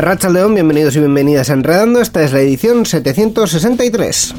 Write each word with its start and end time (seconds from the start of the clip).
Racha 0.00 0.30
León, 0.30 0.54
bienvenidos 0.54 0.96
y 0.96 1.00
bienvenidas 1.00 1.50
a 1.50 1.52
Enredando. 1.52 2.00
Esta 2.00 2.22
es 2.22 2.32
la 2.32 2.40
edición 2.40 2.86
763. 2.86 4.34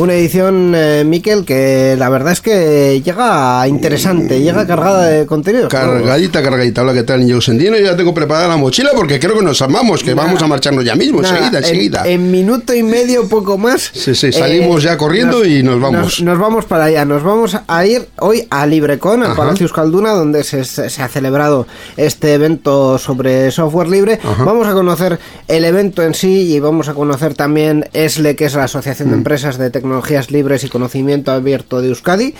Una 0.00 0.14
edición, 0.14 0.72
eh, 0.74 1.04
Miquel, 1.04 1.44
que 1.44 1.94
la 1.98 2.08
verdad 2.08 2.32
es 2.32 2.40
que 2.40 3.02
llega 3.04 3.68
interesante, 3.68 4.40
llega 4.40 4.66
cargada 4.66 5.04
de 5.06 5.26
contenido. 5.26 5.68
Cargadita, 5.68 6.42
cargadita. 6.42 6.80
Hola, 6.80 6.94
¿qué 6.94 7.02
tal, 7.02 7.26
Yo 7.26 7.38
Sendino? 7.42 7.76
Ya 7.76 7.94
tengo 7.94 8.14
preparada 8.14 8.48
la 8.48 8.56
mochila 8.56 8.92
porque 8.96 9.20
creo 9.20 9.36
que 9.36 9.44
nos 9.44 9.60
amamos, 9.60 10.02
que 10.02 10.14
vamos 10.14 10.40
a 10.40 10.46
marcharnos 10.46 10.86
ya 10.86 10.94
mismo, 10.94 11.20
Nada, 11.20 11.36
enseguida, 11.36 11.58
en- 11.58 11.64
enseguida. 11.64 12.08
En, 12.08 12.30
minuto 12.30 12.72
y 12.72 12.82
medio, 12.82 13.28
poco 13.28 13.58
más. 13.58 13.90
Sí, 13.92 14.14
sí, 14.14 14.32
salimos 14.32 14.82
ya 14.82 14.96
corriendo 14.96 15.44
y 15.44 15.62
nos 15.62 15.78
vamos. 15.78 16.00
Nos, 16.00 16.22
nos 16.22 16.38
vamos 16.38 16.64
para 16.64 16.84
allá. 16.84 17.04
Nos 17.04 17.22
vamos 17.22 17.54
a 17.68 17.84
ir 17.86 18.08
hoy 18.20 18.46
a 18.48 18.66
Librecon, 18.66 19.22
al. 19.22 19.36
Palacio 19.36 19.64
Euskalduna, 19.66 20.12
donde 20.12 20.44
se, 20.44 20.64
se 20.64 21.02
ha 21.02 21.08
celebrado 21.08 21.66
este 21.98 22.32
evento 22.32 22.96
sobre 22.96 23.50
software 23.50 23.88
libre. 23.88 24.18
Vamos 24.46 24.66
a 24.66 24.72
conocer 24.72 25.18
el 25.46 25.62
evento 25.66 26.02
en 26.02 26.14
sí 26.14 26.54
y 26.54 26.58
vamos 26.58 26.88
a 26.88 26.94
conocer 26.94 27.34
también 27.34 27.84
ESLE, 27.92 28.34
que 28.34 28.46
es 28.46 28.54
la 28.54 28.64
Asociación 28.64 29.08
Mm. 29.08 29.10
de 29.10 29.16
Empresas 29.18 29.58
de 29.58 29.68
Tecnologías 29.90 30.30
Libres 30.30 30.62
y 30.62 30.68
Conocimiento 30.68 31.32
Abierto 31.32 31.80
de 31.82 31.88
Euskadi. 31.88 32.32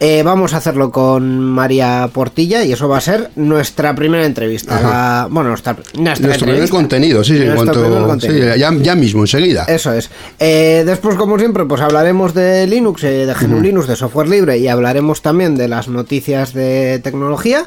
Eh, 0.00 0.22
vamos 0.24 0.54
a 0.54 0.56
hacerlo 0.56 0.90
con 0.90 1.38
María 1.38 2.08
Portilla 2.10 2.64
y 2.64 2.72
eso 2.72 2.88
va 2.88 2.96
a 2.96 3.00
ser 3.02 3.30
nuestra 3.36 3.94
primera 3.94 4.24
entrevista. 4.24 4.80
La- 4.80 5.28
bueno, 5.30 5.50
nuestra, 5.50 5.76
nuestra 5.98 6.28
Nuestro 6.28 6.46
primer 6.48 6.68
contenido, 6.70 7.22
sí, 7.22 7.36
sí, 7.36 7.42
en 7.44 7.54
cuanto. 7.54 8.06
contenido. 8.06 8.54
sí, 8.54 8.58
ya, 8.58 8.72
ya 8.72 8.94
mismo, 8.94 9.20
enseguida. 9.22 9.64
Eso 9.68 9.92
es. 9.92 10.08
Eh, 10.38 10.82
después, 10.86 11.16
como 11.16 11.38
siempre, 11.38 11.66
pues 11.66 11.82
hablaremos 11.82 12.32
de 12.32 12.66
Linux, 12.66 13.04
eh, 13.04 13.26
de 13.26 13.34
GNU 13.34 13.60
Linux, 13.60 13.86
de 13.86 13.96
software 13.96 14.28
libre 14.28 14.56
y 14.56 14.66
hablaremos 14.68 15.20
también 15.20 15.56
de 15.58 15.68
las 15.68 15.88
noticias 15.88 16.54
de 16.54 17.00
tecnología 17.04 17.64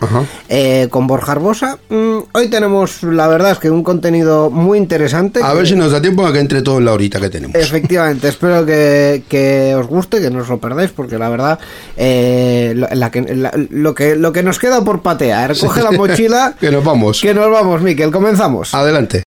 con 0.90 1.06
Borja 1.08 1.34
Arbosa. 1.34 1.78
Mm, 1.90 2.18
hoy 2.34 2.48
tenemos, 2.50 3.04
la 3.04 3.28
verdad 3.28 3.52
es 3.52 3.60
que 3.60 3.70
un 3.70 3.84
contenido 3.84 4.50
muy 4.50 4.80
interesante. 4.80 5.42
A 5.44 5.52
que- 5.52 5.58
ver 5.58 5.68
si 5.68 5.76
nos 5.76 5.92
da 5.92 6.02
tiempo 6.02 6.26
a 6.26 6.34
que 6.34 6.40
entre 6.40 6.62
todo 6.64 6.80
en 6.80 6.86
la 6.86 6.94
horita 6.94 7.20
que 7.20 7.30
tenemos. 7.30 7.56
Efectivamente, 7.56 8.28
espero 8.28 8.66
que, 8.66 9.24
que 9.28 9.76
os 9.76 9.88
guste, 9.88 10.20
que 10.22 10.30
no 10.32 10.40
os 10.42 10.50
lo 10.50 10.60
perdáis, 10.60 10.92
porque 10.92 11.18
la 11.18 11.30
verdad, 11.30 11.60
eh, 11.96 12.74
lo, 12.76 12.88
la 12.92 13.12
que, 13.12 13.22
la- 13.36 13.52
lo 13.70 13.94
que, 13.94 14.16
lo 14.16 14.32
que 14.34 14.44
nos 14.44 14.60
queda 14.60 14.84
por 14.84 15.02
patear, 15.02 15.56
coge 15.58 15.84
la 15.84 15.92
mochila, 15.92 16.56
Que 16.60 16.72
nos 16.72 16.84
vamos. 16.84 17.22
que 17.22 17.34
nos 17.34 17.50
vamos, 17.52 17.82
Miquel, 17.82 18.12
comenzamos. 18.12 18.74
Adelante. 18.74 19.24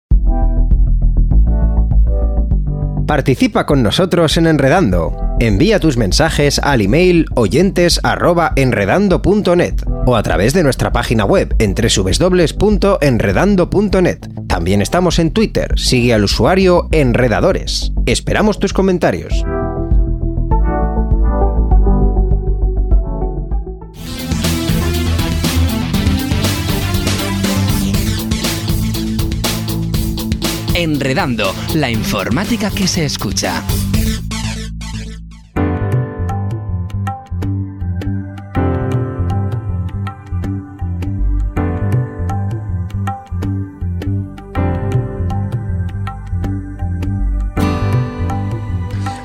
Participa 3.06 3.64
con 3.64 3.82
nosotros 3.82 4.36
en 4.36 4.46
Enredando. 4.46 5.16
Envía 5.40 5.80
tus 5.80 5.96
mensajes 5.96 6.58
al 6.58 6.82
email 6.82 7.24
oyentes@enredando.net 7.36 9.74
o 10.04 10.14
a 10.16 10.22
través 10.22 10.52
de 10.52 10.62
nuestra 10.62 10.92
página 10.92 11.24
web 11.24 11.54
en 11.58 11.74
www.enredando.net. 11.74 14.18
También 14.46 14.82
estamos 14.82 15.18
en 15.18 15.30
Twitter. 15.30 15.72
Sigue 15.78 16.12
al 16.12 16.24
usuario 16.24 16.88
Enredadores. 16.92 17.92
Esperamos 18.04 18.58
tus 18.58 18.74
comentarios. 18.74 19.42
Enredando, 30.80 31.52
la 31.74 31.90
informática 31.90 32.70
que 32.70 32.86
se 32.86 33.04
escucha. 33.04 33.64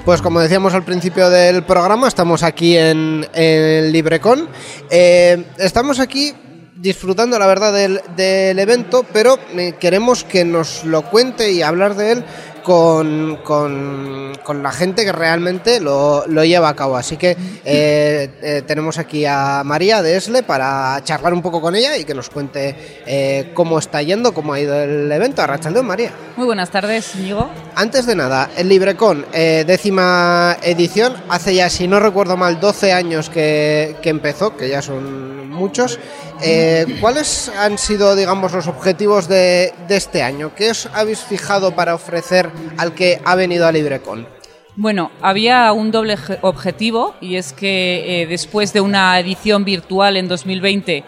Pues 0.04 0.24
como 0.24 0.40
decíamos 0.40 0.74
al 0.74 0.84
principio 0.84 1.30
del 1.30 1.64
programa, 1.66 2.08
estamos 2.08 2.42
aquí 2.42 2.76
en, 2.76 3.28
en 3.32 3.92
Librecon. 3.92 4.50
Eh, 4.90 5.46
estamos 5.60 6.00
aquí 6.00 6.34
disfrutando, 6.84 7.40
la 7.40 7.48
verdad, 7.48 7.72
del, 7.74 8.60
evento, 8.60 9.06
pero 9.14 9.40
eh, 9.56 9.76
queremos 9.80 10.26
que 10.26 10.44
nos 10.44 10.84
lo 10.84 11.02
cuente 11.04 11.50
y 11.50 11.62
hablar 11.62 11.96
de 11.96 12.12
él 12.12 12.26
con, 12.62 13.38
con- 13.38 14.34
la 14.62 14.72
gente 14.74 15.06
que 15.06 15.14
realmente 15.14 15.80
lo, 15.80 16.28
lo 16.28 16.44
lleva 16.44 16.68
a 16.68 16.76
cabo. 16.76 16.98
Así 16.98 17.16
que 17.16 17.32
eh, 17.64 18.30
eh, 18.42 18.64
tenemos 18.68 18.98
aquí 18.98 19.26
a 19.26 19.64
María 19.64 20.02
de 20.02 20.18
Esle 20.18 20.44
para 20.44 21.00
charlar 21.06 21.34
un 21.34 21.42
poco 21.42 21.62
con 21.62 21.74
ella 21.74 21.98
y 21.98 22.04
que 22.04 22.14
nos 22.14 22.30
cuente 22.30 23.52
cómo 23.54 23.80
está 23.80 24.02
yendo, 24.02 24.34
cómo 24.34 24.54
ha 24.54 24.60
ido 24.60 24.76
el 24.84 25.10
evento. 25.10 25.42
Arrachaldeón, 25.42 25.88
María. 25.88 26.12
Muy 26.36 26.46
buenas 26.46 26.70
tardes, 26.70 27.16
Íñigo. 27.16 27.50
Antes 27.76 28.06
de 28.06 28.16
nada, 28.16 28.52
el 28.56 28.70
LibreCon, 28.70 29.26
eh, 29.34 29.64
décima 29.66 30.58
edición, 30.62 31.16
hace 31.30 31.56
ya, 31.56 31.70
si 31.72 31.88
no 31.88 32.00
recuerdo 32.00 32.38
mal, 32.38 32.60
12 32.60 32.94
años 32.94 33.30
que, 33.30 33.96
empezó, 34.04 34.56
que 34.56 34.70
ya 34.70 34.82
son 34.84 35.50
muchos. 35.50 36.00
Eh, 36.44 36.98
¿Cuáles 37.02 37.50
han 37.58 37.80
sido, 37.80 38.16
digamos, 38.16 38.54
los 38.54 38.68
objetivos 38.68 39.28
de, 39.28 39.74
este 39.90 40.22
año? 40.22 40.52
¿Qué 40.56 40.70
os 40.70 40.88
habéis 40.94 41.20
fijado 41.20 41.72
para 41.76 41.96
ofrecer 41.96 42.50
al 42.78 42.94
que 42.94 43.20
ha 43.26 43.36
venido 43.36 43.66
a 43.66 43.72
LibreCon? 43.72 44.28
Bueno, 44.76 45.12
había 45.22 45.72
un 45.72 45.92
doble 45.92 46.18
je- 46.18 46.40
objetivo 46.42 47.14
y 47.22 47.36
es 47.36 47.54
que 47.54 48.24
eh, 48.24 48.28
después 48.28 48.74
de 48.74 48.82
una 48.82 49.20
edición 49.20 49.66
virtual 49.66 50.18
en 50.18 50.28
2020 50.28 51.04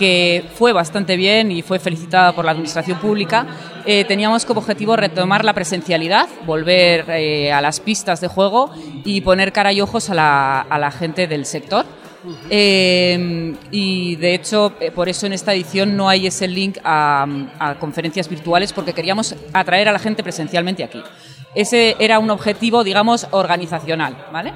que 0.00 0.46
fue 0.54 0.72
bastante 0.72 1.14
bien 1.14 1.52
y 1.52 1.60
fue 1.60 1.78
felicitada 1.78 2.32
por 2.32 2.46
la 2.46 2.52
Administración 2.52 2.98
Pública, 2.98 3.46
eh, 3.84 4.06
teníamos 4.06 4.46
como 4.46 4.60
objetivo 4.60 4.96
retomar 4.96 5.44
la 5.44 5.52
presencialidad, 5.52 6.26
volver 6.46 7.04
eh, 7.10 7.52
a 7.52 7.60
las 7.60 7.80
pistas 7.80 8.18
de 8.22 8.26
juego 8.26 8.70
y 9.04 9.20
poner 9.20 9.52
cara 9.52 9.74
y 9.74 9.82
ojos 9.82 10.08
a 10.08 10.14
la, 10.14 10.60
a 10.62 10.78
la 10.78 10.90
gente 10.90 11.26
del 11.26 11.44
sector. 11.44 11.84
Eh, 12.48 13.54
y 13.70 14.16
de 14.16 14.34
hecho, 14.34 14.72
por 14.94 15.10
eso 15.10 15.26
en 15.26 15.34
esta 15.34 15.52
edición 15.52 15.94
no 15.98 16.08
hay 16.08 16.26
ese 16.26 16.48
link 16.48 16.78
a 16.82 17.26
conferencias 17.78 18.26
virtuales 18.26 18.72
porque 18.72 18.94
queríamos 18.94 19.36
atraer 19.52 19.86
a 19.90 19.92
la 19.92 19.98
gente 19.98 20.22
presencialmente 20.22 20.82
aquí. 20.82 21.02
Ese 21.54 21.96
era 21.98 22.20
un 22.20 22.30
objetivo, 22.30 22.84
digamos, 22.84 23.26
organizacional, 23.32 24.16
¿vale? 24.32 24.52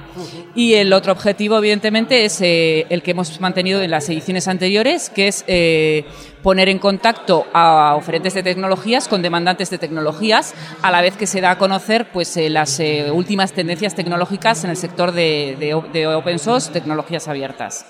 Y 0.54 0.74
el 0.74 0.92
otro 0.92 1.12
objetivo, 1.12 1.58
evidentemente, 1.58 2.24
es 2.24 2.40
eh, 2.40 2.86
el 2.88 3.02
que 3.02 3.10
hemos 3.10 3.40
mantenido 3.40 3.82
en 3.82 3.90
las 3.90 4.08
ediciones 4.08 4.46
anteriores, 4.46 5.10
que 5.10 5.26
es 5.26 5.44
eh, 5.48 6.04
poner 6.42 6.68
en 6.68 6.78
contacto 6.78 7.46
a 7.52 7.96
oferentes 7.96 8.34
de 8.34 8.44
tecnologías 8.44 9.08
con 9.08 9.22
demandantes 9.22 9.70
de 9.70 9.78
tecnologías, 9.78 10.54
a 10.82 10.92
la 10.92 11.00
vez 11.00 11.16
que 11.16 11.26
se 11.26 11.40
da 11.40 11.52
a 11.52 11.58
conocer 11.58 12.10
pues, 12.12 12.36
eh, 12.36 12.48
las 12.48 12.80
últimas 13.12 13.52
tendencias 13.52 13.96
tecnológicas 13.96 14.62
en 14.62 14.70
el 14.70 14.76
sector 14.76 15.10
de, 15.10 15.56
de 15.58 15.74
de 15.92 16.06
open 16.06 16.38
source, 16.38 16.70
tecnologías 16.70 17.26
abiertas. 17.26 17.86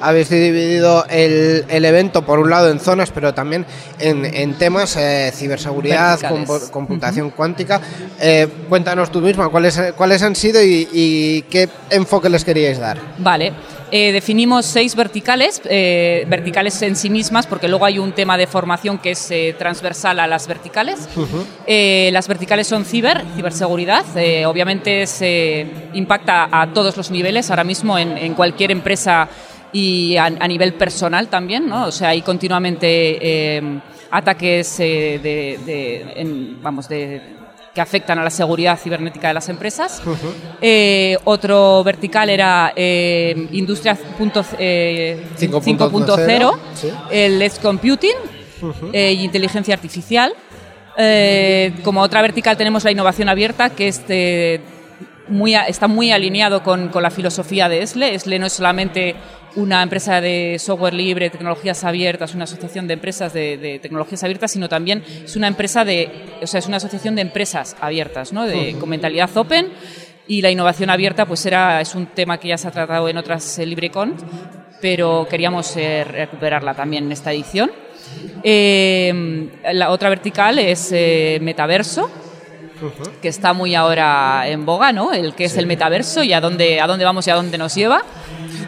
Habéis 0.00 0.28
dividido 0.30 1.04
el, 1.08 1.64
el 1.68 1.84
evento, 1.84 2.22
por 2.22 2.38
un 2.38 2.50
lado, 2.50 2.70
en 2.70 2.80
zonas, 2.80 3.10
pero 3.10 3.34
también 3.34 3.64
en, 3.98 4.24
en 4.24 4.54
temas 4.54 4.96
eh, 4.96 5.30
ciberseguridad, 5.34 6.18
compu- 6.20 6.70
computación 6.70 7.30
cuántica. 7.30 7.80
Eh, 8.20 8.48
cuéntanos 8.68 9.10
tú 9.10 9.20
misma 9.20 9.48
cuáles, 9.48 9.80
cuáles 9.96 10.22
han 10.22 10.34
sido 10.36 10.62
y, 10.62 10.88
y 10.92 11.42
qué 11.42 11.68
enfoque 11.90 12.28
les 12.28 12.44
queríais 12.44 12.78
dar. 12.78 12.98
Vale. 13.18 13.52
Eh, 13.90 14.12
definimos 14.12 14.66
seis 14.66 14.94
verticales, 14.94 15.62
eh, 15.64 16.24
verticales 16.28 16.80
en 16.82 16.94
sí 16.94 17.08
mismas, 17.08 17.46
porque 17.46 17.68
luego 17.68 17.84
hay 17.86 17.98
un 17.98 18.12
tema 18.12 18.36
de 18.36 18.46
formación 18.46 18.98
que 18.98 19.12
es 19.12 19.30
eh, 19.30 19.54
transversal 19.58 20.20
a 20.20 20.26
las 20.26 20.46
verticales. 20.46 21.08
Las 22.12 22.28
verticales 22.28 22.66
son 22.66 22.84
ciber, 22.84 23.24
ciberseguridad. 23.34 24.04
obviamente 24.46 25.06
se 25.06 25.66
impacta 25.94 26.48
a 26.50 26.72
todos 26.72 26.96
los 26.96 27.10
niveles 27.10 27.48
ahora 27.50 27.64
mismo 27.64 27.98
en, 27.98 28.18
en 28.18 28.34
cualquier 28.34 28.70
empresa 28.72 29.28
y 29.72 30.16
a, 30.16 30.24
a 30.26 30.48
nivel 30.48 30.74
personal 30.74 31.28
también, 31.28 31.68
¿no? 31.68 31.86
O 31.86 31.92
sea, 31.92 32.10
hay 32.10 32.22
continuamente 32.22 33.62
ataques 34.10 34.78
de, 34.78 35.58
de- 35.64 36.12
en- 36.16 36.62
vamos, 36.62 36.88
de, 36.88 37.37
que 37.78 37.82
afectan 37.82 38.18
a 38.18 38.24
la 38.24 38.30
seguridad 38.30 38.76
cibernética 38.76 39.28
de 39.28 39.34
las 39.34 39.48
empresas. 39.48 40.02
Eh, 40.60 41.16
otro 41.22 41.84
vertical 41.84 42.28
era 42.28 42.72
eh, 42.74 43.46
Industria 43.52 43.94
punto- 44.18 44.44
eh, 44.58 45.24
5.0, 45.38 45.62
5.0, 45.62 46.58
sí. 46.74 46.88
el 47.12 47.40
Edge 47.40 47.60
Computing 47.62 48.16
eh, 48.92 49.12
y 49.12 49.22
inteligencia 49.22 49.74
artificial. 49.74 50.32
Eh, 50.96 51.72
como 51.84 52.00
otra 52.02 52.20
vertical 52.20 52.56
tenemos 52.56 52.82
la 52.82 52.90
innovación 52.90 53.28
abierta, 53.28 53.70
que 53.70 54.60
muy, 55.28 55.54
está 55.54 55.86
muy 55.86 56.10
alineado 56.10 56.64
con, 56.64 56.88
con 56.88 57.04
la 57.04 57.12
filosofía 57.12 57.68
de 57.68 57.82
ESLE. 57.82 58.12
ESLE 58.16 58.40
no 58.40 58.46
es 58.46 58.54
solamente 58.54 59.14
una 59.56 59.82
empresa 59.82 60.20
de 60.20 60.56
software 60.58 60.94
libre, 60.94 61.30
tecnologías 61.30 61.84
abiertas, 61.84 62.34
una 62.34 62.44
asociación 62.44 62.86
de 62.86 62.94
empresas 62.94 63.32
de, 63.32 63.56
de 63.56 63.78
tecnologías 63.78 64.22
abiertas, 64.24 64.52
sino 64.52 64.68
también 64.68 65.02
es 65.24 65.36
una 65.36 65.48
empresa 65.48 65.84
de, 65.84 66.10
o 66.42 66.46
sea, 66.46 66.58
es 66.58 66.66
una 66.66 66.76
asociación 66.76 67.14
de 67.16 67.22
empresas 67.22 67.76
abiertas, 67.80 68.32
¿no? 68.32 68.46
De, 68.46 68.76
con 68.78 68.88
mentalidad 68.88 69.34
open. 69.36 69.68
Y 70.26 70.42
la 70.42 70.50
innovación 70.50 70.90
abierta, 70.90 71.24
pues 71.24 71.46
era, 71.46 71.80
es 71.80 71.94
un 71.94 72.06
tema 72.06 72.38
que 72.38 72.48
ya 72.48 72.58
se 72.58 72.68
ha 72.68 72.70
tratado 72.70 73.08
en 73.08 73.16
otras 73.16 73.58
eh, 73.58 73.64
LibreCon, 73.64 74.14
pero 74.80 75.26
queríamos 75.28 75.74
eh, 75.76 76.04
recuperarla 76.04 76.74
también 76.74 77.06
en 77.06 77.12
esta 77.12 77.32
edición. 77.32 77.70
Eh, 78.42 79.48
la 79.72 79.90
otra 79.90 80.10
vertical 80.10 80.58
es 80.58 80.90
que 83.20 83.28
está 83.28 83.52
muy 83.52 83.74
ahora 83.74 84.46
en 84.48 84.64
boga, 84.64 84.92
¿no? 84.92 85.12
El 85.12 85.34
que 85.34 85.44
es 85.44 85.56
el 85.56 85.66
metaverso 85.66 86.22
y 86.22 86.32
a 86.32 86.40
dónde, 86.40 86.80
a 86.80 86.86
dónde 86.86 87.04
vamos 87.04 87.26
y 87.26 87.30
a 87.30 87.34
dónde 87.34 87.58
nos 87.58 87.74
lleva. 87.74 88.02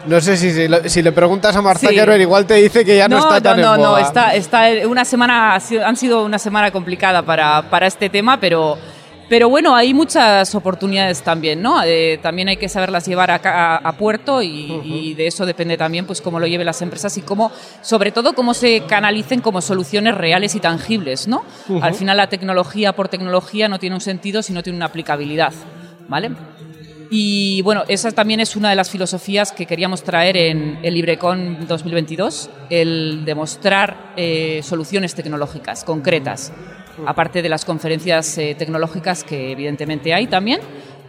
No 0.05 0.19
sé 0.19 0.35
si, 0.37 0.51
si, 0.51 0.67
si 0.89 1.01
le 1.01 1.11
preguntas 1.11 1.55
a 1.55 1.61
Mark 1.61 1.79
Sí. 1.79 1.87
Igual 1.91 2.45
te 2.45 2.55
dice 2.55 2.83
que 2.83 2.97
ya 2.97 3.07
no, 3.07 3.19
está 3.19 3.41
tan 3.41 3.61
no, 3.61 3.75
en 3.75 3.81
no, 3.81 3.89
boga. 3.89 4.01
está, 4.01 4.35
está 4.35 4.87
una 4.87 5.05
semana, 5.05 5.55
han 5.55 5.95
sido 5.95 6.23
una 6.23 6.39
semana 6.39 6.71
complicada 6.71 7.21
para, 7.21 7.63
para 7.69 7.87
este 7.87 8.09
tema, 8.09 8.39
pero, 8.39 8.77
pero 9.31 9.47
bueno, 9.47 9.73
hay 9.73 9.93
muchas 9.93 10.53
oportunidades 10.55 11.21
también, 11.21 11.61
¿no? 11.61 11.81
Eh, 11.85 12.19
también 12.21 12.49
hay 12.49 12.57
que 12.57 12.67
saberlas 12.67 13.05
llevar 13.07 13.31
a, 13.31 13.77
a 13.77 13.91
puerto 13.93 14.41
y, 14.41 14.81
y 14.83 15.13
de 15.13 15.27
eso 15.27 15.45
depende 15.45 15.77
también, 15.77 16.05
pues, 16.05 16.19
cómo 16.19 16.37
lo 16.37 16.47
lleven 16.47 16.65
las 16.65 16.81
empresas 16.81 17.17
y 17.17 17.21
cómo, 17.21 17.49
sobre 17.81 18.11
todo, 18.11 18.33
cómo 18.33 18.53
se 18.53 18.81
canalicen 18.81 19.39
como 19.39 19.61
soluciones 19.61 20.15
reales 20.15 20.53
y 20.55 20.59
tangibles, 20.59 21.29
¿no? 21.29 21.45
Al 21.81 21.93
final, 21.93 22.17
la 22.17 22.27
tecnología 22.27 22.91
por 22.91 23.07
tecnología 23.07 23.69
no 23.69 23.79
tiene 23.79 23.95
un 23.95 24.01
sentido 24.01 24.43
si 24.43 24.51
no 24.51 24.63
tiene 24.63 24.75
una 24.75 24.87
aplicabilidad, 24.87 25.53
¿vale? 26.09 26.31
Y 27.09 27.61
bueno, 27.61 27.85
esa 27.87 28.11
también 28.11 28.41
es 28.41 28.57
una 28.57 28.69
de 28.69 28.75
las 28.75 28.89
filosofías 28.89 29.53
que 29.53 29.65
queríamos 29.65 30.03
traer 30.03 30.35
en 30.35 30.79
el 30.83 30.93
LibreCon 30.93 31.67
2022, 31.69 32.49
el 32.69 33.23
demostrar 33.23 34.11
eh, 34.17 34.59
soluciones 34.61 35.15
tecnológicas 35.15 35.85
concretas, 35.85 36.51
aparte 37.05 37.41
de 37.41 37.49
las 37.49 37.65
conferencias 37.65 38.37
eh, 38.37 38.55
tecnológicas 38.57 39.23
que 39.23 39.51
evidentemente 39.51 40.13
hay 40.13 40.27
también, 40.27 40.59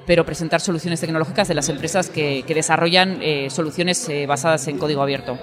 pero 0.06 0.24
presentar 0.26 0.60
soluciones 0.60 1.00
tecnológicas 1.00 1.46
de 1.46 1.54
las 1.54 1.68
empresas 1.68 2.10
que, 2.10 2.42
que 2.46 2.54
desarrollan 2.54 3.18
eh, 3.22 3.48
soluciones 3.50 4.08
eh, 4.08 4.26
basadas 4.26 4.66
en 4.68 4.78
código 4.78 5.00
abierto. 5.02 5.38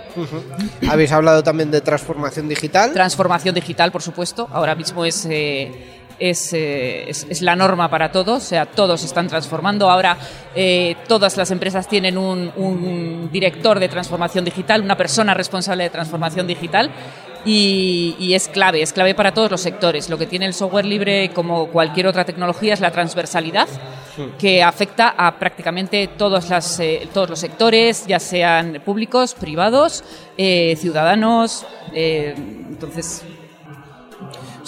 Habéis 0.90 1.12
hablado 1.14 1.44
también 1.44 1.72
de 1.72 1.80
transformación 1.82 2.50
digital. 2.50 2.92
Transformación 2.94 3.56
digital, 3.56 3.92
por 3.92 4.02
supuesto. 4.02 4.50
Ahora 4.52 4.76
mismo 4.76 5.06
es, 5.06 5.26
es, 5.26 6.54
eh, 6.54 7.06
es- 7.10 7.26
es 7.30 7.42
la 7.42 7.56
norma 7.56 7.90
para 7.90 8.12
todos, 8.12 8.44
o 8.44 8.46
sea, 8.46 8.66
todos 8.66 9.04
están 9.06 9.28
transformando. 9.28 9.90
Ahora 9.90 10.18
eh, 10.54 10.98
todas 11.08 11.38
las 11.38 11.52
empresas 11.52 11.88
tienen 11.88 12.18
un, 12.18 12.52
un 12.58 13.30
director 13.32 13.80
de 13.80 13.88
transformación 13.88 14.44
digital, 14.44 14.82
una 14.82 14.98
persona 14.98 15.34
responsable 15.34 15.84
de 15.86 15.90
transformación 15.90 16.46
digital. 16.48 16.92
Y, 17.46 18.16
y 18.20 18.34
es 18.34 18.48
clave, 18.48 18.82
es 18.82 18.92
clave 18.92 19.16
para 19.16 19.34
todos 19.34 19.50
los 19.50 19.62
sectores. 19.62 20.10
Lo 20.10 20.18
que 20.18 20.26
tiene 20.26 20.46
el 20.46 20.54
software 20.54 20.86
libre, 20.86 21.32
como 21.34 21.68
cualquier 21.68 22.08
otra 22.08 22.26
tecnología, 22.26 22.74
es 22.74 22.82
la 22.82 22.92
transversalidad, 22.92 23.68
que 24.38 24.62
afecta 24.62 25.16
a 25.18 25.40
prácticamente 25.40 26.08
todos, 26.18 26.50
las, 26.50 26.80
eh, 26.82 27.08
todos 27.14 27.30
los 27.30 27.40
sectores, 27.40 28.06
ya 28.06 28.20
sean 28.20 28.82
públicos, 28.86 29.34
privados, 29.34 30.04
eh, 30.38 30.76
ciudadanos. 30.78 31.66
eh, 31.94 32.34
entonces, 32.36 33.24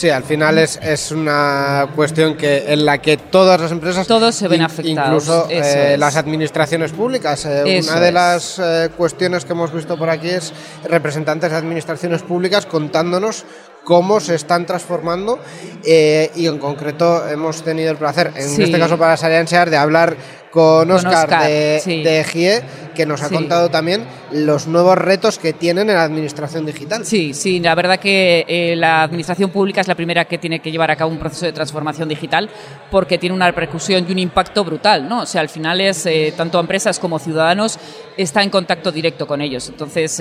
Sí, 0.02 0.10
al 0.10 0.24
final 0.24 0.58
es, 0.58 0.80
es 0.82 1.12
una 1.12 1.88
cuestión 1.96 2.36
que 2.36 2.74
en 2.74 2.86
la 2.86 2.98
que 2.98 3.18
todas 3.18 3.62
las 3.62 3.72
empresas, 3.72 4.08
Todos 4.08 4.34
se 4.34 4.48
ven 4.48 4.64
afectados, 4.64 5.22
incluso 5.22 5.48
eh, 5.48 5.96
las 5.96 6.16
administraciones 6.16 6.92
públicas. 6.92 7.46
Eh, 7.46 7.84
una 7.88 8.00
de 8.00 8.08
es. 8.08 8.14
las 8.16 8.58
eh, 8.58 8.90
cuestiones 8.98 9.46
que 9.46 9.54
hemos 9.54 9.72
visto 9.72 10.00
por 10.00 10.10
aquí 10.10 10.30
es 10.30 10.54
representantes 10.86 11.52
de 11.52 11.58
administraciones 11.58 12.24
públicas 12.24 12.66
contándonos 12.66 13.46
cómo 13.84 14.20
se 14.20 14.36
están 14.36 14.66
transformando 14.66 15.40
eh, 15.84 16.30
y 16.36 16.46
en 16.48 16.60
concreto 16.60 17.28
hemos 17.28 17.64
tenido 17.64 17.92
el 17.92 17.98
placer, 17.98 18.32
en 18.36 18.48
Sí. 18.50 18.64
este 18.64 18.78
caso 18.80 18.98
para 18.98 19.18
Sariansear, 19.18 19.70
de 19.70 19.78
hablar 19.78 20.16
con 20.52 20.90
Con 20.90 20.92
Oscar, 20.92 21.48
de, 21.48 21.80
sí. 21.82 22.04
de 22.04 22.24
GIE, 22.26 22.62
que 22.94 23.06
nos 23.06 23.22
ha 23.24 23.30
Sí. 23.30 23.34
contado 23.36 23.70
también 23.70 24.04
los 24.32 24.68
nuevos 24.68 24.98
retos 24.98 25.40
que 25.40 25.54
tienen 25.54 25.90
en 25.90 25.96
la 25.96 26.04
administración 26.04 26.66
digital. 26.66 27.06
Sí, 27.06 27.34
sí, 27.34 27.62
la 27.62 27.74
verdad 27.74 27.98
que 28.00 28.44
eh, 28.50 28.76
la 28.76 29.02
administración 29.04 29.50
pública 29.50 29.80
es 29.80 29.88
la 29.88 29.96
primera 29.96 30.26
que 30.26 30.38
tiene 30.38 30.60
que 30.60 30.70
llevar 30.70 30.92
a 30.92 30.98
cabo 30.98 31.10
un 31.10 31.20
proceso 31.20 31.46
de 31.46 31.54
transformación 31.54 32.10
digital 32.10 32.50
porque 32.92 33.18
tiene 33.18 33.34
una 33.34 33.48
repercusión 33.48 34.06
y 34.08 34.12
un 34.12 34.20
impacto 34.20 34.66
brutal, 34.66 35.08
¿no? 35.08 35.22
O 35.22 35.26
sea, 35.26 35.40
al 35.40 35.48
final 35.50 35.80
es 35.80 36.06
eh, 36.06 36.34
tanto 36.36 36.60
empresas 36.60 37.00
como 37.00 37.18
ciudadanos 37.18 37.80
está 38.18 38.44
en 38.44 38.50
contacto 38.50 38.92
directo 38.92 39.26
con 39.26 39.40
ellos. 39.42 39.70
Entonces, 39.70 40.20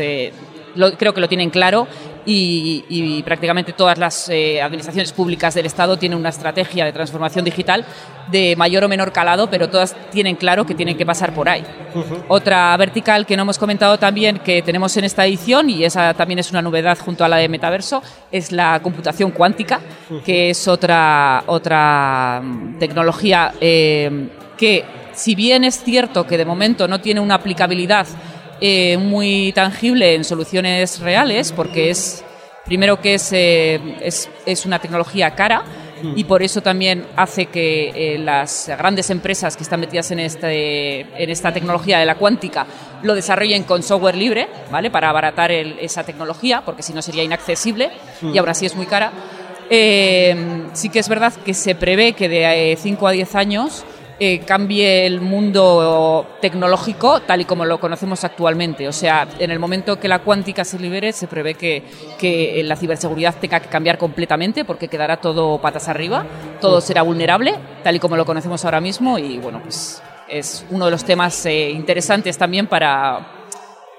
lo- 0.75 0.93
creo 0.97 1.13
que 1.15 1.21
lo 1.21 1.29
tienen 1.29 1.51
claro 1.51 1.87
y, 2.27 2.85
y 2.89 3.23
prácticamente 3.23 3.73
todas 3.73 3.97
las 3.99 4.29
eh, 4.29 4.61
administraciones 4.61 5.13
públicas 5.13 5.55
del 5.55 5.67
Estado 5.67 5.97
tienen 5.97 6.19
una 6.19 6.29
estrategia 6.29 6.85
de 6.85 6.93
transformación 6.93 7.45
digital 7.45 7.85
de 8.31 8.55
mayor 8.57 8.85
o 8.85 8.89
menor 8.89 9.11
calado, 9.13 9.49
pero 9.51 9.69
todas 9.69 9.97
tienen 10.11 10.37
claro 10.37 10.65
que 10.67 10.75
tienen 10.75 10.97
que 10.97 11.05
pasar 11.07 11.33
por 11.35 11.49
ahí. 11.49 11.65
Otra 12.29 12.77
vertical 12.77 13.27
que 13.27 13.37
no 13.37 13.43
hemos 13.43 13.59
comentado 13.59 13.99
también 13.99 14.39
que 14.39 14.63
tenemos 14.63 14.97
en 14.97 15.05
esta 15.05 15.27
edición, 15.27 15.69
y 15.71 15.85
esa 15.85 16.15
también 16.15 16.39
es 16.39 16.51
una 16.51 16.63
novedad 16.63 16.97
junto 16.99 17.25
a 17.25 17.29
la 17.29 17.39
de 17.39 17.49
Metaverso, 17.49 18.03
es 18.31 18.53
la 18.53 18.79
computación 18.83 19.31
cuántica, 19.33 19.81
que 20.25 20.51
es 20.51 20.69
otra, 20.69 21.43
otra 21.47 22.41
mm, 22.45 22.79
tecnología 22.79 23.53
eh, 23.61 24.29
que, 24.57 24.85
si 25.15 25.35
bien 25.35 25.65
es 25.65 25.83
cierto 25.83 26.27
que 26.27 26.37
de 26.39 26.45
momento 26.45 26.87
no 26.87 27.01
tiene 27.01 27.19
una 27.21 27.35
aplicabilidad 27.37 28.07
eh, 28.61 28.97
muy 28.99 29.53
tangible 29.55 30.15
en 30.15 30.25
soluciones 30.25 31.01
reales, 31.01 31.53
porque 31.53 31.91
es, 31.91 32.25
primero 32.67 33.01
que 33.01 33.15
es, 33.15 33.33
eh, 33.33 33.81
es, 34.03 34.29
es 34.47 34.67
una 34.67 34.79
tecnología 34.79 35.35
cara, 35.35 35.65
y 36.17 36.25
por 36.25 36.43
eso 36.43 36.63
también 36.63 37.05
hace 37.15 37.45
que 37.47 37.91
eh, 37.95 38.19
las 38.19 38.69
grandes 38.79 39.11
empresas 39.11 39.55
que 39.55 39.63
están 39.65 39.81
metidas 39.81 40.11
en, 40.13 40.21
este, 40.21 41.01
en 41.01 41.29
esta 41.29 41.53
tecnología 41.53 41.99
de 41.99 42.07
la 42.07 42.15
cuántica 42.15 42.67
lo 43.03 43.15
desarrollen 43.15 43.65
con 43.65 43.83
software 43.83 44.15
libre, 44.17 44.49
¿vale? 44.71 44.91
Para 44.91 45.11
abaratar 45.11 45.53
el- 45.53 45.79
esa 45.79 46.03
tecnología, 46.03 46.63
porque 46.65 46.83
si 46.83 46.95
no 46.95 47.03
sería 47.03 47.23
inaccesible 47.23 47.91
y 48.33 48.39
ahora 48.39 48.55
sí 48.55 48.65
es 48.65 48.75
muy 48.77 48.87
cara. 48.87 49.13
Eh, 49.69 50.35
sí 50.73 50.89
que 50.89 50.99
es 51.01 51.09
verdad 51.09 51.33
que 51.45 51.53
se 51.55 51.75
prevé 51.75 52.15
que 52.15 52.29
de 52.31 52.79
5 52.81 53.07
a 53.07 53.13
10 53.13 53.35
años 53.35 53.85
eh, 54.23 54.41
cambie 54.41 55.07
el 55.07 55.23
mundo 55.23 56.37
tecnológico 56.43 57.21
tal 57.21 57.41
y 57.41 57.47
como 57.47 57.65
lo 57.65 57.81
conocemos 57.81 58.23
actualmente. 58.23 58.87
O 58.87 58.93
sea, 58.93 59.27
en 59.39 59.51
el 59.51 59.59
momento 59.59 59.99
que 59.99 60.09
la 60.09 60.19
cuántica 60.19 60.63
se 60.63 60.79
libere, 60.79 61.13
se 61.13 61.27
prevé 61.27 61.55
que, 61.55 61.83
que 62.19 62.61
la 62.65 62.77
ciberseguridad 62.77 63.35
tenga 63.41 63.61
que 63.61 63.71
cambiar 63.71 63.97
completamente 63.97 64.67
porque 64.67 64.89
quedará 64.89 65.17
todo 65.17 65.59
patas 65.59 65.89
arriba, 65.89 66.27
todo 66.61 66.83
será 66.83 67.01
vulnerable, 67.01 67.55
tal 67.83 67.97
y 67.97 67.99
como 67.99 68.15
lo 68.15 68.27
conocemos 68.27 68.63
ahora 68.67 68.83
mismo. 68.83 69.19
Y 69.19 69.39
bueno, 69.39 69.61
pues 69.63 70.03
es 70.29 70.67
uno 70.71 70.85
de 70.85 70.91
los 70.91 71.03
temas 71.03 71.47
eh, 71.47 71.71
interesantes 71.71 72.37
también 72.37 72.67
para 72.67 73.40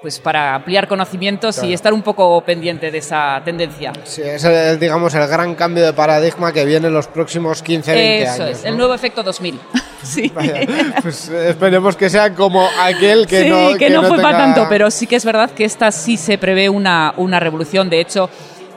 pues 0.02 0.18
para 0.18 0.56
ampliar 0.56 0.88
conocimientos 0.88 1.62
y 1.62 1.72
estar 1.72 1.92
un 1.92 2.02
poco 2.02 2.40
pendiente 2.42 2.90
de 2.90 2.98
esa 2.98 3.40
tendencia. 3.44 3.92
Sí, 4.02 4.20
es 4.20 4.42
el, 4.42 4.78
digamos 4.80 5.14
el 5.14 5.26
gran 5.28 5.54
cambio 5.54 5.84
de 5.86 5.92
paradigma 5.92 6.52
que 6.52 6.64
viene 6.64 6.88
en 6.88 6.94
los 6.94 7.06
próximos 7.06 7.62
15, 7.62 7.92
20 7.92 8.22
Eso 8.24 8.42
años. 8.42 8.56
es, 8.58 8.62
¿no? 8.64 8.68
el 8.70 8.76
nuevo 8.78 8.94
efecto 8.94 9.22
2000. 9.22 9.60
sí. 10.02 10.32
Vaya, 10.34 10.60
pues 11.00 11.28
esperemos 11.28 11.94
que 11.96 12.10
sea 12.10 12.34
como 12.34 12.68
aquel 12.80 13.28
que 13.28 13.42
sí, 13.44 13.48
no 13.48 13.76
que, 13.78 13.90
no, 13.90 14.00
fue 14.02 14.18
tenga- 14.18 14.22
para 14.22 14.38
tanto, 14.38 14.66
pero 14.68 14.90
sí 14.90 15.06
que 15.06 15.14
es 15.16 15.24
verdad 15.24 15.50
que 15.52 15.64
esta 15.64 15.92
sí 15.92 16.16
se 16.16 16.36
prevé 16.36 16.68
una, 16.68 17.14
una 17.16 17.38
revolución. 17.38 17.88
De 17.88 18.00
hecho, 18.00 18.28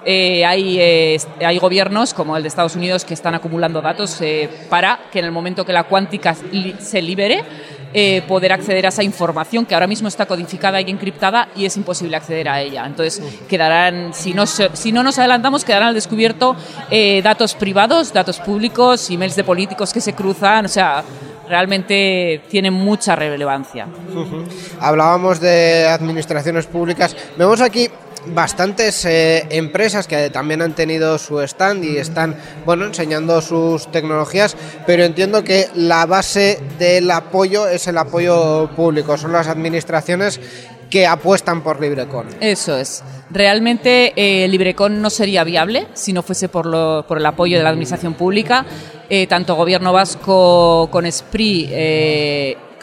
eh, 0.05 0.45
hay, 0.45 0.77
eh, 0.79 1.17
hay 1.43 1.57
gobiernos 1.57 2.13
como 2.13 2.37
el 2.37 2.43
de 2.43 2.49
Estados 2.49 2.75
Unidos 2.75 3.03
que 3.03 3.15
están 3.15 3.33
acumulando 3.33 3.81
datos 3.81 4.21
eh, 4.21 4.47
para 4.69 4.99
que 5.11 5.17
en 5.17 5.25
el 5.25 5.31
momento 5.31 5.65
que 5.65 5.73
la 5.73 5.85
cuántica 5.85 6.35
li- 6.51 6.75
se 6.79 7.01
libere, 7.01 7.43
eh, 7.97 8.21
poder 8.27 8.51
acceder 8.51 8.85
a 8.85 8.89
esa 8.89 9.03
información 9.03 9.65
que 9.65 9.73
ahora 9.73 9.87
mismo 9.87 10.09
está 10.09 10.25
codificada 10.25 10.81
y 10.81 10.91
encriptada 10.91 11.47
y 11.55 11.63
es 11.63 11.77
imposible 11.77 12.17
acceder 12.17 12.49
a 12.49 12.59
ella. 12.59 12.85
Entonces, 12.85 13.23
quedarán, 13.47 14.13
si 14.13 14.33
no, 14.33 14.45
si 14.45 14.91
no 14.91 15.01
nos 15.01 15.17
adelantamos, 15.17 15.63
quedarán 15.63 15.87
al 15.87 15.93
descubierto 15.93 16.57
eh, 16.91 17.21
datos 17.23 17.55
privados, 17.55 18.11
datos 18.11 18.41
públicos, 18.41 19.09
emails 19.09 19.37
de 19.37 19.45
políticos 19.45 19.93
que 19.93 20.01
se 20.01 20.11
cruzan, 20.11 20.65
o 20.65 20.67
sea, 20.67 21.05
realmente 21.47 22.41
tiene 22.49 22.69
mucha 22.69 23.15
relevancia. 23.15 23.87
Hablábamos 24.81 25.39
de 25.39 25.87
administraciones 25.87 26.65
públicas. 26.65 27.15
Vemos 27.37 27.61
aquí 27.61 27.89
bastantes 28.27 29.05
eh, 29.05 29.45
empresas 29.49 30.07
que 30.07 30.29
también 30.29 30.61
han 30.61 30.73
tenido 30.73 31.17
su 31.17 31.39
stand 31.41 31.83
y 31.83 31.97
están 31.97 32.35
bueno 32.65 32.85
enseñando 32.85 33.41
sus 33.41 33.91
tecnologías, 33.91 34.55
pero 34.85 35.03
entiendo 35.03 35.43
que 35.43 35.67
la 35.75 36.05
base 36.05 36.59
del 36.79 37.09
apoyo 37.11 37.67
es 37.67 37.87
el 37.87 37.97
apoyo 37.97 38.69
público, 38.75 39.17
son 39.17 39.31
las 39.33 39.47
administraciones 39.47 40.39
que 40.89 41.07
apuestan 41.07 41.61
por 41.63 41.81
LibreCon. 41.81 42.27
Eso 42.41 42.77
es. 42.77 43.03
Realmente 43.31 44.13
eh, 44.15 44.47
LibreCon 44.47 45.01
no 45.01 45.09
sería 45.09 45.43
viable 45.43 45.87
si 45.93 46.13
no 46.13 46.21
fuese 46.21 46.47
por, 46.47 46.67
lo- 46.67 47.05
por 47.07 47.17
el 47.17 47.25
apoyo 47.25 47.57
de 47.57 47.63
la 47.63 47.69
administración 47.69 48.13
pública. 48.13 48.65
Eh, 49.09 49.25
tanto 49.27 49.55
Gobierno 49.55 49.93
Vasco 49.93 50.87
con 50.91 51.11
SPRI 51.11 51.69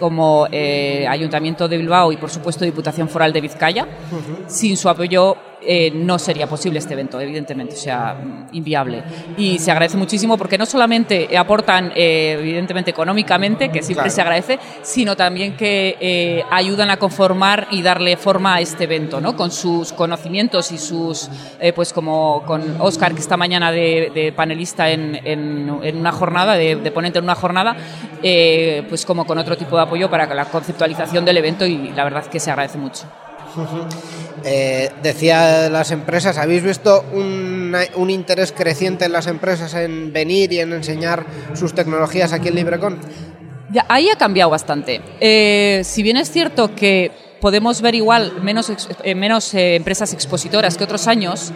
como 0.03 0.49
eh, 0.51 1.07
Ayuntamiento 1.09 1.69
de 1.69 1.77
Bilbao 1.79 2.11
y, 2.11 2.17
por 2.17 2.29
supuesto, 2.29 2.65
Diputación 2.65 3.09
Foral 3.09 3.33
de 3.33 3.41
Vizcaya. 3.41 3.87
Sin 4.49 4.77
su 4.77 4.89
apoyo 4.89 5.37
eh, 5.67 5.91
no 5.95 6.19
sería 6.19 6.47
posible 6.47 6.79
este 6.79 6.95
evento, 6.95 7.21
evidentemente, 7.21 7.75
o 7.75 7.79
sea, 7.79 8.15
mm, 8.15 8.49
inviable. 8.57 9.03
Y 9.37 9.59
se 9.59 9.71
agradece 9.71 9.97
muchísimo 9.97 10.37
porque 10.37 10.59
no 10.59 10.67
solamente 10.67 11.37
aportan, 11.37 11.93
eh, 11.95 12.37
evidentemente, 12.41 12.91
económicamente, 12.91 13.69
que 13.71 13.83
siempre 13.83 14.05
Claro. 14.05 14.11
se 14.15 14.21
agradece, 14.21 14.59
sino 14.83 15.17
también 15.17 15.57
que 15.57 15.97
eh, 16.01 16.45
ayudan 16.51 16.91
a 16.91 16.97
conformar 16.97 17.69
y 17.71 17.83
darle 17.83 18.17
forma 18.17 18.55
a 18.57 18.61
este 18.61 18.85
evento, 18.85 19.21
¿no? 19.21 19.37
Con 19.37 19.51
sus 19.51 19.93
conocimientos 19.93 20.73
y 20.73 20.79
sus, 20.79 21.29
eh, 21.61 21.73
pues 21.73 21.93
como 21.93 22.43
con 22.47 22.77
Oscar, 22.81 23.15
que 23.15 23.21
esta 23.21 23.37
mañana 23.37 23.71
de, 23.73 24.11
de 24.15 24.33
panelista 24.33 24.91
en, 24.91 25.15
en- 25.25 25.79
en 25.83 25.97
una 25.97 26.13
jornada, 26.13 26.55
de, 26.55 26.77
de 26.77 26.91
ponente 26.91 27.19
en 27.19 27.25
una 27.25 27.35
jornada, 27.35 27.77
pues 28.89 29.05
como 29.07 29.25
con 29.27 29.39
otro 29.39 29.57
tipo 29.57 29.77
de 29.77 29.83
apoyo 29.83 30.11
para 30.11 30.33
la 30.35 30.45
conceptualización 30.47 31.25
del 31.25 31.37
evento 31.37 31.65
y 31.67 31.93
la 31.93 32.05
verdad 32.05 32.27
que 32.27 32.41
se 32.41 32.51
agradece 32.51 32.79
mucho. 32.79 33.05
Eh, 34.45 34.91
decía 35.03 35.69
las 35.71 35.91
empresas, 35.93 36.37
¿habéis 36.39 36.63
visto 36.63 37.05
un 37.13 38.11
interés 38.11 38.53
creciente 38.53 39.05
en 39.05 39.13
las 39.13 39.27
empresas 39.27 39.75
en 39.75 40.13
venir 40.13 40.53
y 40.53 40.61
en 40.61 40.73
enseñar 40.73 41.25
sus 41.55 41.75
tecnologías 41.75 42.33
aquí 42.33 42.49
en 42.49 42.57
LibreCon? 42.57 42.99
Ya, 43.71 43.87
ahí 43.89 44.09
ha 44.11 44.17
cambiado 44.17 44.51
bastante. 44.51 45.01
Eh, 45.21 45.83
si 45.85 46.03
bien 46.03 46.17
es 46.17 46.31
cierto 46.31 46.75
que 46.75 47.11
podemos 47.41 47.81
ver 47.81 47.95
igual 47.95 48.41
menos, 48.43 48.71
eh, 49.03 49.15
menos 49.15 49.55
empresas 49.55 50.13
expositoras 50.13 50.77
que 50.77 50.85
otros 50.85 51.07
años, 51.07 51.53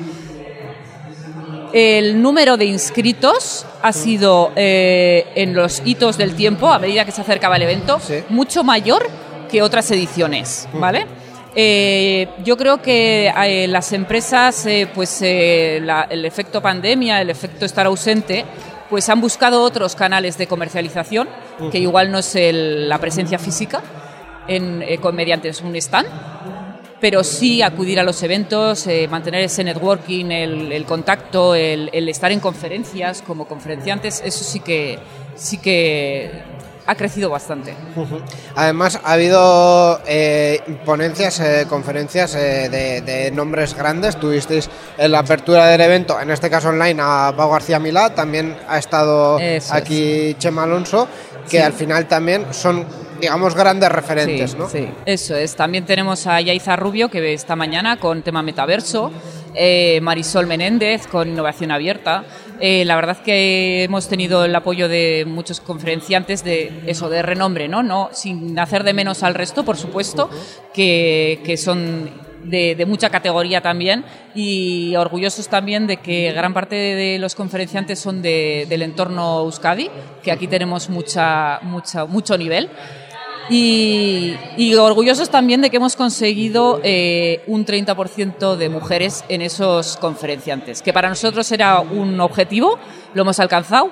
el 1.72 2.22
número 2.22 2.56
de 2.56 2.64
inscritos 2.66 3.66
ha 3.82 3.92
sido 3.92 4.52
en 4.56 5.54
los 5.54 5.82
hitos 5.84 6.16
del 6.16 6.34
tiempo, 6.34 6.68
a 6.72 6.78
medida 6.78 7.04
que 7.04 7.12
se 7.12 7.20
acercaba 7.20 7.56
el 7.56 7.62
evento, 7.62 8.00
Sí. 8.00 8.22
mucho 8.30 8.64
mayor 8.64 9.06
que 9.50 9.62
otras 9.62 9.90
ediciones, 9.90 10.68
¿vale? 10.74 11.06
Eh, 11.58 12.28
yo 12.44 12.58
creo 12.58 12.82
que 12.82 13.28
eh, 13.28 13.66
las 13.66 13.92
empresas, 13.94 14.66
eh, 14.66 14.86
pues 14.94 15.22
la- 15.22 16.06
el 16.10 16.26
efecto 16.26 16.60
pandemia, 16.60 17.22
el 17.22 17.30
efecto 17.30 17.64
estar 17.64 17.86
ausente, 17.86 18.44
pues 18.90 19.08
han 19.08 19.22
buscado 19.22 19.62
otros 19.62 19.94
canales 19.96 20.36
de 20.36 20.46
comercialización, 20.46 21.28
que 21.72 21.78
igual 21.78 22.12
no 22.12 22.18
es 22.18 22.36
el- 22.36 22.88
la 22.90 22.98
presencia 22.98 23.38
física 23.38 23.80
en, 24.46 24.84
con, 25.00 25.16
mediante 25.16 25.50
un 25.64 25.74
stand, 25.76 26.06
pero 27.00 27.24
sí 27.24 27.62
acudir 27.62 27.98
a 28.00 28.02
los 28.02 28.22
eventos, 28.22 28.86
mantener 29.10 29.40
ese 29.42 29.64
networking, 29.64 30.26
el, 30.30 30.70
el 30.72 30.84
contacto, 30.84 31.54
el, 31.54 31.88
el 31.92 32.08
estar 32.10 32.30
en 32.32 32.40
conferencias 32.40 33.22
como 33.22 33.46
conferenciantes, 33.48 34.22
eso 34.24 34.44
sí 34.44 34.60
que, 34.60 34.98
sí 35.36 35.58
que 35.58 36.30
ha 36.86 36.94
crecido 36.94 37.30
bastante. 37.30 37.74
Además, 38.54 39.00
ha 39.02 39.12
habido 39.12 40.00
eh, 40.06 40.60
ponencias, 40.84 41.40
eh, 41.40 41.66
conferencias 41.68 42.34
eh, 42.34 42.68
de, 42.68 43.00
de 43.02 43.30
nombres 43.30 43.74
grandes. 43.74 44.16
Tuvisteis 44.16 44.70
en 44.98 45.12
la 45.12 45.20
apertura 45.20 45.66
del 45.66 45.80
evento, 45.80 46.20
en 46.20 46.30
este 46.30 46.48
caso 46.50 46.68
online, 46.68 47.00
a 47.02 47.32
Pau 47.36 47.50
García 47.50 47.78
Milá. 47.78 48.14
También 48.14 48.56
ha 48.68 48.78
estado 48.78 49.38
Eso 49.38 49.74
aquí 49.74 50.34
Chema 50.38 50.62
Alonso, 50.64 51.08
que 51.50 51.58
Sí. 51.58 51.62
al 51.62 51.72
final 51.72 52.06
también 52.06 52.46
son, 52.52 52.84
digamos, 53.20 53.54
grandes 53.54 53.90
referentes, 53.90 54.52
Sí, 54.52 54.56
¿no? 54.58 54.68
sí, 54.68 54.88
eso 55.04 55.36
es. 55.36 55.54
También 55.56 55.84
tenemos 55.84 56.26
a 56.26 56.40
Yaiza 56.40 56.76
Rubio, 56.76 57.08
que 57.10 57.32
esta 57.34 57.56
mañana 57.56 57.98
con 57.98 58.22
tema 58.22 58.42
metaverso, 58.42 59.10
eh, 59.54 60.00
Marisol 60.02 60.46
Menéndez 60.46 61.06
con 61.06 61.28
innovación 61.28 61.70
abierta. 61.70 62.24
Eh, 62.60 62.84
la 62.84 62.96
verdad 62.96 63.18
que 63.18 63.84
hemos 63.84 64.08
tenido 64.08 64.44
el 64.44 64.54
apoyo 64.54 64.88
de 64.88 65.24
muchos 65.26 65.60
conferenciantes 65.60 66.42
de 66.44 66.82
eso, 66.86 67.08
de 67.08 67.22
renombre, 67.22 67.68
¿no? 67.68 67.82
no 67.82 68.08
sin 68.12 68.58
hacer 68.58 68.82
de 68.84 68.94
menos 68.94 69.22
al 69.22 69.34
resto, 69.34 69.64
por 69.64 69.76
supuesto, 69.76 70.30
que, 70.72 71.40
que 71.44 71.56
son 71.56 72.10
de, 72.44 72.74
de 72.76 72.86
mucha 72.86 73.10
categoría 73.10 73.60
también 73.60 74.04
y 74.34 74.94
orgullosos 74.96 75.48
también 75.48 75.86
de 75.86 75.96
que 75.98 76.32
gran 76.32 76.54
parte 76.54 76.76
de 76.76 77.18
los 77.18 77.34
conferenciantes 77.34 77.98
son 77.98 78.22
de- 78.22 78.66
del 78.68 78.82
entorno 78.82 79.40
Euskadi, 79.40 79.90
que 80.22 80.30
aquí 80.30 80.46
tenemos 80.46 80.88
mucha, 80.88 81.58
mucha, 81.62 82.04
mucho 82.06 82.38
nivel. 82.38 82.70
Y, 83.48 84.34
y 84.56 84.74
orgullosos 84.74 85.30
también 85.30 85.60
de 85.62 85.70
que 85.70 85.76
hemos 85.76 85.96
conseguido 85.96 86.80
eh, 86.82 87.42
un 87.46 87.64
30% 87.64 88.56
de 88.56 88.68
mujeres 88.68 89.24
en 89.28 89.42
esos 89.42 89.96
conferenciantes, 89.98 90.82
que 90.82 90.92
para 90.92 91.08
nosotros 91.08 91.50
era 91.52 91.80
un 91.80 92.20
objetivo, 92.20 92.78
lo 93.14 93.22
hemos 93.22 93.38
alcanzado 93.38 93.90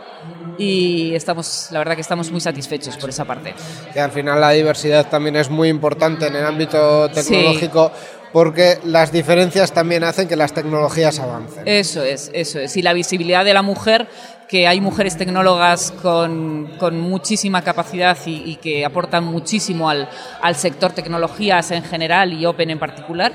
y 0.59 1.15
estamos, 1.15 1.69
la 1.71 1.79
verdad 1.79 1.95
que 1.95 2.01
estamos 2.01 2.31
muy 2.31 2.41
satisfechos 2.41 2.97
por 2.97 3.11
esa 3.11 3.25
parte. 3.25 3.55
Que 3.93 4.01
al 4.01 4.11
final 4.11 4.41
la 4.41 4.51
diversidad 4.51 5.09
también 5.09 5.37
es 5.37 5.49
muy 5.51 5.69
importante 5.69 6.27
en 6.27 6.37
el 6.37 6.45
ámbito 6.45 7.09
Sí. 7.09 7.15
tecnológico 7.15 7.93
porque 8.33 8.79
las 8.85 9.13
diferencias 9.13 9.71
también 9.73 10.03
hacen 10.03 10.27
que 10.27 10.35
las 10.35 10.53
tecnologías 10.53 11.21
avancen. 11.21 11.63
Eso 11.67 12.03
es, 12.03 12.33
eso 12.35 12.59
es. 12.59 12.77
Y 12.77 12.83
la 12.83 12.93
visibilidad 12.93 13.45
de 13.45 13.55
la 13.55 13.63
mujer, 13.63 14.09
que 14.49 14.67
hay 14.67 14.81
mujeres 14.81 15.17
tecnólogas 15.17 15.91
con, 15.91 16.73
con 16.79 17.01
muchísima 17.01 17.63
capacidad 17.63 18.17
y, 18.27 18.57
que 18.57 18.85
aportan 18.85 19.25
muchísimo 19.25 19.89
al, 19.89 20.09
al 20.41 20.57
sector 20.57 20.93
tecnologías 20.93 21.71
en 21.71 21.83
general 21.83 22.33
y 22.33 22.47
Open 22.47 22.71
en 22.71 22.79
particular. 22.79 23.33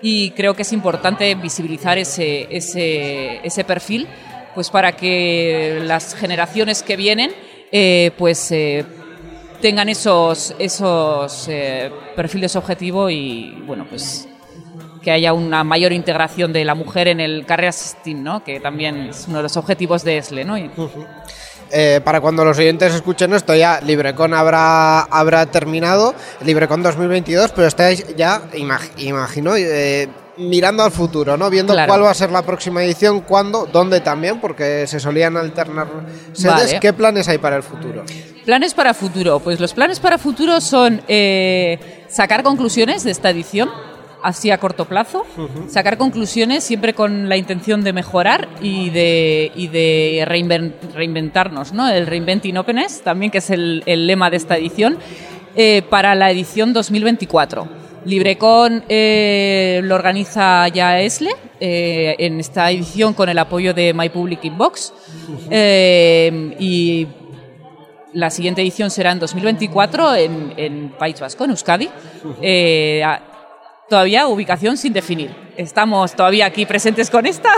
Y 0.00 0.30
creo 0.30 0.54
que 0.54 0.62
es 0.62 0.72
importante 0.72 1.34
visibilizar 1.34 1.98
ese, 1.98 2.48
ese, 2.50 3.40
ese 3.46 3.64
perfil 3.64 4.08
pues 4.54 4.70
para 4.70 4.92
que 4.92 5.80
las 5.84 6.14
generaciones 6.14 6.82
que 6.82 6.96
vienen 6.96 7.32
eh, 7.70 8.10
pues 8.18 8.50
eh, 8.52 8.84
tengan 9.60 9.88
esos, 9.88 10.54
esos 10.58 11.46
eh, 11.48 11.90
perfiles 12.14 12.56
objetivo 12.56 13.08
y 13.08 13.62
bueno 13.66 13.86
pues 13.88 14.28
que 15.02 15.10
haya 15.10 15.32
una 15.32 15.64
mayor 15.64 15.92
integración 15.92 16.52
de 16.52 16.64
la 16.64 16.74
mujer 16.74 17.08
en 17.08 17.20
el 17.20 17.44
Carreras 17.46 17.96
STEAM, 18.00 18.22
¿no? 18.22 18.44
que 18.44 18.60
también 18.60 18.96
es 19.10 19.24
uno 19.28 19.38
de 19.38 19.42
los 19.44 19.56
objetivos 19.56 20.04
de 20.04 20.18
ESLE. 20.18 20.44
¿no? 20.44 20.56
Y- 20.58 20.70
Eh, 21.74 22.02
para 22.04 22.20
cuando 22.20 22.44
los 22.44 22.58
oyentes 22.58 22.94
escuchen 22.94 23.32
esto, 23.32 23.54
ya 23.54 23.80
LibreCon 23.80 24.34
habrá, 24.34 25.00
habrá 25.04 25.46
terminado, 25.46 26.14
LibreCon 26.44 26.82
2022, 26.82 27.50
pero 27.52 27.66
estáis 27.66 28.14
ya, 28.14 28.42
imag- 28.52 28.90
imagino, 28.98 29.56
eh, 29.56 30.06
mirando 30.36 30.82
al 30.82 30.90
futuro, 30.90 31.38
¿no? 31.38 31.48
Viendo 31.48 31.72
Claro. 31.72 31.88
cuál 31.88 32.04
va 32.04 32.10
a 32.10 32.14
ser 32.14 32.30
la 32.30 32.42
próxima 32.42 32.84
edición, 32.84 33.20
cuándo, 33.20 33.66
dónde 33.72 34.00
también, 34.00 34.38
porque 34.38 34.86
se 34.86 35.00
solían 35.00 35.38
alternar 35.38 35.86
sedes. 36.34 36.54
Vale. 36.66 36.80
¿Qué 36.80 36.92
planes 36.92 37.26
hay 37.28 37.38
para 37.38 37.56
el 37.56 37.62
futuro? 37.62 38.04
Planes 38.44 38.74
para 38.74 38.92
futuro. 38.92 39.40
Pues 39.40 39.58
los 39.58 39.72
planes 39.72 39.98
para 39.98 40.18
futuro 40.18 40.60
son 40.60 41.00
eh, 41.08 42.04
sacar 42.10 42.42
conclusiones 42.42 43.02
de 43.04 43.12
esta 43.12 43.30
edición, 43.30 43.70
así 44.22 44.50
a 44.50 44.58
corto 44.58 44.84
plazo, 44.86 45.24
sacar 45.68 45.98
conclusiones 45.98 46.64
siempre 46.64 46.94
con 46.94 47.28
la 47.28 47.36
intención 47.36 47.82
de 47.84 47.92
mejorar 47.92 48.48
y 48.60 48.90
de, 48.90 49.50
y 49.54 49.68
de 49.68 50.24
reinven- 50.28 50.74
reinventarnos, 50.94 51.72
¿no? 51.72 51.88
El 51.88 52.06
Reinventing 52.06 52.56
Openness, 52.58 53.02
también 53.02 53.30
que 53.30 53.38
es 53.38 53.50
el, 53.50 53.82
el 53.86 54.06
lema 54.06 54.30
de 54.30 54.36
esta 54.36 54.56
edición, 54.56 54.98
eh, 55.56 55.82
para 55.90 56.14
la 56.14 56.30
edición 56.30 56.72
2024. 56.72 57.68
LibreCon 58.04 58.82
eh, 58.88 59.80
lo 59.84 59.94
organiza 59.94 60.66
ya 60.68 60.98
ESLE 61.00 61.30
eh, 61.60 62.16
en 62.18 62.40
esta 62.40 62.68
edición 62.70 63.14
con 63.14 63.28
el 63.28 63.38
apoyo 63.38 63.74
de 63.74 63.94
My 63.94 64.08
Public 64.08 64.44
Inbox 64.44 64.92
eh, 65.50 66.56
y 66.58 67.06
la 68.14 68.28
siguiente 68.30 68.60
edición 68.60 68.90
será 68.90 69.12
en 69.12 69.20
2024 69.20 70.16
en, 70.16 70.52
en 70.56 70.88
País 70.98 71.20
Vasco, 71.20 71.44
en 71.44 71.50
Euskadi. 71.50 71.88
Eh, 72.42 73.02
todavía 73.92 74.26
ubicación 74.26 74.78
sin 74.78 74.94
definir. 74.94 75.30
Estamos 75.54 76.14
todavía 76.16 76.46
aquí 76.46 76.64
presentes 76.64 77.10
con 77.10 77.26
esta. 77.26 77.50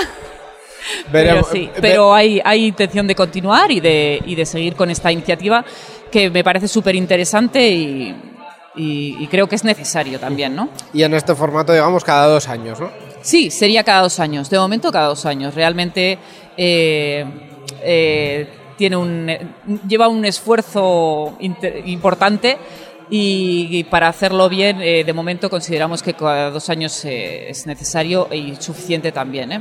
Pero 1.12 1.42
sí, 1.50 1.70
pero 1.80 2.12
hay, 2.12 2.42
hay 2.44 2.66
intención 2.66 3.06
de 3.06 3.14
continuar 3.14 3.70
y 3.70 3.80
de, 3.80 4.20
y 4.26 4.34
de 4.34 4.44
seguir 4.44 4.74
con 4.74 4.90
esta 4.90 5.10
iniciativa 5.10 5.64
que 6.10 6.28
me 6.28 6.44
parece 6.44 6.68
súper 6.68 6.94
interesante 6.94 7.66
y, 7.70 8.14
y- 8.76 9.16
y 9.18 9.26
creo 9.28 9.46
que 9.48 9.54
es 9.56 9.64
necesario 9.64 10.18
también, 10.20 10.54
¿no? 10.54 10.68
Y 10.92 11.02
en 11.04 11.14
este 11.14 11.34
formato, 11.34 11.72
digamos, 11.72 12.04
cada 12.04 12.26
dos 12.26 12.48
años, 12.48 12.80
¿no? 12.80 12.90
Sí, 13.22 13.50
sería 13.50 13.82
cada 13.82 14.02
dos 14.02 14.20
años. 14.20 14.50
De 14.50 14.58
momento, 14.58 14.92
cada 14.92 15.06
dos 15.06 15.24
años. 15.24 15.54
Realmente 15.54 16.18
eh, 16.58 17.24
eh, 17.82 18.48
tiene 18.76 18.96
un, 18.96 19.30
lleva 19.88 20.08
un 20.08 20.24
esfuerzo 20.26 21.38
importante 21.86 22.58
y, 23.10 23.68
y 23.70 23.84
para 23.84 24.08
hacerlo 24.08 24.48
bien, 24.48 24.80
eh, 24.80 25.04
de 25.04 25.12
momento 25.12 25.50
consideramos 25.50 26.02
que 26.02 26.14
cada 26.14 26.50
dos 26.50 26.68
años 26.70 27.04
eh, 27.04 27.50
es 27.50 27.66
necesario 27.66 28.28
y 28.32 28.56
suficiente 28.58 29.12
también. 29.12 29.52
¿eh? 29.52 29.60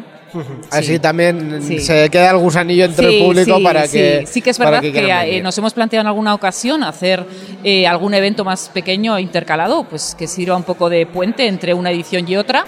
Así 0.71 0.93
Sí. 0.93 0.99
también 0.99 1.61
Sí. 1.61 1.79
se 1.79 2.09
queda 2.09 2.31
el 2.31 2.37
gusanillo 2.37 2.85
entre 2.85 3.07
Sí, 3.07 3.17
el 3.17 3.23
público 3.23 3.61
para 3.61 3.87
que. 3.87 4.25
Sí 4.25 4.41
que 4.41 4.49
es 4.49 4.57
verdad 4.57 4.81
que, 4.81 4.91
quieran 4.91 5.27
eh, 5.27 5.41
nos 5.41 5.55
hemos 5.59 5.73
planteado 5.73 6.01
en 6.01 6.07
alguna 6.07 6.33
ocasión 6.33 6.83
hacer 6.83 7.23
eh, 7.63 7.85
algún 7.85 8.15
evento 8.15 8.43
más 8.43 8.69
pequeño 8.73 9.15
e 9.15 9.21
intercalado, 9.21 9.83
pues 9.83 10.15
que 10.17 10.25
sirva 10.27 10.55
un 10.55 10.63
poco 10.63 10.89
de 10.89 11.05
puente 11.05 11.45
entre 11.47 11.73
una 11.75 11.91
edición 11.91 12.27
y 12.27 12.35
otra, 12.35 12.65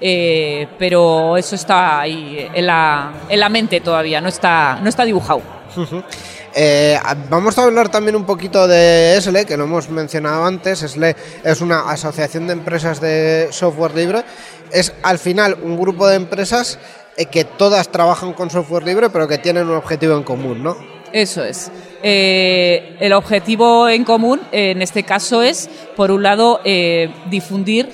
Eh, 0.00 0.66
pero 0.78 1.36
eso 1.36 1.54
está 1.54 2.00
ahí 2.00 2.48
en 2.52 2.66
la, 2.66 3.12
en 3.28 3.38
la 3.38 3.48
mente 3.48 3.80
todavía, 3.80 4.20
no 4.20 4.28
está, 4.28 4.80
no 4.82 4.88
está 4.88 5.04
dibujado. 5.04 5.42
Eh, 6.58 6.98
vamos 7.28 7.58
a 7.58 7.64
hablar 7.64 7.90
también 7.90 8.16
un 8.16 8.24
poquito 8.24 8.66
de 8.66 9.18
ESLE, 9.18 9.44
que 9.44 9.58
lo 9.58 9.64
hemos 9.64 9.90
mencionado 9.90 10.46
antes. 10.46 10.82
ESLE 10.82 11.14
es 11.44 11.60
una 11.60 11.90
asociación 11.90 12.46
de 12.46 12.54
empresas 12.54 12.98
de 12.98 13.48
software 13.50 13.94
libre. 13.94 14.24
Es 14.72 14.94
al 15.02 15.18
final 15.18 15.58
un 15.62 15.78
grupo 15.78 16.08
de 16.08 16.16
empresas 16.16 16.78
eh, 17.18 17.26
que 17.26 17.44
todas 17.44 17.92
trabajan 17.92 18.32
con 18.32 18.48
software 18.48 18.84
libre, 18.84 19.10
pero 19.10 19.28
que 19.28 19.36
tienen 19.36 19.68
un 19.68 19.76
objetivo 19.76 20.16
en 20.16 20.22
común, 20.22 20.62
¿no? 20.62 20.78
Eso 21.12 21.44
es. 21.44 21.70
Eh, 22.02 22.96
el 23.00 23.12
objetivo 23.12 23.90
en 23.90 24.04
común, 24.04 24.40
eh, 24.50 24.70
en 24.70 24.80
este 24.80 25.02
caso, 25.02 25.42
es, 25.42 25.68
por 25.94 26.10
un 26.10 26.22
lado, 26.22 26.60
difundir 27.30 27.90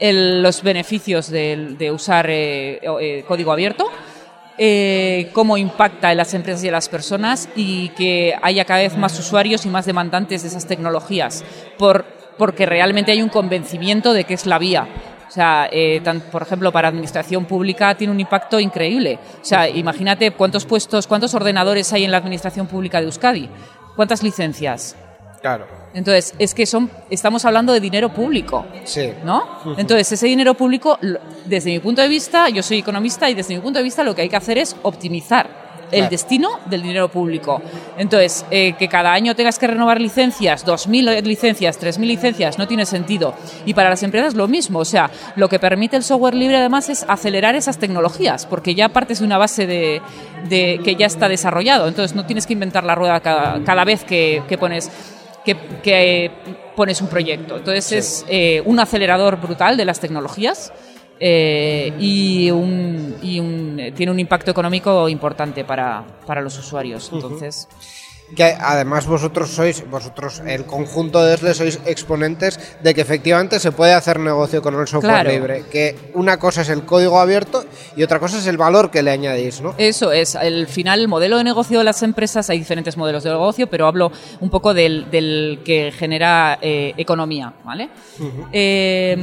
los 0.00 0.62
beneficios 0.62 1.30
de, 1.30 1.90
usar 1.92 2.26
código 3.26 3.52
abierto, 3.52 3.88
eh, 4.62 5.30
cómo 5.32 5.56
impacta 5.56 6.10
en 6.10 6.18
las 6.18 6.34
empresas 6.34 6.62
y 6.62 6.66
en 6.66 6.74
las 6.74 6.90
personas 6.90 7.48
y 7.56 7.88
que 7.90 8.34
haya 8.42 8.66
cada 8.66 8.80
vez 8.80 8.94
más 8.94 9.18
usuarios 9.18 9.64
y 9.64 9.70
más 9.70 9.86
demandantes 9.86 10.42
de 10.42 10.48
esas 10.48 10.66
tecnologías, 10.66 11.42
por, 11.78 12.04
porque 12.36 12.66
realmente 12.66 13.10
hay 13.10 13.22
un 13.22 13.30
convencimiento 13.30 14.12
de 14.12 14.24
que 14.24 14.34
es 14.34 14.44
la 14.44 14.58
vía. 14.58 14.86
O 15.26 15.32
sea, 15.32 15.66
eh, 15.72 16.02
por 16.30 16.42
ejemplo, 16.42 16.70
para 16.72 16.88
administración 16.88 17.46
pública 17.46 17.94
tiene 17.94 18.12
un 18.12 18.20
impacto 18.20 18.60
increíble. 18.60 19.18
O 19.40 19.44
sea, 19.46 19.66
imagínate 19.66 20.32
cuántos 20.32 20.66
puestos, 20.66 21.06
cuántos 21.06 21.32
ordenadores 21.32 21.90
hay 21.94 22.04
en 22.04 22.10
la 22.10 22.18
administración 22.18 22.66
pública 22.66 22.98
de 22.98 23.06
Euskadi, 23.06 23.48
cuántas 23.96 24.22
licencias. 24.22 24.94
Claro. 25.40 25.79
Entonces, 25.92 26.34
es 26.38 26.54
que 26.54 26.66
son, 26.66 26.90
estamos 27.10 27.44
hablando 27.44 27.72
de 27.72 27.80
dinero 27.80 28.10
público. 28.10 28.64
Sí. 28.84 29.12
¿No? 29.24 29.42
Entonces, 29.76 30.12
ese 30.12 30.26
dinero 30.26 30.54
público, 30.54 30.98
desde 31.46 31.70
mi 31.70 31.78
punto 31.80 32.00
de 32.02 32.08
vista, 32.08 32.48
yo 32.48 32.62
soy 32.62 32.78
economista 32.78 33.28
y 33.28 33.34
desde 33.34 33.54
mi 33.54 33.60
punto 33.60 33.78
de 33.78 33.82
vista 33.84 34.04
lo 34.04 34.14
que 34.14 34.22
hay 34.22 34.28
que 34.28 34.36
hacer 34.36 34.58
es 34.58 34.76
optimizar 34.82 35.68
el 35.90 35.98
Claro. 36.02 36.10
destino 36.10 36.48
del 36.66 36.82
dinero 36.82 37.08
público. 37.08 37.60
Entonces, 37.98 38.46
eh, 38.52 38.74
que 38.78 38.86
cada 38.86 39.12
año 39.12 39.34
tengas 39.34 39.58
que 39.58 39.66
renovar 39.66 40.00
licencias, 40.00 40.64
2.000 40.64 41.20
licencias, 41.24 41.80
3.000 41.80 42.06
licencias, 42.06 42.58
no 42.58 42.68
tiene 42.68 42.86
sentido. 42.86 43.34
Y 43.66 43.74
para 43.74 43.90
las 43.90 44.04
empresas 44.04 44.34
lo 44.34 44.46
mismo. 44.46 44.78
O 44.78 44.84
sea, 44.84 45.10
lo 45.34 45.48
que 45.48 45.58
permite 45.58 45.96
el 45.96 46.04
software 46.04 46.36
libre 46.36 46.58
además 46.58 46.88
es 46.90 47.04
acelerar 47.08 47.56
esas 47.56 47.78
tecnologías, 47.78 48.46
porque 48.46 48.76
ya 48.76 48.90
partes 48.90 49.18
de 49.18 49.24
una 49.24 49.36
base 49.38 49.66
de, 49.66 50.00
de- 50.48 50.80
que 50.84 50.94
ya 50.94 51.06
está 51.06 51.28
desarrollado. 51.28 51.88
Entonces, 51.88 52.14
no 52.14 52.24
tienes 52.24 52.46
que 52.46 52.52
inventar 52.52 52.84
la 52.84 52.94
rueda 52.94 53.18
cada, 53.18 53.64
cada 53.64 53.84
vez 53.84 54.04
que, 54.04 54.44
que 54.48 54.56
pones 54.56 54.92
que, 55.54 55.80
que, 55.82 56.24
eh, 56.26 56.30
pones 56.76 57.00
un 57.00 57.08
proyecto. 57.08 57.56
Entonces 57.58 57.92
es 57.92 58.26
eh, 58.28 58.62
un 58.64 58.78
acelerador 58.80 59.40
brutal 59.40 59.76
de 59.76 59.84
las 59.84 60.00
tecnologías 60.00 60.72
eh, 61.18 61.92
y, 61.98 62.50
un, 62.50 63.16
y 63.22 63.38
un- 63.40 63.92
tiene 63.94 64.10
un 64.12 64.18
impacto 64.18 64.50
económico 64.50 65.08
importante 65.08 65.64
para, 65.64 66.02
para 66.26 66.40
los 66.40 66.58
usuarios. 66.58 67.10
Entonces, 67.12 67.68
Que 68.36 68.44
además 68.58 69.06
vosotros 69.06 69.50
sois, 69.50 69.88
vosotros, 69.90 70.40
el 70.46 70.64
conjunto 70.64 71.22
de 71.24 71.34
ESLE 71.34 71.54
sois 71.54 71.80
exponentes 71.84 72.58
de 72.82 72.94
que 72.94 73.00
efectivamente 73.00 73.58
se 73.58 73.72
puede 73.72 73.92
hacer 73.92 74.20
negocio 74.20 74.62
con 74.62 74.74
el 74.78 74.86
software 74.86 75.14
Claro. 75.22 75.30
libre. 75.30 75.64
Que 75.70 75.96
una 76.14 76.38
cosa 76.38 76.62
es 76.62 76.68
el 76.68 76.84
código 76.84 77.18
abierto 77.20 77.64
y 77.96 78.02
otra 78.04 78.20
cosa 78.20 78.38
es 78.38 78.46
el 78.46 78.56
valor 78.56 78.90
que 78.90 79.02
le 79.02 79.10
añadís, 79.10 79.60
¿no? 79.60 79.74
Eso 79.78 80.12
es, 80.12 80.36
al 80.36 80.66
final 80.68 81.00
el 81.00 81.08
modelo 81.08 81.38
de 81.38 81.44
negocio 81.44 81.78
de 81.78 81.84
las 81.84 82.02
empresas, 82.02 82.48
hay 82.50 82.58
diferentes 82.58 82.96
modelos 82.96 83.24
de 83.24 83.30
negocio, 83.30 83.66
pero 83.68 83.86
hablo 83.86 84.12
un 84.40 84.48
poco 84.50 84.74
del, 84.74 85.10
del 85.10 85.60
que 85.64 85.92
genera 85.92 86.58
eh, 86.62 86.94
economía, 86.96 87.52
¿vale? 87.64 87.88
Eh, 88.52 89.16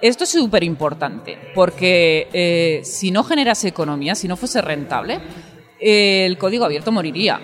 esto 0.00 0.24
es 0.24 0.30
súper 0.30 0.62
importante, 0.64 1.38
porque 1.54 2.28
eh, 2.32 2.80
si 2.84 3.10
no 3.10 3.24
generase 3.24 3.68
economía, 3.68 4.14
si 4.14 4.28
no 4.28 4.36
fuese 4.36 4.60
rentable, 4.60 5.18
el 5.80 6.36
código 6.38 6.64
abierto 6.64 6.92
moriría. 6.92 7.40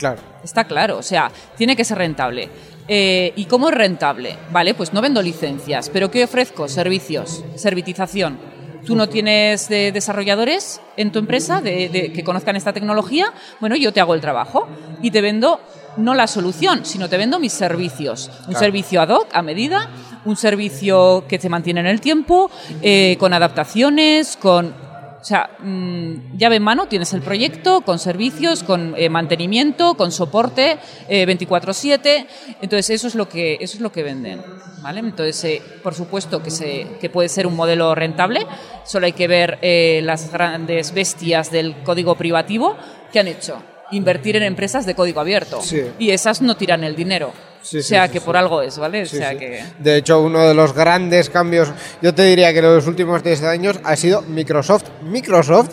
Claro. 0.00 0.18
Está 0.42 0.64
claro, 0.64 0.98
o 0.98 1.02
sea, 1.02 1.30
tiene 1.56 1.76
que 1.76 1.84
ser 1.84 1.98
rentable. 1.98 2.48
Eh, 2.88 3.32
¿Y 3.36 3.44
cómo 3.44 3.68
es 3.68 3.74
rentable? 3.76 4.34
Vale, 4.50 4.74
pues 4.74 4.92
no 4.92 5.00
vendo 5.00 5.22
licencias, 5.22 5.88
pero 5.90 6.10
¿qué 6.10 6.24
ofrezco? 6.24 6.66
Servicios, 6.68 7.44
servitización. 7.54 8.38
Tú 8.84 8.96
no 8.96 9.08
tienes 9.10 9.68
de 9.68 9.92
desarrolladores 9.92 10.80
en 10.96 11.12
tu 11.12 11.18
empresa 11.18 11.60
de, 11.60 11.90
de- 11.90 12.12
que 12.12 12.24
conozcan 12.24 12.56
esta 12.56 12.72
tecnología, 12.72 13.26
bueno, 13.60 13.76
yo 13.76 13.92
te 13.92 14.00
hago 14.00 14.14
el 14.14 14.22
trabajo 14.22 14.66
y 15.02 15.10
te 15.10 15.20
vendo 15.20 15.60
no 15.98 16.14
la 16.14 16.26
solución, 16.26 16.86
sino 16.86 17.08
te 17.08 17.18
vendo 17.18 17.38
mis 17.38 17.52
servicios. 17.52 18.30
Un 18.48 18.54
servicio 18.56 19.02
ad 19.02 19.10
hoc, 19.10 19.28
a 19.34 19.42
medida, 19.42 19.90
un 20.24 20.34
servicio 20.36 21.24
que 21.28 21.38
te 21.38 21.50
mantiene 21.50 21.80
en 21.80 21.86
el 21.86 22.00
tiempo, 22.00 22.50
eh, 22.80 23.16
con 23.20 23.34
adaptaciones, 23.34 24.36
con 24.38 24.74
o 25.20 25.24
sea, 25.24 25.50
mm, 25.58 26.38
llave 26.38 26.56
en 26.56 26.62
mano, 26.62 26.86
tienes 26.86 27.12
el 27.12 27.20
proyecto 27.20 27.82
con 27.82 27.98
servicios, 27.98 28.62
con 28.62 28.94
eh, 28.96 29.08
mantenimiento, 29.10 29.94
con 29.94 30.12
soporte 30.12 30.78
eh, 31.08 31.26
24/7. 31.26 32.26
Entonces 32.62 32.90
eso 32.90 33.06
es 33.08 33.14
lo 33.14 33.28
que 33.28 33.58
eso 33.60 33.76
es 33.76 33.80
lo 33.80 33.92
que 33.92 34.02
venden, 34.02 34.42
¿vale? 34.82 35.00
Entonces 35.00 35.44
eh, 35.44 35.62
por 35.82 35.94
supuesto 35.94 36.42
que 36.42 36.50
se 36.50 36.86
que 37.00 37.10
puede 37.10 37.28
ser 37.28 37.46
un 37.46 37.54
modelo 37.54 37.94
rentable. 37.94 38.46
Solo 38.84 39.06
hay 39.06 39.12
que 39.12 39.28
ver 39.28 39.58
eh, 39.62 40.00
las 40.04 40.32
grandes 40.32 40.92
bestias 40.94 41.50
del 41.50 41.82
código 41.82 42.14
privativo 42.14 42.76
que 43.12 43.20
han 43.20 43.28
hecho 43.28 43.62
invertir 43.92 44.36
en 44.36 44.44
empresas 44.44 44.86
de 44.86 44.94
código 44.94 45.20
abierto 45.20 45.60
Sí. 45.62 45.82
y 45.98 46.10
esas 46.10 46.40
no 46.42 46.56
tiran 46.56 46.84
el 46.84 46.94
dinero. 46.96 47.32
Sí, 47.62 47.78
o 47.78 47.82
sea 47.82 48.06
sí, 48.06 48.12
que 48.14 48.18
sí. 48.20 48.24
por 48.24 48.36
algo 48.36 48.62
es, 48.62 48.78
¿vale? 48.78 49.04
Sí, 49.06 49.16
o 49.16 49.18
sea 49.20 49.30
sí. 49.32 49.38
que 49.38 49.62
De 49.78 49.96
hecho, 49.98 50.20
uno 50.22 50.46
de 50.48 50.54
los 50.54 50.72
grandes 50.72 51.28
cambios, 51.30 51.68
yo 52.00 52.14
te 52.14 52.22
diría 52.24 52.52
que 52.52 52.58
en 52.60 52.64
los 52.74 52.86
últimos 52.86 53.22
10 53.22 53.42
años 53.44 53.78
ha 53.84 53.96
sido 53.96 54.22
Microsoft. 54.22 54.84
Microsoft 55.02 55.70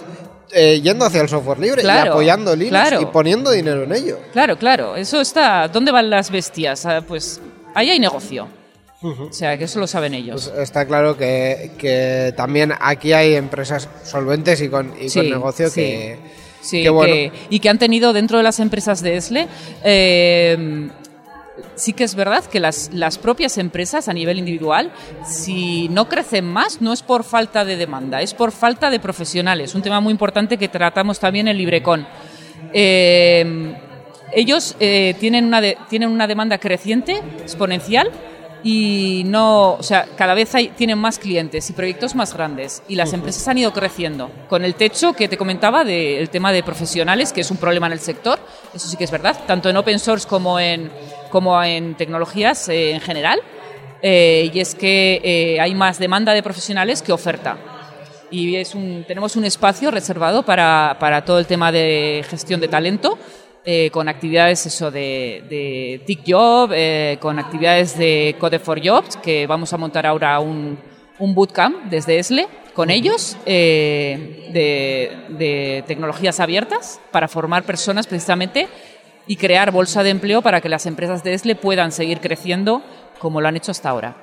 eh, 0.51 0.79
yendo 0.81 1.05
hacia 1.05 1.21
el 1.21 1.29
software 1.29 1.59
libre 1.59 1.83
y 1.83 1.87
apoyando 1.87 2.55
Linux 2.55 2.69
claro. 2.69 3.01
y 3.01 3.05
poniendo 3.07 3.51
dinero 3.51 3.83
en 3.83 3.93
ello. 3.93 4.19
Claro, 4.33 4.57
claro, 4.57 4.95
eso 4.95 5.19
está. 5.21 5.67
¿Dónde 5.67 5.91
van 5.91 6.09
las 6.09 6.29
bestias? 6.31 6.85
Ah, 6.85 7.01
Pues 7.05 7.41
ahí 7.73 7.89
hay 7.89 7.99
negocio. 7.99 8.47
O 9.01 9.31
sea, 9.31 9.57
que 9.57 9.65
eso 9.65 9.79
lo 9.79 9.85
saben 9.87 10.13
ellos. 10.15 10.49
Pues 10.53 10.63
está 10.63 10.85
claro 10.87 11.15
que, 11.15 11.71
que 11.77 12.33
también 12.35 12.73
aquí 12.79 13.13
hay 13.13 13.35
empresas 13.35 13.87
solventes 14.03 14.59
y 14.61 14.69
con, 14.69 14.91
y 14.99 15.09
con 15.11 15.29
negocio 15.29 15.71
que, 15.71 16.17
Sí, 16.61 16.81
que 16.81 16.89
bueno. 16.89 17.13
que- 17.13 17.31
y 17.51 17.59
que 17.59 17.69
han 17.69 17.77
tenido 17.77 18.11
dentro 18.11 18.37
de 18.37 18.43
las 18.43 18.59
empresas 18.59 19.01
de 19.01 19.17
ESLE. 19.17 19.47
eh, 19.83 20.89
sí 21.75 21.93
que 21.93 22.03
es 22.03 22.15
verdad 22.15 22.43
que 22.45 22.59
las, 22.59 22.89
las 22.93 23.17
propias 23.17 23.57
empresas 23.57 24.07
a 24.07 24.13
nivel 24.13 24.37
individual, 24.39 24.91
si 25.25 25.89
no 25.89 26.07
crecen 26.09 26.45
más, 26.45 26.81
no 26.81 26.93
es 26.93 27.01
por 27.03 27.23
falta 27.23 27.65
de 27.65 27.77
demanda, 27.77 28.21
es 28.21 28.33
por 28.33 28.51
falta 28.51 28.89
de 28.89 28.99
profesionales. 28.99 29.75
Un 29.75 29.81
tema 29.81 29.99
muy 29.99 30.11
importante 30.11 30.57
que 30.57 30.67
tratamos 30.67 31.19
también 31.19 31.47
en 31.47 31.57
Librecon. 31.57 32.07
Eh, 32.73 33.75
ellos 34.33 34.75
eh, 34.79 35.15
tienen, 35.19 35.45
una 35.45 35.61
de- 35.61 35.77
tienen 35.89 36.09
una 36.09 36.27
demanda 36.27 36.57
creciente, 36.57 37.21
exponencial, 37.39 38.11
y 38.63 39.21
no, 39.27 39.73
o 39.73 39.83
sea, 39.83 40.07
cada 40.17 40.33
vez 40.33 40.53
hay, 40.55 40.69
tienen 40.69 40.97
más 40.97 41.19
clientes 41.19 41.69
y 41.69 41.73
proyectos 41.73 42.15
más 42.15 42.33
grandes 42.33 42.81
y 42.89 42.95
las 42.95 43.13
empresas 43.13 43.47
han 43.47 43.59
ido 43.59 43.71
creciendo 43.71 44.31
con 44.49 44.65
el 44.65 44.73
techo 44.73 45.13
que 45.13 45.27
te 45.29 45.37
comentaba 45.37 45.83
del 45.85 46.29
tema 46.29 46.51
de 46.51 46.63
profesionales, 46.63 47.31
que 47.31 47.41
es 47.41 47.51
un 47.51 47.57
problema 47.57 47.85
en 47.85 47.93
el 47.93 47.99
sector, 47.99 48.39
eso 48.73 48.87
sí 48.89 48.97
que 48.97 49.03
es 49.03 49.11
verdad, 49.11 49.37
tanto 49.45 49.69
en 49.69 49.77
open 49.77 49.99
source 49.99 50.27
como 50.27 50.59
en, 50.59 50.91
como 51.27 51.61
en 51.63 51.95
tecnologías 51.95 52.69
eh, 52.69 52.91
en 52.91 53.01
general, 53.01 53.39
eh, 54.01 54.51
y 54.53 54.59
es 54.59 54.75
que 54.75 55.21
eh, 55.23 55.59
hay 55.59 55.73
más 55.75 55.99
demanda 55.99 56.33
de 56.33 56.43
profesionales 56.43 57.01
que 57.01 57.11
oferta. 57.11 57.57
Y 58.29 58.55
es 58.55 58.75
un, 58.75 59.05
tenemos 59.07 59.35
un 59.35 59.45
espacio 59.45 59.89
reservado 59.89 60.43
para, 60.43 60.97
para 60.99 61.23
todo 61.23 61.39
el 61.39 61.45
tema 61.45 61.71
de 61.71 62.25
gestión 62.29 62.59
de 62.59 62.67
talento, 62.67 63.17
con 63.91 64.07
actividades 64.07 64.65
eso 64.65 64.91
de, 64.91 65.43
de 65.49 66.01
TIC 66.05 66.21
Job, 66.25 66.71
con 67.19 67.37
actividades 67.37 67.97
de 67.97 68.33
Code 68.39 68.59
for 68.59 68.79
Jobs, 68.81 69.17
que 69.17 69.45
vamos 69.45 69.73
a 69.73 69.77
montar 69.77 70.05
ahora 70.05 70.39
un, 70.39 70.77
un 71.19 71.35
bootcamp 71.35 71.83
desde 71.89 72.17
ESLE 72.19 72.47
con 72.77 72.91
ellos 72.91 73.35
eh, 73.47 74.49
de, 74.53 75.35
de 75.35 75.83
tecnologías 75.87 76.39
abiertas 76.39 77.01
para 77.11 77.27
formar 77.27 77.63
personas 77.63 78.05
precisamente 78.05 78.67
y 79.27 79.35
crear 79.35 79.71
bolsa 79.71 80.03
de 80.03 80.09
empleo 80.11 80.41
para 80.41 80.61
que 80.61 80.69
las 80.69 80.85
empresas 80.85 81.23
de 81.23 81.33
ESLE 81.33 81.55
puedan 81.55 81.91
seguir 81.91 82.19
creciendo 82.19 82.81
como 83.19 83.41
lo 83.41 83.47
han 83.47 83.57
hecho 83.57 83.71
hasta 83.71 83.89
ahora. 83.89 84.15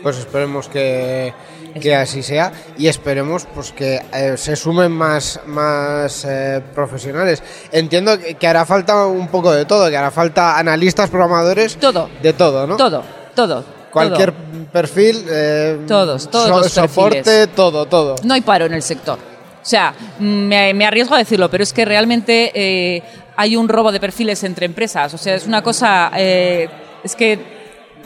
Pues 0.00 0.16
esperemos 0.18 0.68
que, 0.68 1.34
que 1.80 1.96
así 1.96 2.22
sea 2.22 2.52
y 2.78 2.86
esperemos 2.86 3.46
pues 3.52 3.72
que 3.72 4.00
eh, 4.14 4.36
se 4.36 4.54
sumen 4.54 4.92
más, 4.92 5.40
más 5.46 6.24
eh, 6.24 6.62
profesionales. 6.72 7.42
Entiendo 7.72 8.16
que, 8.16 8.34
que 8.36 8.46
hará 8.46 8.64
falta 8.64 9.06
un 9.06 9.26
poco 9.26 9.50
de 9.52 9.64
todo, 9.64 9.90
que 9.90 9.96
hará 9.96 10.12
falta 10.12 10.56
analistas, 10.56 11.10
programadores, 11.10 11.76
Todo. 11.78 12.08
de 12.22 12.32
todo, 12.32 12.68
¿no? 12.68 12.76
Todo, 12.76 13.02
todo. 13.34 13.64
Cualquier 13.90 14.30
todo. 14.32 14.66
perfil, 14.72 15.24
eh, 15.28 15.80
Todos, 15.88 16.30
todos 16.30 16.50
los 16.50 16.70
soporte, 16.70 17.22
perfiles. 17.22 17.48
todo, 17.56 17.86
todo. 17.86 18.14
No 18.22 18.34
hay 18.34 18.40
paro 18.40 18.66
en 18.66 18.74
el 18.74 18.82
sector. 18.82 19.18
O 19.18 19.66
sea, 19.66 19.94
me, 20.20 20.74
me 20.74 20.86
arriesgo 20.86 21.14
a 21.14 21.18
decirlo, 21.18 21.50
pero 21.50 21.62
es 21.64 21.72
que 21.72 21.84
realmente 21.84 22.52
eh, 22.54 23.02
hay 23.36 23.56
un 23.56 23.68
robo 23.68 23.92
de 23.92 24.00
perfiles 24.00 24.42
entre 24.44 24.66
empresas. 24.66 25.14
O 25.14 25.18
sea, 25.18 25.34
es 25.34 25.46
una 25.46 25.62
cosa. 25.62 26.10
eh, 26.16 26.68
es 27.02 27.14
que 27.14 27.38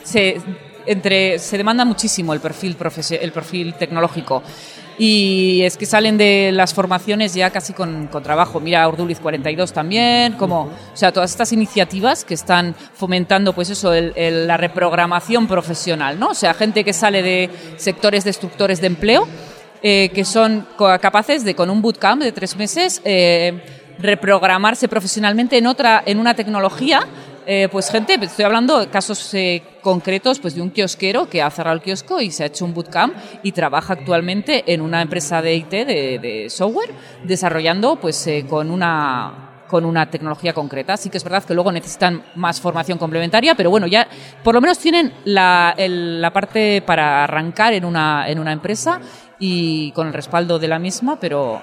se, 0.03 0.41
entre, 0.85 1.39
se 1.39 1.57
demanda 1.57 1.85
muchísimo 1.85 2.33
el 2.33 2.39
perfil, 2.39 2.75
el 3.21 3.31
perfil 3.31 3.73
tecnológico. 3.75 4.43
Y 4.97 5.61
es 5.61 5.77
que 5.77 5.85
salen 5.85 6.17
de 6.17 6.51
las 6.51 6.73
formaciones 6.73 7.33
ya 7.33 7.51
casi 7.51 7.71
con, 7.71 8.07
con 8.07 8.21
trabajo. 8.21 8.59
Mira, 8.59 8.85
Urduliz 8.89 9.19
42 9.21 9.71
también, 9.71 10.33
como, 10.33 10.63
o 10.63 10.71
sea, 10.93 11.13
todas 11.13 11.31
estas 11.31 11.53
iniciativas 11.53 12.25
que 12.25 12.33
están 12.33 12.75
fomentando, 12.93 13.53
pues 13.53 13.69
eso, 13.69 13.93
la 13.93 14.57
reprogramación 14.57 15.47
profesional, 15.47 16.19
¿no? 16.19 16.31
O 16.31 16.33
sea, 16.33 16.53
gente 16.53 16.83
que 16.83 16.91
sale 16.91 17.21
de 17.21 17.49
sectores 17.77 18.25
destructores 18.25 18.81
de 18.81 18.87
empleo, 18.87 19.25
eh, 19.81 20.11
que 20.13 20.25
son 20.25 20.67
capaces 20.99 21.45
de, 21.45 21.55
con 21.55 21.69
un 21.69 21.81
bootcamp 21.81 22.21
de 22.21 22.33
tres 22.33 22.57
meses, 22.57 23.01
eh, 23.05 23.78
reprogramarse 23.99 24.87
profesionalmente 24.87 25.57
en 25.57 25.67
otra, 25.67 26.01
en 26.05 26.19
una 26.19 26.33
tecnología 26.33 27.05
eh, 27.51 27.67
pues 27.71 27.89
gente, 27.89 28.13
estoy 28.21 28.45
hablando 28.45 28.79
de 28.79 28.89
casos 28.89 29.33
eh, 29.33 29.63
concretos 29.81 30.37
pues 30.37 30.53
de 30.53 30.61
un 30.61 30.69
kiosquero 30.69 31.27
que 31.27 31.41
ha 31.41 31.49
cerrado 31.49 31.75
el 31.75 31.81
kiosco 31.81 32.21
y 32.21 32.29
se 32.29 32.43
ha 32.43 32.45
hecho 32.45 32.63
un 32.63 32.75
bootcamp 32.75 33.15
y 33.41 33.53
trabaja 33.53 33.93
actualmente 33.93 34.71
en 34.71 34.81
una 34.81 35.01
empresa 35.01 35.41
de 35.41 35.55
IT, 35.55 35.71
de, 35.71 36.45
software, 36.51 36.91
desarrollando 37.23 37.95
pues 37.95 38.27
eh, 38.27 38.45
con 38.47 38.69
una 38.69 39.65
con 39.67 39.83
una 39.83 40.11
tecnología 40.11 40.53
concreta. 40.53 40.95
Sí 40.95 41.09
que 41.09 41.17
es 41.17 41.23
verdad 41.23 41.43
que 41.43 41.55
luego 41.55 41.71
necesitan 41.71 42.23
más 42.35 42.61
formación 42.61 42.99
complementaria, 42.99 43.55
pero 43.55 43.71
bueno, 43.71 43.87
ya 43.87 44.07
por 44.43 44.53
lo 44.53 44.61
menos 44.61 44.77
tienen 44.77 45.11
la, 45.25 45.73
la 45.75 46.31
parte 46.31 46.83
para 46.83 47.23
arrancar 47.23 47.73
en 47.73 47.83
una, 47.83 48.29
en 48.29 48.37
una 48.37 48.51
empresa 48.51 49.01
y 49.39 49.91
con 49.93 50.05
el 50.05 50.13
respaldo 50.13 50.59
de 50.59 50.67
la 50.67 50.77
misma, 50.77 51.19
pero, 51.19 51.59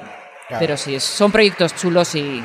pero 0.58 0.76
sí, 0.76 1.00
son 1.00 1.32
proyectos 1.32 1.74
chulos 1.74 2.14
y, 2.14 2.42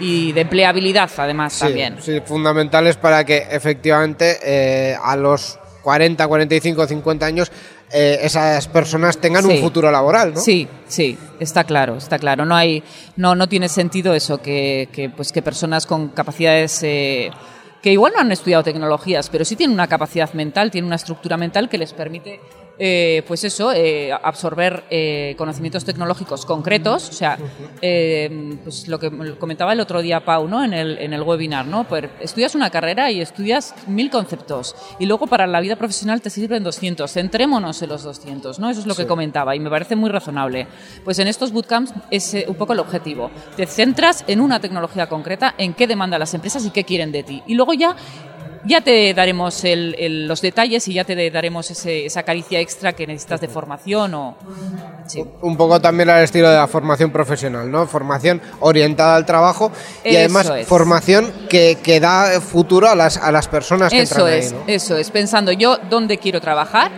y 0.00 0.32
de 0.32 0.40
empleabilidad 0.42 1.10
además 1.16 1.52
Sí, 1.54 1.60
también. 1.60 1.96
sí, 2.00 2.20
fundamentales 2.24 2.96
para 2.96 3.24
que 3.24 3.46
efectivamente 3.50 4.38
eh, 4.42 4.96
a 5.02 5.16
los 5.16 5.58
40, 5.82 6.26
45, 6.26 6.86
50 6.86 7.26
años 7.26 7.52
eh, 7.92 8.18
esas 8.22 8.66
personas 8.68 9.18
tengan 9.18 9.44
un 9.46 9.58
futuro 9.58 9.90
laboral, 9.90 10.34
¿no? 10.34 10.40
Sí, 10.40 10.66
sí, 10.88 11.16
está 11.38 11.64
claro, 11.64 11.96
está 11.96 12.18
claro. 12.18 12.44
No 12.44 12.56
hay, 12.56 12.82
no, 13.16 13.34
no 13.34 13.48
tiene 13.48 13.68
sentido 13.68 14.14
eso 14.14 14.38
que, 14.40 14.88
que, 14.92 15.10
pues 15.10 15.30
que 15.30 15.42
personas 15.42 15.86
con 15.86 16.08
capacidades 16.08 16.82
eh, 16.82 17.30
que 17.82 17.92
igual 17.92 18.12
no 18.14 18.20
han 18.22 18.32
estudiado 18.32 18.62
tecnologías, 18.64 19.28
pero 19.28 19.44
sí 19.44 19.56
tienen 19.56 19.74
una 19.74 19.86
capacidad 19.86 20.32
mental, 20.32 20.70
tienen 20.70 20.86
una 20.86 20.96
estructura 20.96 21.36
mental 21.36 21.68
que 21.68 21.76
les 21.78 21.92
permite, 21.92 22.40
eh, 22.78 23.22
pues 23.26 23.44
eso, 23.44 23.72
eh, 23.72 24.12
absorber 24.12 24.84
eh, 24.90 25.34
conocimientos 25.38 25.84
tecnológicos 25.84 26.44
concretos. 26.44 27.08
O 27.08 27.12
sea, 27.12 27.38
pues 27.80 28.88
lo 28.88 28.98
que 28.98 29.36
comentaba 29.38 29.72
el 29.72 29.80
otro 29.80 30.02
día 30.02 30.24
Pau, 30.24 30.48
¿no? 30.48 30.64
En 30.64 30.72
el, 30.72 30.98
en 30.98 31.12
el 31.12 31.22
webinar, 31.22 31.66
¿no? 31.66 31.84
Pues 31.84 32.06
estudias 32.20 32.54
una 32.54 32.70
carrera 32.70 33.10
y 33.10 33.20
estudias 33.20 33.74
mil 33.86 34.10
conceptos 34.10 34.74
y 34.98 35.06
luego 35.06 35.26
para 35.26 35.46
la 35.46 35.60
vida 35.60 35.76
profesional 35.76 36.20
te 36.20 36.30
sirven 36.30 36.64
200. 36.64 37.10
Centrémonos 37.10 37.80
en 37.82 37.88
los 37.88 38.02
200, 38.02 38.58
¿no? 38.58 38.70
Eso 38.70 38.80
es 38.80 38.86
lo 38.86 38.94
que 38.94 39.06
comentaba 39.06 39.54
y 39.54 39.60
me 39.60 39.70
parece 39.70 39.96
muy 39.96 40.10
razonable. 40.10 40.66
Pues 41.04 41.18
en 41.18 41.28
estos 41.28 41.52
bootcamps 41.52 41.92
es 42.10 42.36
un 42.46 42.54
poco 42.54 42.72
el 42.72 42.80
objetivo. 42.80 43.30
Te 43.56 43.66
centras 43.66 44.24
en 44.26 44.40
una 44.40 44.60
tecnología 44.60 45.08
concreta, 45.08 45.54
en 45.58 45.74
qué 45.74 45.86
demandan 45.86 46.20
las 46.20 46.34
empresas 46.34 46.64
y 46.64 46.70
qué 46.70 46.84
quieren 46.84 47.12
de 47.12 47.22
ti. 47.22 47.42
Y 47.46 47.54
luego 47.54 47.74
ya 47.74 47.94
ya 48.66 48.80
te 48.80 49.12
daremos 49.14 49.64
el- 49.64 49.94
el- 49.98 50.26
los 50.26 50.40
detalles 50.40 50.86
y 50.88 50.94
ya 50.94 51.04
te 51.04 51.30
daremos 51.30 51.70
ese- 51.70 52.06
esa 52.06 52.22
caricia 52.22 52.60
extra 52.60 52.92
que 52.92 53.06
necesitas 53.06 53.40
de 53.40 53.48
formación 53.48 54.14
o... 54.14 54.36
Sí. 55.06 55.22
Un 55.42 55.56
poco 55.56 55.80
también 55.80 56.08
al 56.08 56.24
estilo 56.24 56.48
de 56.48 56.56
la 56.56 56.66
formación 56.66 57.10
profesional, 57.10 57.70
¿no? 57.70 57.86
Formación 57.86 58.40
orientada 58.60 59.16
al 59.16 59.26
trabajo 59.26 59.70
y 60.02 60.08
Eso 60.10 60.18
además 60.18 60.52
es. 60.60 60.66
formación 60.66 61.32
que, 61.48 61.78
que 61.82 62.00
da 62.00 62.40
futuro 62.40 62.88
a 62.88 62.94
las, 62.94 63.18
a 63.18 63.30
las 63.30 63.46
personas 63.48 63.92
que 63.92 64.00
Eso 64.00 64.26
entran 64.26 64.38
es, 64.38 64.52
ahí, 64.52 64.58
¿no? 64.58 64.64
eso 64.66 64.96
es, 64.96 65.10
pensando 65.10 65.52
yo 65.52 65.76
dónde 65.90 66.16
quiero 66.18 66.40
trabajar, 66.40 66.90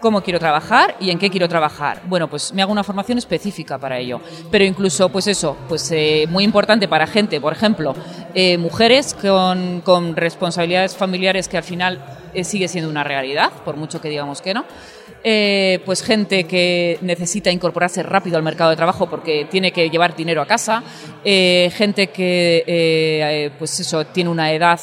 cómo 0.00 0.22
quiero 0.22 0.38
trabajar 0.38 0.96
y 1.00 1.10
en 1.10 1.18
qué 1.18 1.30
quiero 1.30 1.48
trabajar. 1.48 2.02
Bueno, 2.06 2.28
pues 2.28 2.52
me 2.52 2.62
hago 2.62 2.72
una 2.72 2.84
formación 2.84 3.18
específica 3.18 3.78
para 3.78 3.98
ello. 3.98 4.20
Pero 4.50 4.64
incluso, 4.64 5.08
pues 5.08 5.26
eso, 5.26 5.56
pues 5.68 5.90
eh, 5.92 6.26
muy 6.28 6.44
importante 6.44 6.88
para 6.88 7.06
gente, 7.06 7.40
por 7.40 7.52
ejemplo, 7.52 7.94
eh, 8.34 8.58
mujeres 8.58 9.14
con, 9.14 9.80
con 9.80 10.14
responsabilidades 10.14 10.96
familiares 10.96 11.48
que 11.48 11.56
al 11.56 11.64
final 11.64 12.04
eh, 12.32 12.44
sigue 12.44 12.68
siendo 12.68 12.88
una 12.88 13.02
realidad, 13.02 13.50
por 13.64 13.76
mucho 13.76 14.00
que 14.00 14.08
digamos 14.08 14.40
que 14.40 14.54
no. 14.54 14.64
Eh, 15.22 15.82
pues 15.84 16.02
gente 16.02 16.44
que 16.44 16.96
necesita 17.02 17.50
incorporarse 17.50 18.02
rápido 18.02 18.38
al 18.38 18.42
mercado 18.42 18.70
de 18.70 18.76
trabajo 18.76 19.10
porque 19.10 19.46
tiene 19.50 19.70
que 19.70 19.90
llevar 19.90 20.16
dinero 20.16 20.40
a 20.40 20.46
casa, 20.46 20.82
gente 21.22 22.06
que 22.06 23.52
pues 23.58 23.80
eso 23.80 24.06
tiene 24.06 24.30
una 24.30 24.50
edad 24.50 24.80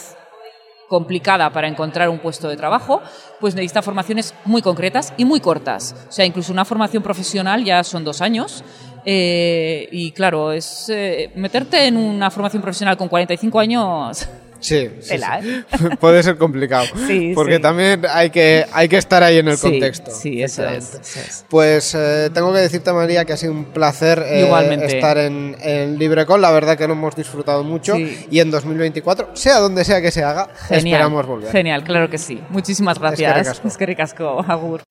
complicada 0.87 1.49
para 1.51 1.67
encontrar 1.67 2.09
un 2.09 2.19
puesto 2.19 2.47
de 2.47 2.55
trabajo, 2.55 3.01
pues 3.39 3.55
necesita 3.55 3.81
formaciones 3.81 4.33
muy 4.45 4.61
concretas 4.61 5.13
y 5.17 5.25
muy 5.25 5.39
cortas. 5.39 5.95
O 6.07 6.11
sea, 6.11 6.25
incluso 6.25 6.51
una 6.51 6.65
formación 6.65 7.03
profesional 7.03 7.63
ya 7.63 7.83
son 7.83 8.03
dos 8.03 8.21
años. 8.21 8.63
eh, 9.05 9.87
y 9.91 10.11
claro, 10.11 10.51
es 10.51 10.89
eh, 10.89 11.31
meterte 11.35 11.87
en 11.87 11.95
una 11.95 12.29
formación 12.29 12.61
profesional 12.61 12.97
con 12.97 13.07
45 13.07 13.59
años. 13.59 14.27
Sí, 14.59 14.89
sí, 15.01 15.09
Tela, 15.09 15.39
sí. 15.41 15.49
¿eh? 15.49 15.63
puede 15.99 16.23
ser 16.23 16.37
complicado. 16.37 16.85
Sí, 17.07 17.31
porque 17.35 17.55
sí. 17.57 17.61
también 17.61 18.01
hay 18.09 18.29
que, 18.29 18.65
hay 18.73 18.87
que 18.89 18.97
estar 18.97 19.21
ahí 19.23 19.37
en 19.37 19.47
el 19.47 19.57
Sí, 19.57 19.69
contexto. 19.69 20.11
sí, 20.11 20.41
eso 20.41 20.63
es, 20.65 20.67
efectivamente. 20.93 21.09
eso 21.09 21.19
es. 21.19 21.45
Pues 21.49 21.95
eh, 21.95 22.29
tengo 22.33 22.51
que 22.53 22.59
decirte, 22.59 22.91
María, 22.93 23.25
que 23.25 23.33
ha 23.33 23.37
sido 23.37 23.53
un 23.53 23.65
placer 23.65 24.23
eh, 24.27 24.41
Igualmente. 24.45 24.85
estar 24.97 25.17
en, 25.17 25.55
en 25.61 25.97
LibreCon. 25.97 26.41
La 26.41 26.51
verdad 26.51 26.77
que 26.77 26.87
lo 26.87 26.93
hemos 26.93 27.15
disfrutado 27.15 27.63
mucho. 27.63 27.95
Sí. 27.95 28.27
Y 28.31 28.39
en 28.39 28.51
2024, 28.51 29.31
sea 29.35 29.59
donde 29.59 29.83
sea 29.85 30.01
que 30.01 30.11
se 30.11 30.23
haga, 30.23 30.49
Genial. 30.67 30.87
esperamos 30.87 31.25
volver. 31.27 31.51
Genial, 31.51 31.83
claro 31.83 32.09
que 32.09 32.17
sí. 32.17 32.41
Muchísimas 32.49 32.99
gracias. 32.99 33.61
Es 33.65 33.77
que 33.77 33.85
ricasco, 33.85 34.43
Agur. 34.47 34.81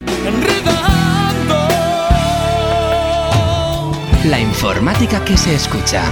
La 4.25 4.41
informática 4.41 5.25
que 5.25 5.37
se 5.37 5.55
escucha. 5.55 6.03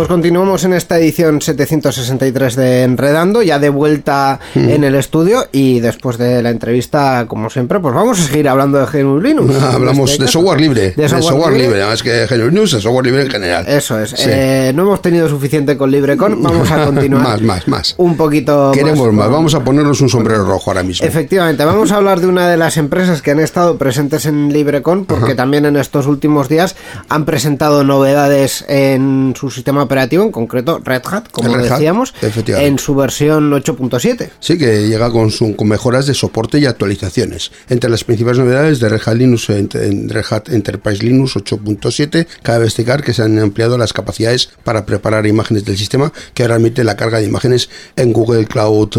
Pues 0.00 0.08
continuamos 0.08 0.64
en 0.64 0.72
esta 0.72 0.98
edición 0.98 1.42
763 1.42 2.56
de 2.56 2.84
Enredando, 2.84 3.42
ya 3.42 3.58
de 3.58 3.68
vuelta 3.68 4.40
Mm. 4.54 4.70
en 4.70 4.84
el 4.84 4.94
estudio 4.94 5.44
y 5.52 5.80
después 5.80 6.16
de 6.16 6.42
la 6.42 6.48
entrevista, 6.48 7.26
como 7.28 7.50
siempre, 7.50 7.80
pues 7.80 7.94
vamos 7.94 8.18
a 8.18 8.22
seguir 8.22 8.48
hablando 8.48 8.78
de 8.78 8.86
GNU 8.86 9.20
Linux. 9.20 9.54
Ah, 9.60 9.72
Hablamos 9.74 10.10
este 10.12 10.24
de 10.24 10.30
software 10.30 10.58
libre. 10.58 10.92
De 10.96 11.06
software 11.06 11.52
libre. 11.52 11.82
Además 11.82 12.02
que 12.02 12.26
GNU 12.26 12.50
News 12.50 12.72
es 12.72 12.82
software 12.82 13.04
libre 13.04 13.22
en 13.24 13.30
general. 13.30 13.66
Eso 13.68 14.00
es. 14.00 14.08
Sí. 14.12 14.24
Eh, 14.26 14.72
no 14.74 14.84
hemos 14.84 15.02
tenido 15.02 15.28
suficiente 15.28 15.76
con 15.76 15.90
LibreCon, 15.90 16.42
vamos 16.42 16.70
a 16.70 16.82
continuar. 16.86 17.22
Más, 17.22 17.42
más, 17.42 17.68
más. 17.68 17.94
Un 17.98 18.16
poquito 18.16 18.70
Queremos 18.72 19.12
más. 19.12 19.26
con- 19.26 19.34
Vamos 19.34 19.54
a 19.54 19.62
ponernos 19.62 20.00
un 20.00 20.08
sombrero 20.08 20.44
rojo 20.46 20.70
ahora 20.70 20.82
mismo. 20.82 21.06
Efectivamente, 21.06 21.62
vamos 21.66 21.92
a 21.92 21.96
hablar 21.96 22.20
de 22.20 22.26
una 22.26 22.48
de 22.48 22.56
las 22.56 22.78
empresas 22.78 23.20
que 23.20 23.32
han 23.32 23.40
estado 23.40 23.76
presentes 23.76 24.24
en 24.24 24.50
LibreCon, 24.50 25.04
porque 25.04 25.34
también 25.34 25.66
en 25.66 25.76
estos 25.76 26.06
últimos 26.06 26.48
días 26.48 26.74
han 27.10 27.26
presentado 27.26 27.84
novedades 27.84 28.64
en 28.66 29.34
su 29.38 29.50
sistema 29.50 29.86
operativo, 29.90 30.22
en 30.22 30.30
concreto 30.30 30.80
Red 30.84 31.02
Hat, 31.10 31.24
como 31.32 31.48
Red 31.56 31.64
decíamos, 31.72 32.14
en 32.64 32.78
su 32.78 32.94
versión 32.94 33.50
8.7. 33.50 34.30
Sí, 34.38 34.56
que 34.56 34.86
llega 34.86 35.10
con, 35.10 35.32
su- 35.32 35.56
con 35.56 35.66
mejoras 35.68 36.06
de 36.06 36.14
soporte 36.14 36.58
y 36.60 36.66
actualizaciones. 36.66 37.50
Entre 37.68 37.90
las 37.90 38.04
principales 38.04 38.38
novedades 38.38 38.78
de 38.78 38.88
Red 38.88 39.00
Hat 39.04 39.16
Linux 39.16 39.50
en, 39.50 39.68
en 39.74 40.08
Red 40.08 40.24
Hat 40.30 40.48
Enterprise 40.50 41.02
Linux 41.04 41.34
8.7, 41.34 42.26
cabe 42.42 42.64
destacar 42.64 43.02
que 43.02 43.12
se 43.14 43.22
han 43.22 43.36
ampliado 43.40 43.76
las 43.78 43.92
capacidades 43.92 44.50
para 44.62 44.86
preparar 44.86 45.26
imágenes 45.26 45.64
del 45.64 45.76
sistema, 45.76 46.12
que 46.34 46.42
ahora 46.44 46.54
admite 46.54 46.84
la 46.84 46.96
carga 46.96 47.18
de 47.18 47.24
imágenes 47.24 47.68
en 47.96 48.12
Google 48.12 48.46
Cloud 48.46 48.90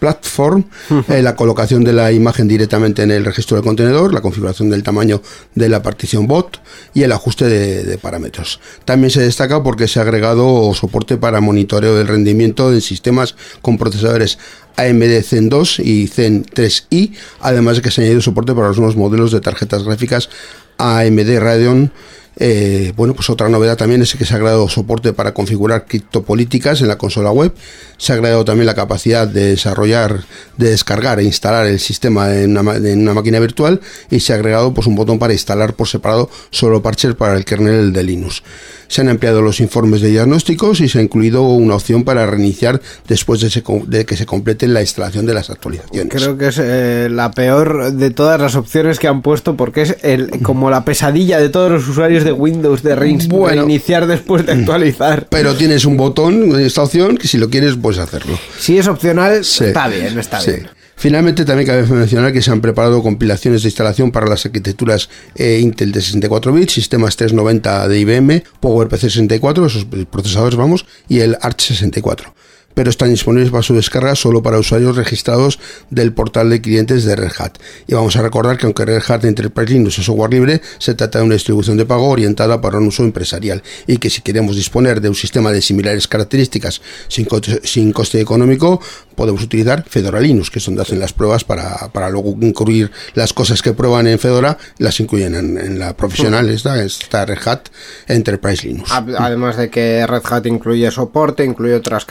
Platform, 0.00 0.64
eh, 1.08 1.22
la 1.22 1.36
colocación 1.36 1.84
de 1.84 1.92
la 1.92 2.10
imagen 2.10 2.48
directamente 2.48 3.02
en 3.02 3.10
el 3.10 3.24
registro 3.24 3.56
del 3.56 3.64
contenedor, 3.64 4.12
la 4.12 4.20
configuración 4.20 4.70
del 4.70 4.82
tamaño 4.82 5.22
de 5.54 5.68
la 5.68 5.82
partición 5.82 6.26
bot 6.26 6.60
y 6.94 7.02
el 7.02 7.12
ajuste 7.12 7.44
de, 7.48 7.84
de 7.84 7.98
parámetros. 7.98 8.60
También 8.84 9.10
se 9.10 9.20
destaca 9.20 9.62
porque 9.62 9.86
se 9.88 9.98
ha 9.98 10.02
agregado 10.02 10.31
dado 10.34 10.74
soporte 10.74 11.16
para 11.16 11.40
monitoreo 11.40 11.96
del 11.96 12.08
rendimiento 12.08 12.70
de 12.70 12.80
sistemas 12.80 13.34
con 13.60 13.78
procesadores 13.78 14.38
AMD 14.76 15.22
Zen 15.22 15.48
2 15.48 15.80
y 15.80 16.08
Zen 16.08 16.44
3i, 16.44 17.12
además 17.40 17.76
de 17.76 17.82
que 17.82 17.90
se 17.90 18.00
ha 18.00 18.04
añadido 18.04 18.22
soporte 18.22 18.54
para 18.54 18.68
los 18.68 18.78
nuevos 18.78 18.96
modelos 18.96 19.32
de 19.32 19.40
tarjetas 19.40 19.84
gráficas 19.84 20.30
AMD 20.78 21.38
Radeon 21.38 21.92
eh, 22.36 22.92
bueno, 22.96 23.14
pues 23.14 23.28
otra 23.30 23.48
novedad 23.48 23.76
también 23.76 24.02
es 24.02 24.14
que 24.14 24.24
se 24.24 24.32
ha 24.32 24.36
agregado 24.36 24.68
soporte 24.68 25.12
para 25.12 25.34
configurar 25.34 25.86
criptopolíticas 25.86 26.80
en 26.80 26.88
la 26.88 26.98
consola 26.98 27.30
web. 27.30 27.52
Se 27.98 28.12
ha 28.12 28.16
agregado 28.16 28.44
también 28.44 28.66
la 28.66 28.74
capacidad 28.74 29.28
de 29.28 29.48
desarrollar, 29.48 30.24
de 30.56 30.70
descargar 30.70 31.20
e 31.20 31.24
instalar 31.24 31.66
el 31.66 31.78
sistema 31.78 32.34
en 32.34 32.56
una, 32.56 32.76
en 32.76 33.02
una 33.02 33.14
máquina 33.14 33.38
virtual 33.38 33.80
y 34.10 34.20
se 34.20 34.32
ha 34.32 34.36
agregado 34.36 34.74
pues, 34.74 34.86
un 34.86 34.96
botón 34.96 35.18
para 35.18 35.32
instalar 35.32 35.74
por 35.74 35.86
separado 35.88 36.28
solo 36.50 36.82
parches 36.82 37.14
para 37.14 37.36
el 37.36 37.44
kernel 37.44 37.92
de 37.92 38.02
Linux. 38.02 38.42
Se 38.88 39.00
han 39.00 39.08
ampliado 39.08 39.40
los 39.40 39.60
informes 39.60 40.02
de 40.02 40.08
diagnósticos 40.10 40.80
y 40.80 40.88
se 40.88 40.98
ha 40.98 41.02
incluido 41.02 41.42
una 41.44 41.76
opción 41.76 42.04
para 42.04 42.26
reiniciar 42.26 42.80
después 43.08 43.40
de, 43.40 43.48
se- 43.48 43.62
de 43.86 44.04
que 44.04 44.16
se 44.16 44.26
complete 44.26 44.68
la 44.68 44.82
instalación 44.82 45.24
de 45.24 45.32
las 45.32 45.48
actualizaciones. 45.48 46.12
Creo 46.12 46.36
que 46.36 46.48
es 46.48 46.58
eh, 46.60 47.08
la 47.10 47.30
peor 47.30 47.92
de 47.92 48.10
todas 48.10 48.38
las 48.38 48.54
opciones 48.54 48.98
que 48.98 49.08
han 49.08 49.22
puesto 49.22 49.56
porque 49.56 49.82
es 49.82 49.96
el, 50.02 50.42
como 50.42 50.68
la 50.70 50.84
pesadilla 50.84 51.38
de 51.38 51.48
todos 51.48 51.70
los 51.70 51.88
usuarios 51.88 52.21
de 52.24 52.32
Windows 52.32 52.82
de 52.82 52.94
rein- 52.96 53.26
Bueno. 53.28 53.62
reiniciar 53.62 54.06
después 54.06 54.46
de 54.46 54.52
actualizar. 54.52 55.26
Pero 55.30 55.54
tienes 55.54 55.84
un 55.84 55.96
botón, 55.96 56.58
esta 56.60 56.82
opción, 56.82 57.16
que 57.16 57.28
si 57.28 57.38
lo 57.38 57.48
quieres 57.50 57.76
puedes 57.80 57.98
hacerlo. 57.98 58.38
Si 58.58 58.78
es 58.78 58.86
opcional, 58.88 59.44
Sí. 59.44 59.64
está 59.66 59.88
bien, 59.88 60.18
está 60.18 60.40
Sí. 60.40 60.50
bien. 60.52 60.68
Finalmente, 60.94 61.44
también 61.44 61.66
cabe 61.66 61.82
mencionar 61.86 62.32
que 62.32 62.40
se 62.42 62.50
han 62.52 62.60
preparado 62.60 63.02
compilaciones 63.02 63.62
de 63.62 63.68
instalación 63.68 64.12
para 64.12 64.26
las 64.28 64.46
arquitecturas 64.46 65.08
eh, 65.34 65.58
Intel 65.60 65.90
de 65.90 66.00
64 66.00 66.52
bits, 66.52 66.74
sistemas 66.74 67.16
390 67.16 67.88
de 67.88 67.98
IBM, 67.98 68.44
PowerPC 68.60 69.00
64, 69.00 69.66
esos 69.66 69.84
procesadores, 70.08 70.54
vamos, 70.56 70.86
y 71.08 71.18
el 71.20 71.36
Arch 71.40 71.60
64. 71.62 72.34
Pero 72.74 72.90
están 72.90 73.10
disponibles 73.10 73.50
para 73.50 73.62
su 73.62 73.74
descarga 73.74 74.14
solo 74.14 74.42
para 74.42 74.58
usuarios 74.58 74.96
registrados 74.96 75.58
del 75.90 76.12
portal 76.12 76.50
de 76.50 76.60
clientes 76.60 77.04
de 77.04 77.16
Red 77.16 77.32
Hat. 77.38 77.58
Y 77.86 77.94
vamos 77.94 78.16
a 78.16 78.22
recordar 78.22 78.58
que 78.58 78.66
aunque 78.66 78.84
Red 78.84 79.02
Hat 79.06 79.24
Enterprise 79.24 79.72
Linux 79.72 79.98
es 79.98 80.06
software 80.06 80.30
libre, 80.30 80.60
se 80.78 80.94
trata 80.94 81.18
de 81.18 81.24
una 81.24 81.34
distribución 81.34 81.76
de 81.76 81.86
pago 81.86 82.08
orientada 82.08 82.60
para 82.60 82.78
un 82.78 82.86
uso 82.86 83.02
empresarial 83.02 83.62
y 83.86 83.98
que 83.98 84.10
si 84.10 84.22
queremos 84.22 84.56
disponer 84.56 85.00
de 85.00 85.08
un 85.08 85.14
sistema 85.14 85.52
de 85.52 85.62
similares 85.62 86.08
características 86.08 86.80
sin 87.08 87.24
coste, 87.24 87.60
sin 87.64 87.92
coste 87.92 88.20
económico, 88.20 88.80
podemos 89.14 89.42
utilizar 89.42 89.84
Fedora 89.88 90.20
Linux, 90.20 90.50
que 90.50 90.58
es 90.58 90.64
donde 90.64 90.82
hacen 90.82 90.98
las 90.98 91.12
pruebas 91.12 91.44
para, 91.44 91.90
para 91.92 92.10
luego 92.10 92.36
incluir 92.40 92.90
las 93.14 93.32
cosas 93.32 93.62
que 93.62 93.72
prueban 93.72 94.06
en 94.06 94.18
Fedora, 94.18 94.58
las 94.78 94.98
incluyen 95.00 95.34
en, 95.34 95.58
en 95.58 95.78
la 95.78 95.96
profesional, 95.96 96.48
esta, 96.48 96.82
esta 96.82 97.26
Red 97.26 97.38
Hat 97.44 97.60
Enterprise 98.08 98.66
Linux. 98.66 98.90
Además 98.92 99.56
de 99.56 99.70
que 99.70 100.06
Red 100.06 100.22
Hat 100.24 100.46
incluye 100.46 100.90
soporte, 100.90 101.44
incluye 101.44 101.74
otras 101.74 102.04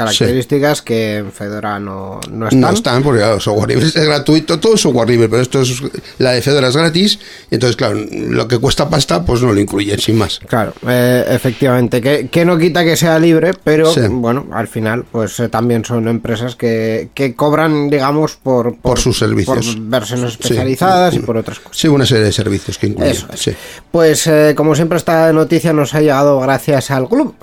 características 0.59 0.81
que 0.81 1.17
en 1.17 1.31
Fedora 1.31 1.79
no, 1.79 2.19
no 2.31 2.45
están. 2.47 2.61
No 2.61 2.69
están 2.71 3.03
porque 3.03 3.19
claro, 3.19 3.39
software 3.39 3.69
libre 3.69 3.85
es 3.85 3.93
gratuito, 3.95 4.59
todo 4.59 4.75
es 4.75 4.81
software 4.81 5.09
libre, 5.09 5.29
pero 5.29 5.41
esto 5.41 5.61
es 5.61 5.81
la 6.17 6.31
de 6.31 6.41
Fedora 6.41 6.67
es 6.67 6.75
gratis, 6.75 7.19
y 7.49 7.55
entonces 7.55 7.75
claro, 7.75 7.97
lo 8.11 8.47
que 8.47 8.57
cuesta 8.57 8.89
pasta 8.89 9.23
pues 9.23 9.41
no 9.41 9.53
lo 9.53 9.59
incluyen 9.59 9.99
sin 9.99 10.17
más. 10.17 10.39
Claro, 10.47 10.73
eh, 10.87 11.25
efectivamente, 11.29 12.01
que, 12.01 12.27
que 12.29 12.45
no 12.45 12.57
quita 12.57 12.83
que 12.83 12.95
sea 12.97 13.17
libre, 13.19 13.53
pero 13.63 13.91
Sí. 13.91 14.01
bueno, 14.09 14.47
al 14.53 14.67
final, 14.67 15.05
pues 15.11 15.39
eh, 15.39 15.49
también 15.49 15.85
son 15.85 16.07
empresas 16.07 16.55
que, 16.55 17.09
que 17.13 17.35
cobran, 17.35 17.89
digamos, 17.89 18.35
por, 18.35 18.75
Por 18.77 18.99
sus 18.99 19.17
servicios. 19.17 19.75
por 19.75 19.81
versiones 19.83 20.33
Sí. 20.33 20.37
especializadas 20.41 21.15
y 21.15 21.19
por 21.19 21.37
otras 21.37 21.59
cosas. 21.59 21.77
Sí, 21.77 21.87
una 21.87 22.05
serie 22.05 22.23
de 22.25 22.31
servicios 22.31 22.77
que 22.77 22.87
incluyen. 22.87 23.11
Eso 23.11 23.27
es. 23.33 23.39
Sí. 23.39 23.51
Pues 23.91 24.27
eh, 24.27 24.53
como 24.55 24.75
siempre 24.75 24.97
esta 24.97 25.31
noticia 25.33 25.73
nos 25.73 25.93
ha 25.93 26.01
llegado 26.01 26.39
gracias 26.39 26.91
al 26.91 27.07
club. 27.07 27.35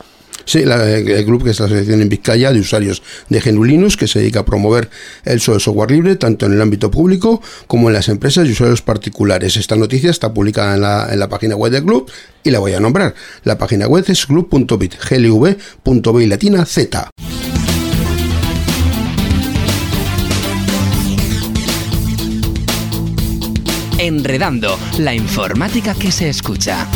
Sí, 0.48 0.64
la- 0.64 0.88
el 0.88 1.24
club 1.26 1.44
que 1.44 1.50
es 1.50 1.61
la 1.61 1.66
asociación 1.66 2.00
en 2.00 2.08
Vizcaya 2.08 2.50
de 2.54 2.61
usuarios 2.61 3.02
de 3.28 3.38
GNU 3.38 3.64
Linux 3.64 3.98
que 3.98 4.08
se 4.08 4.20
dedica 4.20 4.40
a 4.40 4.44
promover 4.46 4.88
el 5.26 5.37
uso 5.37 5.52
del 5.52 5.61
software 5.61 5.90
libre 5.90 6.16
tanto 6.16 6.46
en 6.46 6.54
el 6.54 6.62
ámbito 6.62 6.90
público 6.90 7.42
como 7.66 7.88
en 7.90 7.92
las 7.92 8.08
empresas 8.08 8.48
y 8.48 8.52
usuarios 8.52 8.80
particulares. 8.80 9.58
Esta 9.58 9.76
noticia 9.76 10.11
está 10.11 10.32
publicada 10.32 10.74
en 10.76 10.80
la, 10.80 11.08
en 11.12 11.18
la 11.18 11.28
página 11.28 11.54
web 11.54 11.70
del 11.70 11.84
club 11.84 12.11
y 12.42 12.50
la 12.50 12.61
voy 12.61 12.72
a 12.72 12.80
nombrar. 12.80 13.14
La 13.44 13.58
página 13.58 13.88
web 13.88 14.06
es 14.08 14.24
club.bit, 14.24 14.94
glv.b 15.11 16.26
latina 16.26 16.64
z. 16.64 17.11
Enredando, 23.98 24.78
la 24.98 25.14
informática 25.14 25.94
que 25.94 26.12
se 26.12 26.28
escucha. 26.28 26.87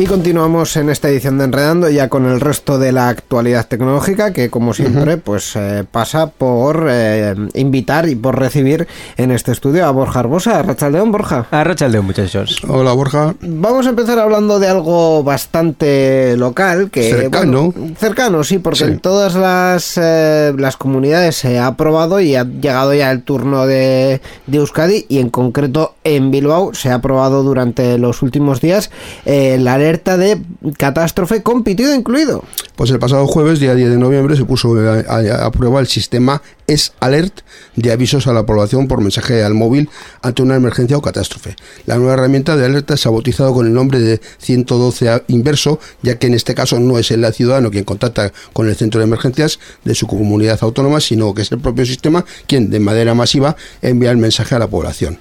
Y 0.00 0.06
continuamos 0.06 0.78
en 0.78 0.88
esta 0.88 1.10
edición 1.10 1.36
de 1.36 1.44
Enredando 1.44 1.90
ya 1.90 2.08
con 2.08 2.24
el 2.24 2.40
resto 2.40 2.78
de 2.78 2.90
la 2.90 3.10
actualidad 3.10 3.68
tecnológica 3.68 4.32
que 4.32 4.48
como 4.48 4.72
siempre 4.72 5.18
pues 5.18 5.54
eh, 5.56 5.84
pasa 5.90 6.28
por 6.30 6.86
eh, 6.88 7.34
invitar 7.52 8.08
y 8.08 8.14
por 8.14 8.38
recibir 8.38 8.88
en 9.18 9.30
este 9.30 9.52
estudio 9.52 9.84
a 9.84 9.90
Borja 9.90 10.20
Arbosa. 10.20 10.62
Rachaldeón, 10.62 11.12
Borja. 11.12 11.46
Arrachaldeo, 11.50 12.02
muchachos. 12.02 12.62
Hola 12.66 12.94
Borja. 12.94 13.34
Vamos 13.42 13.86
a 13.86 13.90
empezar 13.90 14.18
hablando 14.18 14.58
de 14.58 14.68
algo 14.68 15.22
bastante 15.22 16.34
local, 16.38 16.90
que 16.90 17.10
Cercano. 17.10 17.70
bueno, 17.72 17.94
cercano, 17.98 18.42
sí, 18.42 18.58
porque 18.58 18.78
Sí. 18.78 18.84
en 18.84 19.00
todas 19.00 19.34
las, 19.34 19.98
eh, 20.00 20.54
las 20.56 20.78
comunidades 20.78 21.36
se 21.36 21.58
ha 21.58 21.66
aprobado 21.66 22.20
y 22.20 22.36
ha 22.36 22.44
llegado 22.44 22.94
ya 22.94 23.10
el 23.10 23.22
turno 23.22 23.66
de, 23.66 24.22
de 24.46 24.56
Euskadi 24.56 25.04
y 25.10 25.18
en 25.18 25.28
concreto 25.28 25.94
en 26.04 26.30
Bilbao 26.30 26.72
se 26.72 26.88
ha 26.88 26.94
aprobado 26.94 27.42
durante 27.42 27.98
los 27.98 28.22
últimos 28.22 28.62
días 28.62 28.90
eh, 29.26 29.58
la 29.60 29.76
alerta 29.90 30.16
de 30.16 30.40
catástrofe 30.78 31.42
con 31.42 31.64
pitido 31.64 31.92
incluido. 31.94 32.44
Pues 32.76 32.90
el 32.90 32.98
pasado 32.98 33.26
jueves, 33.26 33.58
día 33.58 33.74
10 33.74 33.90
de 33.90 33.96
noviembre, 33.98 34.36
se 34.36 34.44
puso 34.44 34.74
a, 35.08 35.50
prueba 35.50 35.80
el 35.80 35.88
sistema 35.88 36.40
S-Alert 36.68 37.40
de 37.74 37.90
avisos 37.92 38.26
a 38.28 38.32
la 38.32 38.46
población 38.46 38.86
por 38.86 39.00
mensaje 39.00 39.42
al 39.42 39.54
móvil 39.54 39.90
ante 40.22 40.42
una 40.42 40.54
emergencia 40.54 40.96
o 40.96 41.02
catástrofe. 41.02 41.56
La 41.86 41.96
nueva 41.96 42.14
herramienta 42.14 42.56
de 42.56 42.64
alerta 42.66 42.96
se 42.96 43.08
ha 43.08 43.10
bautizado 43.10 43.52
con 43.52 43.66
el 43.66 43.74
nombre 43.74 43.98
de 43.98 44.20
112 44.38 45.08
a- 45.08 45.22
inverso, 45.26 45.80
ya 46.02 46.18
que 46.18 46.28
en 46.28 46.34
este 46.34 46.54
caso 46.54 46.78
no 46.78 46.98
es 46.98 47.10
el 47.10 47.26
ciudadano 47.34 47.70
quien 47.70 47.84
contacta 47.84 48.32
con 48.52 48.68
el 48.68 48.76
centro 48.76 49.00
de 49.00 49.06
emergencias 49.06 49.58
de 49.84 49.94
su 49.96 50.06
comunidad 50.06 50.58
autónoma, 50.62 51.00
sino 51.00 51.34
que 51.34 51.42
es 51.42 51.50
el 51.52 51.58
propio 51.58 51.84
sistema 51.84 52.24
quien 52.46 52.70
de 52.70 52.78
manera 52.80 53.14
masiva 53.14 53.56
envía 53.82 54.10
el 54.12 54.16
mensaje 54.18 54.54
a 54.54 54.58
la 54.60 54.68
población. 54.68 55.18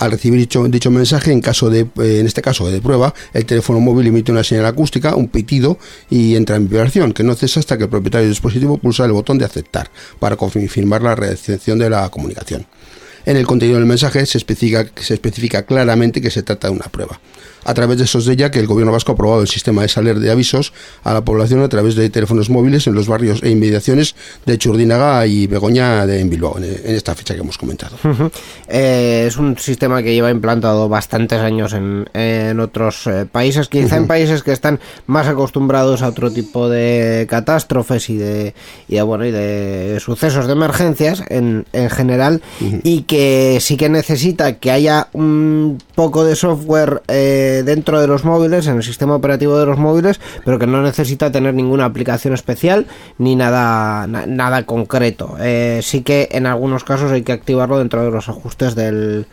Al 0.00 0.12
recibir 0.12 0.40
dicho, 0.40 0.90
mensaje, 0.90 1.30
eh, 1.30 1.86
en 2.20 2.26
este 2.26 2.40
caso 2.40 2.70
de 2.70 2.80
prueba, 2.80 3.12
el 3.34 3.44
teléfono 3.44 3.80
móvil 3.80 4.06
emite 4.06 4.32
una 4.32 4.42
señal 4.42 4.64
acústica, 4.64 5.14
un 5.14 5.28
pitido 5.28 5.78
y 6.08 6.36
entra 6.36 6.56
en 6.56 6.70
vibración, 6.70 7.12
que 7.12 7.22
no 7.22 7.34
cesa 7.34 7.60
hasta 7.60 7.76
que 7.76 7.84
el 7.84 7.90
propietario 7.90 8.22
del 8.22 8.32
dispositivo 8.32 8.78
pulsa 8.78 9.04
el 9.04 9.12
botón 9.12 9.36
de 9.36 9.44
aceptar 9.44 9.90
para 10.18 10.36
confirmar 10.36 11.02
la 11.02 11.16
recepción 11.16 11.78
de 11.78 11.90
la 11.90 12.08
comunicación. 12.08 12.66
En 13.26 13.36
el 13.36 13.46
contenido 13.46 13.76
del 13.76 13.86
mensaje 13.86 14.24
se 14.24 14.38
especifica 14.38 15.66
claramente 15.66 16.22
que 16.22 16.30
se 16.30 16.42
trata 16.42 16.68
de 16.68 16.74
una 16.76 16.86
prueba. 16.86 17.20
A 17.64 17.74
través 17.74 17.98
de 17.98 18.04
esos 18.04 18.24
de 18.24 18.32
ella 18.34 18.50
que 18.50 18.58
el 18.58 18.66
gobierno 18.66 18.92
vasco 18.92 19.12
ha 19.12 19.14
aprobado 19.14 19.42
el 19.42 19.48
sistema 19.48 19.82
de 19.82 19.88
saler 19.88 20.18
de 20.18 20.30
avisos 20.30 20.72
a 21.04 21.12
la 21.12 21.24
población 21.24 21.62
a 21.62 21.68
través 21.68 21.94
de 21.94 22.08
teléfonos 22.10 22.50
móviles 22.50 22.86
en 22.86 22.94
los 22.94 23.08
barrios 23.08 23.42
e 23.42 23.50
inmediaciones 23.50 24.14
de 24.46 24.58
Churdínaga 24.58 25.26
y 25.26 25.46
Begoña 25.46 26.06
de 26.06 26.20
en 26.20 26.30
Bilbao, 26.30 26.58
en, 26.58 26.64
en 26.64 26.94
esta 26.94 27.14
fecha 27.14 27.34
que 27.34 27.40
hemos 27.40 27.58
comentado. 27.58 27.96
Eh, 28.68 29.24
es 29.26 29.36
un 29.36 29.58
sistema 29.58 30.02
que 30.02 30.14
lleva 30.14 30.30
implantado 30.30 30.88
bastantes 30.88 31.40
años 31.40 31.72
en, 31.72 32.08
en 32.14 32.60
otros 32.60 33.06
eh, 33.06 33.26
países, 33.30 33.68
quizá 33.68 33.96
en 33.96 34.06
países 34.06 34.42
que 34.42 34.52
están 34.52 34.80
más 35.06 35.26
acostumbrados 35.26 36.02
a 36.02 36.08
otro 36.08 36.30
tipo 36.30 36.68
de 36.68 37.26
catástrofes 37.28 38.10
y 38.10 38.16
de, 38.16 38.54
y 38.88 38.96
de, 38.96 39.02
bueno, 39.02 39.24
y 39.26 39.30
de 39.30 39.98
sucesos 40.00 40.46
de 40.46 40.52
emergencias 40.52 41.22
en, 41.28 41.66
en 41.72 41.90
general 41.90 42.42
y 42.82 43.02
que 43.02 43.58
sí 43.60 43.76
que 43.76 43.88
necesita 43.88 44.58
que 44.58 44.70
haya 44.70 45.08
un 45.12 45.78
poco 45.94 46.24
de 46.24 46.36
software 46.36 47.02
eh, 47.08 47.49
dentro 47.64 48.00
de 48.00 48.06
los 48.06 48.24
móviles, 48.24 48.66
en 48.66 48.76
el 48.76 48.82
sistema 48.82 49.14
operativo 49.14 49.58
de 49.58 49.66
los 49.66 49.78
móviles, 49.78 50.20
pero 50.44 50.58
que 50.58 50.66
no 50.66 50.82
necesita 50.82 51.30
tener 51.32 51.54
ninguna 51.54 51.84
aplicación 51.84 52.34
especial 52.34 52.86
ni 53.18 53.36
nada, 53.36 54.06
na- 54.06 54.26
nada 54.26 54.64
concreto. 54.64 55.36
Eh, 55.40 55.80
sí 55.82 56.02
que 56.02 56.28
en 56.32 56.46
algunos 56.46 56.84
casos 56.84 57.12
hay 57.12 57.22
que 57.22 57.32
activarlo 57.32 57.78
dentro 57.78 58.02
de 58.04 58.10
los 58.10 58.28
ajustes 58.28 58.74
del, 58.74 59.26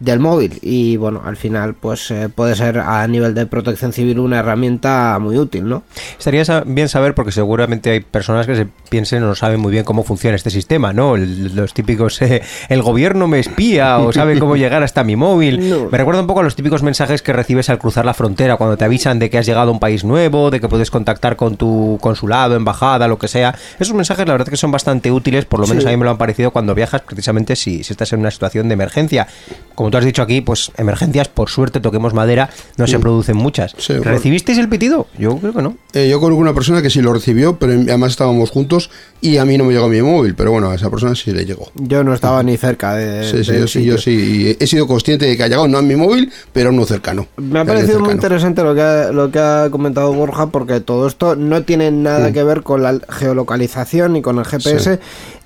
del 0.00 0.18
móvil 0.18 0.58
y 0.62 0.96
bueno, 0.96 1.22
al 1.24 1.36
final 1.36 1.74
pues 1.74 2.10
eh, 2.10 2.28
puede 2.34 2.56
ser 2.56 2.78
a 2.78 3.06
nivel 3.06 3.34
de 3.34 3.46
protección 3.46 3.92
civil 3.92 4.18
una 4.18 4.38
herramienta 4.38 5.18
muy 5.20 5.36
útil, 5.38 5.68
¿no? 5.68 5.82
Estaría 6.18 6.42
bien 6.66 6.88
saber 6.88 7.14
porque 7.14 7.32
seguramente 7.32 7.90
hay 7.90 8.00
personas 8.00 8.46
que 8.46 8.56
se 8.56 8.66
piensen 8.88 9.22
o 9.22 9.26
no 9.26 9.34
saben 9.34 9.60
muy 9.60 9.70
bien 9.72 9.84
cómo 9.84 10.02
funciona 10.02 10.36
este 10.36 10.50
sistema, 10.50 10.92
¿no? 10.92 11.16
El- 11.16 11.54
los 11.54 11.74
típicos, 11.74 12.20
eh, 12.22 12.42
el 12.68 12.82
gobierno 12.82 13.28
me 13.28 13.38
espía 13.38 13.98
o 13.98 14.12
sabe 14.12 14.38
cómo 14.38 14.56
llegar 14.56 14.82
hasta 14.82 15.04
mi 15.04 15.16
móvil. 15.16 15.68
No. 15.68 15.88
Me 15.90 15.98
recuerda 15.98 16.22
un 16.22 16.26
poco 16.26 16.40
a 16.40 16.42
los 16.44 16.56
típicos 16.56 16.82
mensajes 16.82 17.20
que 17.22 17.32
recibes 17.32 17.68
al 17.70 17.78
cruzar 17.78 18.04
la 18.06 18.14
frontera 18.14 18.56
cuando 18.56 18.76
te 18.76 18.84
avisan 18.86 19.18
de 19.18 19.28
que 19.30 19.36
has 19.38 19.46
llegado 19.46 19.68
a 19.68 19.72
un 19.72 19.80
país 19.80 20.02
nuevo, 20.04 20.50
de 20.50 20.60
que 20.60 20.68
puedes 20.68 20.90
contactar 20.90 21.36
con 21.36 21.56
tu 21.56 21.98
consulado, 22.00 22.56
embajada, 22.56 23.06
lo 23.06 23.18
que 23.18 23.28
sea. 23.28 23.54
Esos 23.78 23.94
mensajes 23.94 24.26
la 24.26 24.32
verdad 24.32 24.46
que 24.48 24.56
son 24.56 24.70
bastante 24.72 25.12
útiles, 25.12 25.44
por 25.44 25.60
lo 25.60 25.66
menos 25.66 25.84
a 25.84 25.90
mí 25.90 25.96
me 25.98 26.04
lo 26.04 26.10
han 26.10 26.18
parecido 26.18 26.50
cuando 26.52 26.74
viajas 26.74 27.02
precisamente 27.02 27.54
si, 27.54 27.84
si 27.84 27.92
estás 27.92 28.12
en 28.14 28.20
una 28.20 28.30
situación 28.30 28.68
de 28.68 28.74
emergencia. 28.74 29.26
Como 29.74 29.89
tú 29.90 29.98
has 29.98 30.04
dicho 30.04 30.22
aquí, 30.22 30.40
pues 30.40 30.70
emergencias, 30.76 31.28
por 31.28 31.48
suerte, 31.48 31.80
toquemos 31.80 32.14
madera, 32.14 32.50
no 32.76 32.86
se 32.86 32.98
producen 32.98 33.36
muchas. 33.36 33.74
Sí, 33.78 33.94
bueno. 33.94 34.10
¿Recibisteis 34.10 34.58
el 34.58 34.68
pitido? 34.68 35.06
Yo 35.18 35.36
creo 35.38 35.52
que 35.52 35.62
no. 35.62 35.76
Eh, 35.92 36.08
yo 36.08 36.20
conozco 36.20 36.40
una 36.40 36.54
persona 36.54 36.82
que 36.82 36.90
sí 36.90 37.02
lo 37.02 37.12
recibió, 37.12 37.58
pero 37.58 37.72
además 37.72 38.12
estábamos 38.12 38.50
juntos 38.50 38.90
y 39.20 39.36
a 39.36 39.44
mí 39.44 39.58
no 39.58 39.64
me 39.64 39.72
llegó 39.72 39.88
mi 39.88 40.02
móvil, 40.02 40.34
pero 40.34 40.52
bueno, 40.52 40.70
a 40.70 40.74
esa 40.74 40.90
persona 40.90 41.14
sí 41.14 41.32
le 41.32 41.44
llegó. 41.44 41.70
Yo 41.74 42.04
no 42.04 42.14
estaba 42.14 42.42
ni 42.42 42.56
cerca 42.56 42.94
de... 42.94 43.24
Sí, 43.24 43.42
yo 43.52 43.66
sí, 43.66 43.84
yo 43.84 43.98
sí. 43.98 44.10
y 44.10 44.62
he 44.62 44.66
sido 44.66 44.86
consciente 44.86 45.26
de 45.26 45.36
que 45.36 45.42
ha 45.42 45.48
llegado 45.48 45.68
no 45.68 45.78
a 45.78 45.82
mi 45.82 45.96
móvil, 45.96 46.32
pero 46.52 46.70
a 46.70 46.72
uno 46.72 46.84
cercano. 46.84 47.26
Me 47.36 47.60
ha 47.60 47.64
parecido 47.64 48.00
muy 48.00 48.12
interesante 48.12 48.62
lo 48.62 48.74
que, 48.74 48.82
ha, 48.82 49.12
lo 49.12 49.30
que 49.30 49.38
ha 49.38 49.68
comentado 49.70 50.12
Borja 50.12 50.46
porque 50.46 50.80
todo 50.80 51.06
esto 51.06 51.36
no 51.36 51.62
tiene 51.62 51.90
nada 51.90 52.32
que 52.32 52.42
ver 52.42 52.62
con 52.62 52.82
la 52.82 52.98
geolocalización 53.08 54.12
ni 54.12 54.22
con 54.22 54.38
el 54.38 54.44
GPS. 54.44 55.00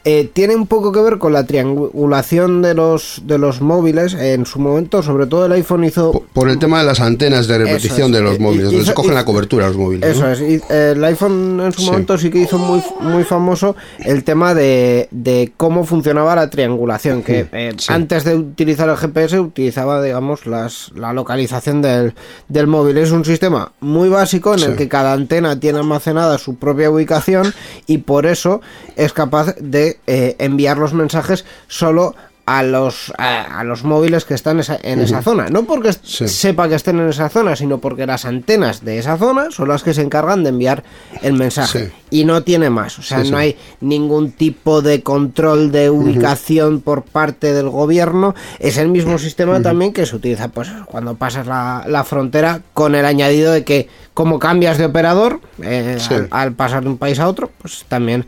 Eh, 0.07 0.31
tiene 0.33 0.55
un 0.55 0.67
poco 0.67 0.93
que 0.93 1.01
ver 1.01 1.17
con 1.19 1.33
la 1.33 1.45
triangulación 1.47 2.61
de 2.63 2.75
los 2.75 3.23
de 3.25 3.39
los 3.39 3.61
móviles. 3.61 4.13
En 4.15 4.45
su 4.45 4.59
momento, 4.59 5.03
sobre 5.03 5.27
todo 5.27 5.47
el 5.47 5.53
iPhone 5.53 5.85
hizo 5.85 6.13
Por, 6.13 6.27
por 6.27 6.49
el 6.51 6.59
tema 6.59 6.79
de 6.81 6.85
las 6.85 7.01
antenas 7.01 7.47
de 7.47 7.59
repetición 7.59 8.09
es. 8.09 8.13
de 8.19 8.21
los 8.23 8.39
móviles, 8.39 8.67
donde 8.71 8.85
se 8.85 8.93
cogen 8.95 9.15
la 9.15 9.25
cobertura 9.25 9.69
los 9.69 9.77
móviles. 9.77 10.11
Eso 10.11 10.23
¿no? 10.27 10.33
es, 10.33 10.41
y, 10.41 10.61
eh, 10.69 10.93
el 10.95 11.05
iPhone 11.05 11.61
en 11.65 11.73
su 11.73 11.81
Sí. 11.81 11.87
momento 11.87 12.19
sí 12.19 12.31
que 12.31 12.39
hizo 12.39 12.59
muy, 12.59 12.83
muy 13.01 13.25
famoso 13.25 13.77
el 13.99 14.25
tema 14.25 14.55
de, 14.55 15.09
de 15.11 15.53
cómo 15.57 15.85
funcionaba 15.85 16.35
la 16.37 16.51
triangulación, 16.51 17.23
que 17.23 17.47
eh, 17.53 17.73
sí. 17.79 17.93
antes 17.93 18.25
de 18.25 18.37
utilizar 18.37 18.89
el 18.89 18.97
GPS 18.97 19.41
utilizaba, 19.41 20.03
digamos, 20.03 20.47
las, 20.47 20.91
la 20.95 21.13
localización 21.13 21.81
del, 21.83 22.15
del 22.49 22.67
móvil. 22.67 22.99
Es 22.99 23.11
un 23.11 23.25
sistema 23.25 23.73
muy 23.81 24.09
básico 24.09 24.55
en 24.55 24.63
el 24.63 24.77
que 24.77 24.89
cada 24.89 25.13
antena 25.13 25.59
tiene 25.59 25.79
almacenada 25.79 26.39
su 26.39 26.57
propia 26.57 26.91
ubicación 26.91 27.53
y 27.87 27.99
por 27.99 28.27
eso 28.27 28.61
es 28.97 29.13
capaz 29.13 29.55
de 29.61 29.94
eh, 30.07 30.37
enviar 30.39 30.79
los 30.79 30.93
mensajes 30.93 31.45
solo 31.69 32.15
a 32.47 32.63
los 32.63 33.11
a, 33.17 33.61
a 33.61 33.65
los 33.65 33.85
móviles 33.85 34.27
que 34.27 34.35
están 34.35 34.61
esa- 34.61 34.79
en 34.83 35.01
esa 35.01 35.23
zona. 35.23 35.47
No 35.49 35.65
porque 35.65 35.95
Sí. 36.03 36.29
sepa 36.29 36.69
que 36.69 36.75
estén 36.75 37.01
en 37.01 37.09
esa 37.09 37.31
zona 37.31 37.57
sino 37.57 37.79
porque 37.79 38.05
las 38.07 38.27
antenas 38.27 38.85
de 38.85 38.99
esa 38.99 39.17
zona 39.17 39.51
son 39.51 39.69
las 39.69 39.83
que 39.83 39.95
se 39.95 40.03
encargan 40.03 40.43
de 40.43 40.51
enviar 40.51 40.85
el 41.23 41.33
mensaje. 41.33 41.87
Sí. 41.87 41.93
y 42.11 42.25
no 42.27 42.43
tiene 42.45 42.69
más. 42.71 42.99
O 42.99 43.03
sea 43.03 43.25
Sí, 43.25 43.31
no 43.31 43.39
hay 43.39 43.57
ningún 43.81 44.31
tipo 44.33 44.83
de 44.83 45.03
control 45.03 45.73
de 45.73 45.89
ubicación 45.91 46.81
por 46.83 47.03
parte 47.03 47.55
del 47.55 47.71
gobierno. 47.71 48.35
Es 48.61 48.77
el 48.77 48.89
mismo 48.89 49.17
sistema 49.19 49.61
también 49.63 49.93
que 49.95 50.05
se 50.07 50.15
utiliza 50.15 50.49
pues 50.49 50.69
cuando 50.87 51.15
pasas 51.17 51.47
la, 51.47 51.85
la 51.89 52.05
frontera 52.05 52.61
con 52.75 52.95
el 52.95 53.07
añadido 53.07 53.53
de 53.53 53.65
que 53.65 53.89
como 54.13 54.39
cambias 54.39 54.77
de 54.77 54.85
operador 54.85 55.41
eh, 55.63 55.97
al 56.31 56.53
pasar 56.53 56.83
de 56.85 56.91
un 56.91 56.99
país 56.99 57.19
a 57.19 57.27
otro 57.27 57.51
pues 57.61 57.85
también 57.89 58.27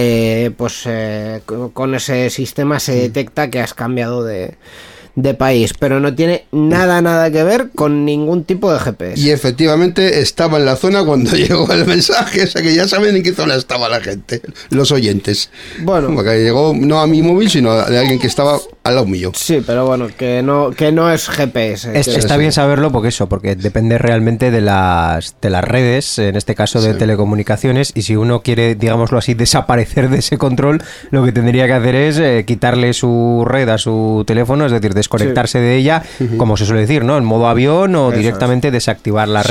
eh, 0.00 0.52
pues 0.56 0.82
eh, 0.86 1.40
co- 1.44 1.70
con 1.72 1.94
ese 1.96 2.30
sistema 2.30 2.78
se 2.78 2.94
detecta 2.94 3.50
que 3.50 3.58
has 3.58 3.74
cambiado 3.74 4.22
de, 4.22 4.54
de 5.16 5.34
país, 5.34 5.72
pero 5.76 5.98
no 5.98 6.14
tiene 6.14 6.44
nada, 6.52 7.02
nada 7.02 7.32
que 7.32 7.42
ver 7.42 7.70
con 7.74 8.04
ningún 8.04 8.44
tipo 8.44 8.72
de 8.72 8.78
GPS. 8.78 9.20
Y 9.20 9.30
efectivamente 9.30 10.20
estaba 10.20 10.58
en 10.58 10.66
la 10.66 10.76
zona 10.76 11.04
cuando 11.04 11.30
llegó 11.36 11.72
el 11.72 11.84
mensaje, 11.84 12.44
o 12.44 12.46
sea 12.46 12.62
que 12.62 12.72
ya 12.76 12.86
saben 12.86 13.16
en 13.16 13.24
qué 13.24 13.32
zona 13.32 13.56
estaba 13.56 13.88
la 13.88 14.00
gente, 14.00 14.40
los 14.70 14.92
oyentes. 14.92 15.50
Bueno. 15.80 16.14
Porque 16.14 16.38
llegó 16.44 16.72
no 16.76 17.00
a 17.00 17.08
mi 17.08 17.20
móvil, 17.22 17.50
sino 17.50 17.72
a 17.72 17.90
de 17.90 17.98
alguien 17.98 18.20
que 18.20 18.28
estaba 18.28 18.60
al 18.88 18.94
lado 18.96 19.06
mío. 19.06 19.30
Sí, 19.34 19.62
pero 19.66 19.86
bueno, 19.86 20.08
que 20.16 20.42
no, 20.42 20.70
que 20.70 20.90
no 20.92 21.10
es 21.12 21.28
GPS. 21.28 21.98
Es- 21.98 22.08
que- 22.08 22.16
está 22.16 22.36
bien 22.36 22.52
saberlo 22.52 22.90
porque 22.90 23.08
eso, 23.08 23.28
porque 23.28 23.54
depende 23.56 23.98
realmente 23.98 24.50
de 24.50 24.60
las, 24.60 25.36
de 25.40 25.50
las 25.50 25.62
redes, 25.64 26.18
en 26.18 26.36
este 26.36 26.54
caso 26.54 26.80
de 26.80 26.92
Sí. 26.92 26.98
telecomunicaciones, 26.98 27.92
y 27.94 28.02
si 28.02 28.16
uno 28.16 28.42
quiere, 28.42 28.74
digámoslo 28.74 29.18
así, 29.18 29.34
desaparecer 29.34 30.08
de 30.10 30.18
ese 30.18 30.38
control, 30.38 30.82
lo 31.10 31.24
que 31.24 31.32
tendría 31.32 31.66
que 31.66 31.72
hacer 31.74 31.94
es 31.94 32.18
eh, 32.18 32.44
quitarle 32.46 32.92
su 32.92 33.44
red 33.46 33.68
a 33.68 33.78
su 33.78 34.24
teléfono, 34.26 34.66
es 34.66 34.72
decir, 34.72 34.94
desconectarse 34.94 35.60
de 35.60 35.76
ella, 35.76 36.02
como 36.36 36.56
se 36.56 36.66
suele 36.66 36.82
decir, 36.82 37.04
¿no? 37.04 37.16
En 37.18 37.24
modo 37.24 37.48
avión 37.48 37.94
o 37.94 38.08
Eso 38.10 38.18
directamente 38.18 38.70
desactivar 38.70 39.28
la 39.28 39.42
Sí. 39.42 39.48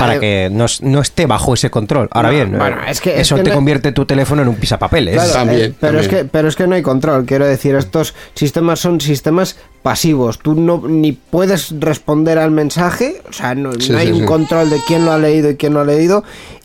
Para 0.00 0.20
que 0.20 0.48
no, 0.52 0.66
no 0.82 1.00
esté 1.00 1.26
bajo 1.26 1.54
ese 1.54 1.70
control. 1.70 2.08
Ahora 2.12 2.28
No, 2.28 2.34
bien, 2.34 2.58
bueno, 2.58 2.76
eh, 2.86 2.90
es 2.90 3.00
que- 3.00 3.14
es 3.14 3.20
eso 3.22 3.36
que 3.36 3.42
te 3.42 3.50
no- 3.50 3.56
convierte 3.56 3.92
tu 3.92 4.04
teléfono 4.06 4.42
en 4.42 4.48
un 4.48 4.56
pisapapeles. 4.56 5.14
Claro, 5.14 5.32
También, 5.32 5.60
eh, 5.60 5.74
pero, 5.80 5.92
también. 5.98 6.00
Es 6.04 6.08
que, 6.08 6.24
pero 6.28 6.48
es 6.48 6.56
que 6.56 6.66
no 6.66 6.74
hay 6.74 6.82
control, 6.82 7.24
quiero 7.24 7.46
decir, 7.46 7.74
estos 7.74 8.14
sistemas 8.34 8.80
son 8.80 9.00
sistemas 9.00 9.56
pasivos, 9.82 10.38
tú 10.38 10.54
no 10.54 10.82
ni 10.86 11.12
puedes 11.12 11.74
responder 11.80 12.38
al 12.38 12.50
mensaje, 12.50 13.22
o 13.28 13.32
sea, 13.32 13.54
no, 13.54 13.72
Sí, 13.74 13.92
no 13.92 13.98
hay 13.98 14.06
sí, 14.08 14.12
un 14.12 14.20
sí. 14.20 14.24
control 14.26 14.70
de 14.70 14.78
quién 14.86 15.04
lo 15.04 15.12
ha 15.12 15.18
leído 15.18 15.50
y 15.50 15.56
quién 15.56 15.72
no 15.72 15.80
ha 15.80 15.84
leído, 15.84 16.24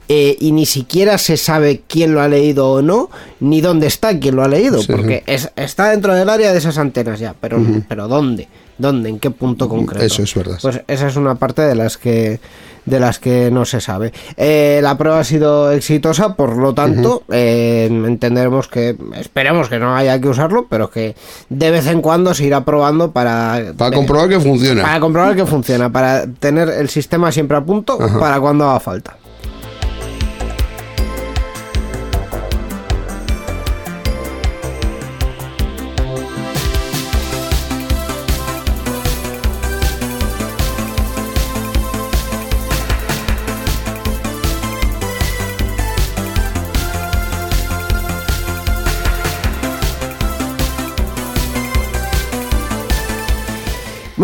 eh, 0.10 0.36
y 0.39 0.52
ni 0.52 0.65
siquiera 0.65 1.17
se 1.17 1.38
sabe 1.38 1.82
quién 1.88 2.13
lo 2.13 2.22
ha 2.22 2.28
leído 2.28 2.69
o 2.69 2.82
no, 2.82 3.10
ni 3.39 3.62
dónde 3.62 3.88
está 3.88 4.19
quien 4.19 4.36
lo 4.36 4.43
ha 4.43 4.48
leído, 4.48 4.80
Sí, 4.82 4.91
porque 4.91 5.24
es, 5.28 5.50
está 5.56 5.89
dentro 5.91 6.13
del 6.13 6.28
área 6.28 6.52
de 6.52 6.58
esas 6.58 6.78
antenas 6.78 7.19
ya, 7.19 7.34
pero, 7.39 7.62
pero 7.88 8.08
¿dónde? 8.08 8.48
¿Dónde? 8.78 9.08
¿En 9.10 9.19
qué 9.19 9.30
punto 9.30 9.69
concreto? 9.69 10.04
Eso 10.04 10.24
es 10.24 10.34
verdad. 10.34 10.58
Pues 10.62 10.82
esa 10.88 11.08
es 11.08 11.15
una 11.15 11.36
parte 11.36 11.62
de 11.62 11.76
las 11.76 11.96
que 11.98 12.39
de 12.86 13.00
las 13.00 13.19
que 13.19 13.50
no 13.52 13.65
se 13.65 13.82
sabe. 13.82 14.13
Eh, 14.38 14.80
la 14.82 14.98
prueba 14.98 15.19
ha 15.19 15.24
sido 15.24 15.72
exitosa, 15.72 16.36
por 16.36 16.58
lo 16.58 16.74
tanto, 16.74 17.24
eh, 17.32 17.88
entenderemos 17.89 18.67
que, 18.67 18.96
esperemos 19.17 19.69
que 19.69 19.80
no 19.80 19.96
haya 19.96 20.19
que 20.19 20.28
usarlo, 20.28 20.67
pero 20.69 20.89
que 20.89 21.15
de 21.50 21.72
vez 21.72 21.88
en 21.88 22.02
cuando 22.02 22.34
se 22.34 22.46
irá 22.46 22.65
probando 22.65 23.12
para... 23.12 23.74
Para 23.78 23.96
comprobar 23.96 24.30
que 24.30 24.39
funciona. 24.39 24.84
Para 24.84 25.00
comprobar 25.00 25.36
que 25.36 25.46
funciona, 25.46 25.91
para 25.91 26.26
tener 26.28 26.69
el 26.69 26.89
sistema 26.89 27.32
siempre 27.32 27.58
a 27.58 27.62
punto 27.62 27.98
para 27.98 28.39
cuando 28.39 28.69
haga 28.69 28.80
falta. 28.80 29.17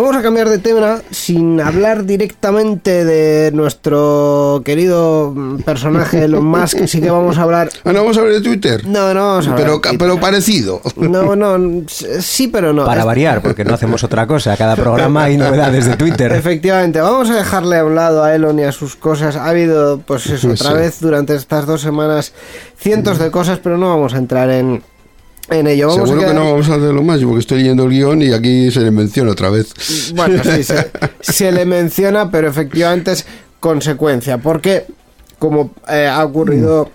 Vamos 0.09 0.21
a 0.21 0.23
cambiar 0.25 0.49
de 0.49 0.57
tema 0.57 1.01
sin 1.11 1.61
hablar 1.61 2.03
directamente 2.03 3.05
de 3.05 3.51
nuestro 3.51 4.59
querido 4.65 5.31
mm, 5.35 5.57
personaje 5.57 6.23
Elon 6.25 6.43
Musk, 6.45 6.87
sí 6.87 6.99
que 6.99 7.11
vamos 7.11 7.37
a 7.37 7.43
hablar... 7.43 7.69
Ah, 7.85 7.93
no, 7.93 7.99
vamos 7.99 8.17
a 8.17 8.21
ver 8.23 8.33
de 8.33 8.41
Twitter. 8.41 8.87
No, 8.87 9.13
no 9.13 9.27
vamos 9.27 9.45
a 9.47 9.51
hablar 9.51 9.65
pero, 9.67 9.73
de 9.75 9.81
Twitter. 9.81 9.99
pero 9.99 10.19
parecido. 10.19 10.81
No, 10.95 11.35
no, 11.35 11.83
sí, 11.87 12.47
pero 12.47 12.73
no. 12.73 12.85
Para 12.85 13.01
Es- 13.01 13.05
variar, 13.05 13.43
porque 13.43 13.63
no 13.63 13.75
hacemos 13.75 14.03
otra 14.03 14.25
cosa. 14.25 14.57
Cada 14.57 14.75
programa 14.75 15.25
hay 15.25 15.37
novedades 15.37 15.85
de 15.85 15.95
Twitter. 15.95 16.31
Efectivamente, 16.33 16.99
vamos 16.99 17.29
a 17.29 17.35
dejarle 17.35 17.77
a 17.77 17.85
un 17.85 17.93
lado 17.93 18.23
a 18.23 18.33
Elon 18.33 18.57
y 18.57 18.63
a 18.63 18.71
sus 18.71 18.95
cosas. 18.95 19.35
Ha 19.35 19.45
habido, 19.47 19.99
pues 19.99 20.25
eso, 20.25 20.49
otra 20.49 20.71
Sí. 20.71 20.75
vez 20.77 20.99
durante 21.01 21.35
estas 21.35 21.67
dos 21.67 21.81
semanas 21.81 22.33
cientos 22.79 23.19
de 23.19 23.29
cosas, 23.29 23.59
pero 23.61 23.77
no 23.77 23.89
vamos 23.89 24.15
a 24.15 24.17
entrar 24.17 24.49
en, 24.49 24.81
en 25.49 25.67
ello. 25.67 25.87
Vamos 25.87 26.03
a 26.03 26.07
Seguro 26.07 26.27
que 26.27 26.33
no 26.33 26.45
vamos 26.51 26.69
a 26.69 26.75
hacerlo 26.75 27.03
más, 27.03 27.21
porque 27.21 27.39
estoy 27.39 27.59
leyendo 27.59 27.83
el 27.85 27.89
guion 27.89 28.21
y 28.21 28.33
aquí 28.33 28.71
se 28.71 28.81
le 28.81 28.91
menciona 28.91 29.31
otra 29.31 29.49
vez. 29.49 29.73
Bueno, 30.15 30.41
sí, 30.43 30.63
se, 30.63 30.91
se 31.21 31.51
le 31.51 31.65
menciona, 31.65 32.31
pero 32.31 32.47
efectivamente 32.47 33.11
es 33.11 33.25
consecuencia, 33.59 34.37
porque 34.37 34.85
como 35.37 35.71
eh, 35.89 36.07
ha 36.07 36.23
ocurrido 36.23 36.91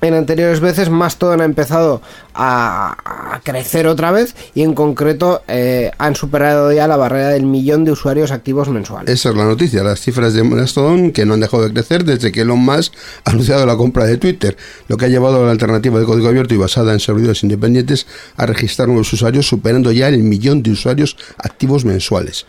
en 0.00 0.14
anteriores 0.14 0.60
veces, 0.60 0.90
Mastodon 0.90 1.40
ha 1.40 1.44
empezado 1.44 2.00
a, 2.34 3.40
crecer 3.42 3.86
otra 3.86 4.10
vez 4.10 4.34
y 4.54 4.62
en 4.62 4.74
concreto 4.74 5.42
eh, 5.48 5.90
han 5.98 6.16
superado 6.16 6.72
ya 6.72 6.86
la 6.88 6.96
barrera 6.96 7.28
del 7.28 7.46
millón 7.46 7.84
de 7.84 7.92
usuarios 7.92 8.30
activos 8.30 8.68
mensuales. 8.68 9.10
Esa 9.10 9.30
es 9.30 9.34
la 9.36 9.44
noticia, 9.44 9.82
las 9.82 10.00
cifras 10.00 10.34
de 10.34 10.42
Mastodon 10.42 11.12
que 11.12 11.24
no 11.24 11.34
han 11.34 11.40
dejado 11.40 11.64
de 11.64 11.72
crecer 11.72 12.04
desde 12.04 12.32
que 12.32 12.42
Elon 12.42 12.58
Musk 12.58 12.94
ha 13.24 13.30
anunciado 13.30 13.64
la 13.64 13.76
compra 13.76 14.04
de 14.04 14.18
Twitter, 14.18 14.56
lo 14.88 14.96
que 14.96 15.06
ha 15.06 15.08
llevado 15.08 15.42
a 15.42 15.46
la 15.46 15.52
alternativa 15.52 15.98
de 15.98 16.04
código 16.04 16.28
abierto 16.28 16.54
y 16.54 16.58
basada 16.58 16.92
en 16.92 17.00
servidores 17.00 17.42
independientes 17.42 18.06
a 18.36 18.46
registrar 18.46 18.88
nuevos 18.88 19.12
usuarios 19.12 19.46
superando 19.46 19.92
ya 19.92 20.08
el 20.08 20.18
millón 20.18 20.62
de 20.62 20.72
usuarios 20.72 21.16
activos 21.38 21.84
mensuales. 21.84 22.46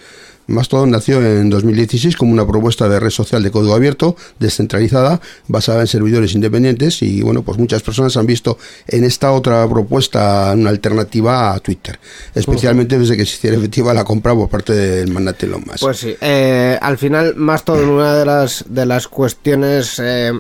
Mastodon 0.50 0.92
nació 0.92 1.26
en 1.26 1.50
2016 1.50 2.18
como 2.18 2.34
una 2.34 2.46
propuesta 2.46 2.90
de 2.90 3.00
red 3.00 3.10
social 3.10 3.44
de 3.44 3.52
código 3.52 3.76
abierto, 3.76 4.16
descentralizada, 4.40 5.22
basada 5.48 5.82
en 5.82 5.88
servidores 5.88 6.34
independientes 6.34 7.02
y 7.02 7.22
bueno, 7.22 7.44
pues 7.44 7.58
muchas 7.58 7.82
personas 7.82 8.18
han 8.18 8.26
visto 8.26 8.58
en 8.88 9.04
esta 9.04 9.32
otra 9.32 9.68
propuesta 9.70 10.52
una 10.56 10.70
alternativa 10.70 11.54
a 11.54 11.60
Twitter, 11.60 12.00
especialmente 12.36 12.98
desde 12.98 13.16
que 13.16 13.26
se 13.26 13.36
hiciera 13.36 13.58
efectiva 13.58 13.94
la 13.94 14.04
compra 14.04 14.34
por 14.34 14.50
parte 14.50 14.74
del 14.74 15.12
magnate 15.12 15.46
Elon 15.46 15.64
Musk. 15.66 15.82
Pues 15.82 15.98
sí, 15.98 16.16
eh, 16.22 16.78
al 16.82 16.98
final 16.98 17.36
Mastodon 17.36 17.90
una 17.90 18.16
de 18.16 18.26
las 18.26 18.66
de 18.68 18.86
las 18.86 19.08
cuestiones 19.08 20.00
eh, 20.00 20.34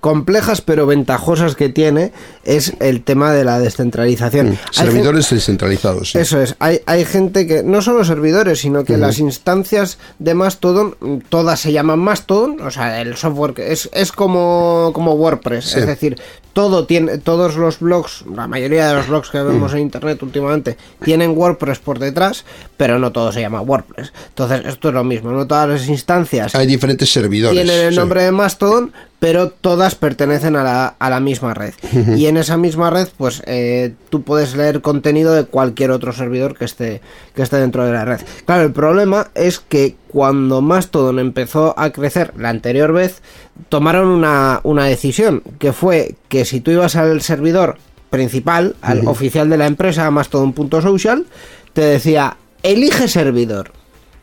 complejas 0.00 0.60
pero 0.60 0.86
ventajosas 0.86 1.54
que 1.56 1.68
tiene 1.68 2.12
es 2.44 2.72
el 2.80 3.02
tema 3.02 3.32
de 3.32 3.44
la 3.44 3.58
descentralización. 3.58 4.50
Mm, 4.50 4.58
servidores 4.70 5.30
descentralizados. 5.30 6.12
sí. 6.12 6.18
Eso 6.18 6.40
es, 6.40 6.56
hay, 6.58 6.80
hay 6.86 7.04
gente 7.04 7.46
que, 7.46 7.62
no 7.62 7.82
solo 7.82 8.04
servidores, 8.04 8.60
sino 8.60 8.84
que 8.84 8.96
las 8.96 9.18
instancias 9.18 9.98
de 10.18 10.34
Mastodon, 10.34 10.96
mm, 11.00 11.16
todas 11.28 11.60
se 11.60 11.72
llaman 11.72 11.98
Mastodon, 11.98 12.60
o 12.60 12.70
sea, 12.70 13.00
el 13.00 13.16
software 13.16 13.54
que 13.54 13.72
es, 13.72 13.88
es 13.92 14.12
como, 14.12 14.90
como 14.94 15.12
WordPress, 15.14 15.64
Sí. 15.64 15.78
es 15.80 15.86
decir, 15.86 16.16
todo 16.52 16.86
tiene, 16.86 17.18
todos 17.18 17.56
los 17.56 17.80
blogs, 17.80 18.24
la 18.32 18.46
mayoría 18.46 18.86
de 18.88 18.94
los 18.94 19.08
blogs 19.08 19.28
que 19.30 19.42
vemos 19.42 19.72
en 19.72 19.80
internet 19.80 20.22
últimamente, 20.22 20.76
tienen 21.02 21.32
WordPress 21.36 21.80
por 21.80 21.98
detrás, 21.98 22.44
pero 22.76 22.98
no 23.00 23.10
todo 23.10 23.32
se 23.32 23.40
llama 23.40 23.60
WordPress. 23.60 24.12
Entonces, 24.28 24.62
esto 24.66 24.88
es 24.88 24.94
lo 24.94 25.02
mismo, 25.02 25.32
no 25.32 25.46
todas 25.48 25.68
las 25.68 25.88
instancias 25.88 26.54
Hay 26.54 26.66
diferentes 26.68 27.12
servidores. 27.12 27.60
tienen 27.60 27.86
el 27.88 27.96
nombre 27.96 28.22
de 28.22 28.30
Mastodon, 28.30 28.92
pero 29.18 29.48
todas 29.50 29.94
pertenecen 29.96 30.54
a 30.54 30.62
la, 30.62 30.86
a 30.98 31.10
la 31.10 31.18
misma 31.18 31.54
red. 31.54 31.74
Y 32.16 32.26
en 32.26 32.33
esa 32.36 32.56
misma 32.56 32.90
red, 32.90 33.08
pues 33.16 33.42
eh, 33.46 33.94
tú 34.10 34.22
puedes 34.22 34.56
leer 34.56 34.80
contenido 34.80 35.32
de 35.32 35.44
cualquier 35.44 35.90
otro 35.90 36.12
servidor 36.12 36.56
que 36.56 36.64
esté, 36.64 37.00
que 37.34 37.42
esté 37.42 37.56
dentro 37.56 37.84
de 37.84 37.92
la 37.92 38.04
red. 38.04 38.20
Claro, 38.46 38.62
el 38.62 38.72
problema 38.72 39.30
es 39.34 39.60
que 39.60 39.96
cuando 40.08 40.60
Mastodon 40.60 41.18
empezó 41.18 41.74
a 41.78 41.90
crecer 41.90 42.32
la 42.36 42.50
anterior 42.50 42.92
vez, 42.92 43.22
tomaron 43.68 44.08
una, 44.08 44.60
una 44.62 44.84
decisión, 44.84 45.42
que 45.58 45.72
fue 45.72 46.14
que 46.28 46.44
si 46.44 46.60
tú 46.60 46.70
ibas 46.70 46.96
al 46.96 47.20
servidor 47.20 47.78
principal, 48.10 48.76
al 48.80 49.08
oficial 49.08 49.50
de 49.50 49.56
la 49.56 49.66
empresa, 49.66 50.08
mastodon.social, 50.10 51.26
te 51.72 51.80
decía, 51.80 52.36
elige 52.62 53.08
servidor. 53.08 53.72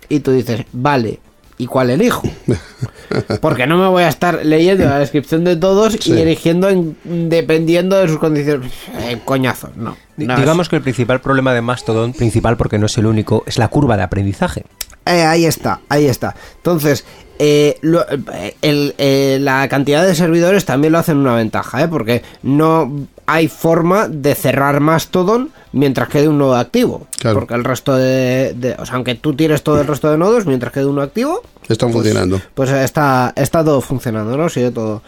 Y 0.08 0.22
tú 0.22 0.32
dices, 0.32 0.66
vale, 0.72 1.20
¿y 1.62 1.68
cuál 1.68 1.90
elijo? 1.92 2.24
Porque 3.42 3.68
no 3.68 3.78
me 3.78 3.88
voy 3.88 4.04
a 4.04 4.08
estar 4.08 4.46
leyendo 4.46 4.86
la 4.86 4.98
descripción 5.00 5.44
de 5.44 5.56
todos 5.56 5.94
Sí. 6.00 6.14
y 6.14 6.22
eligiendo 6.22 6.70
en- 6.70 6.98
dependiendo 7.30 7.98
de 7.98 8.08
sus 8.08 8.18
condiciones. 8.20 8.72
Eh, 9.02 9.20
coñazo, 9.24 9.70
No, 9.76 9.96
Digamos 10.18 10.70
que 10.70 10.76
el 10.78 10.82
principal 10.82 11.20
problema 11.22 11.54
de 11.54 11.62
Mastodon, 11.62 12.14
principal 12.14 12.58
porque 12.58 12.78
no 12.78 12.86
es 12.86 12.98
el 12.98 13.06
único, 13.06 13.44
es 13.46 13.58
la 13.58 13.68
curva 13.68 13.98
de 13.98 14.04
aprendizaje. 14.04 14.66
Eh, 15.06 15.24
ahí 15.24 15.46
está, 15.46 15.82
ahí 15.90 16.06
está. 16.06 16.36
Entonces, 16.58 17.06
eh, 17.40 17.78
lo- 17.82 18.06
eh, 18.10 18.56
el- 18.62 18.94
eh, 19.00 19.40
la 19.42 19.68
cantidad 19.68 20.06
de 20.06 20.14
servidores 20.14 20.66
también 20.66 20.94
lo 20.94 21.00
hacen 21.00 21.18
una 21.18 21.36
ventaja, 21.36 21.82
¿eh? 21.84 21.88
porque 21.88 22.22
no 22.44 23.08
hay 23.26 23.48
forma 23.48 24.08
de 24.08 24.36
cerrar 24.36 24.80
Mastodon 24.80 25.50
mientras 25.74 26.08
quede 26.10 26.28
un 26.28 26.38
nodo 26.38 26.56
activo. 26.56 27.08
Claro. 27.20 27.40
Porque 27.40 27.54
el 27.56 27.64
resto 27.64 27.96
de, 27.96 28.54
de- 28.56 28.76
O 28.78 28.86
sea, 28.86 28.96
aunque 28.96 29.16
tú 29.16 29.34
tires 29.36 29.64
todo 29.64 29.82
el 29.82 29.88
resto 29.88 30.12
de 30.12 30.18
nodos, 30.18 30.46
mientras 30.46 30.72
quede 30.72 30.86
uno 30.86 31.02
activo, 31.02 31.42
Están 31.68 31.92
funcionando. 31.92 32.40
pues 32.54 32.70
está, 32.70 33.34
está 33.36 33.64
todo 33.64 33.82
funcionando, 33.82 34.38
¿no? 34.38 34.50
Sigue 34.50 34.70
todo 34.72 35.02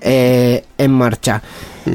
eh, 0.00 0.64
en 0.78 0.90
marcha. 0.90 1.42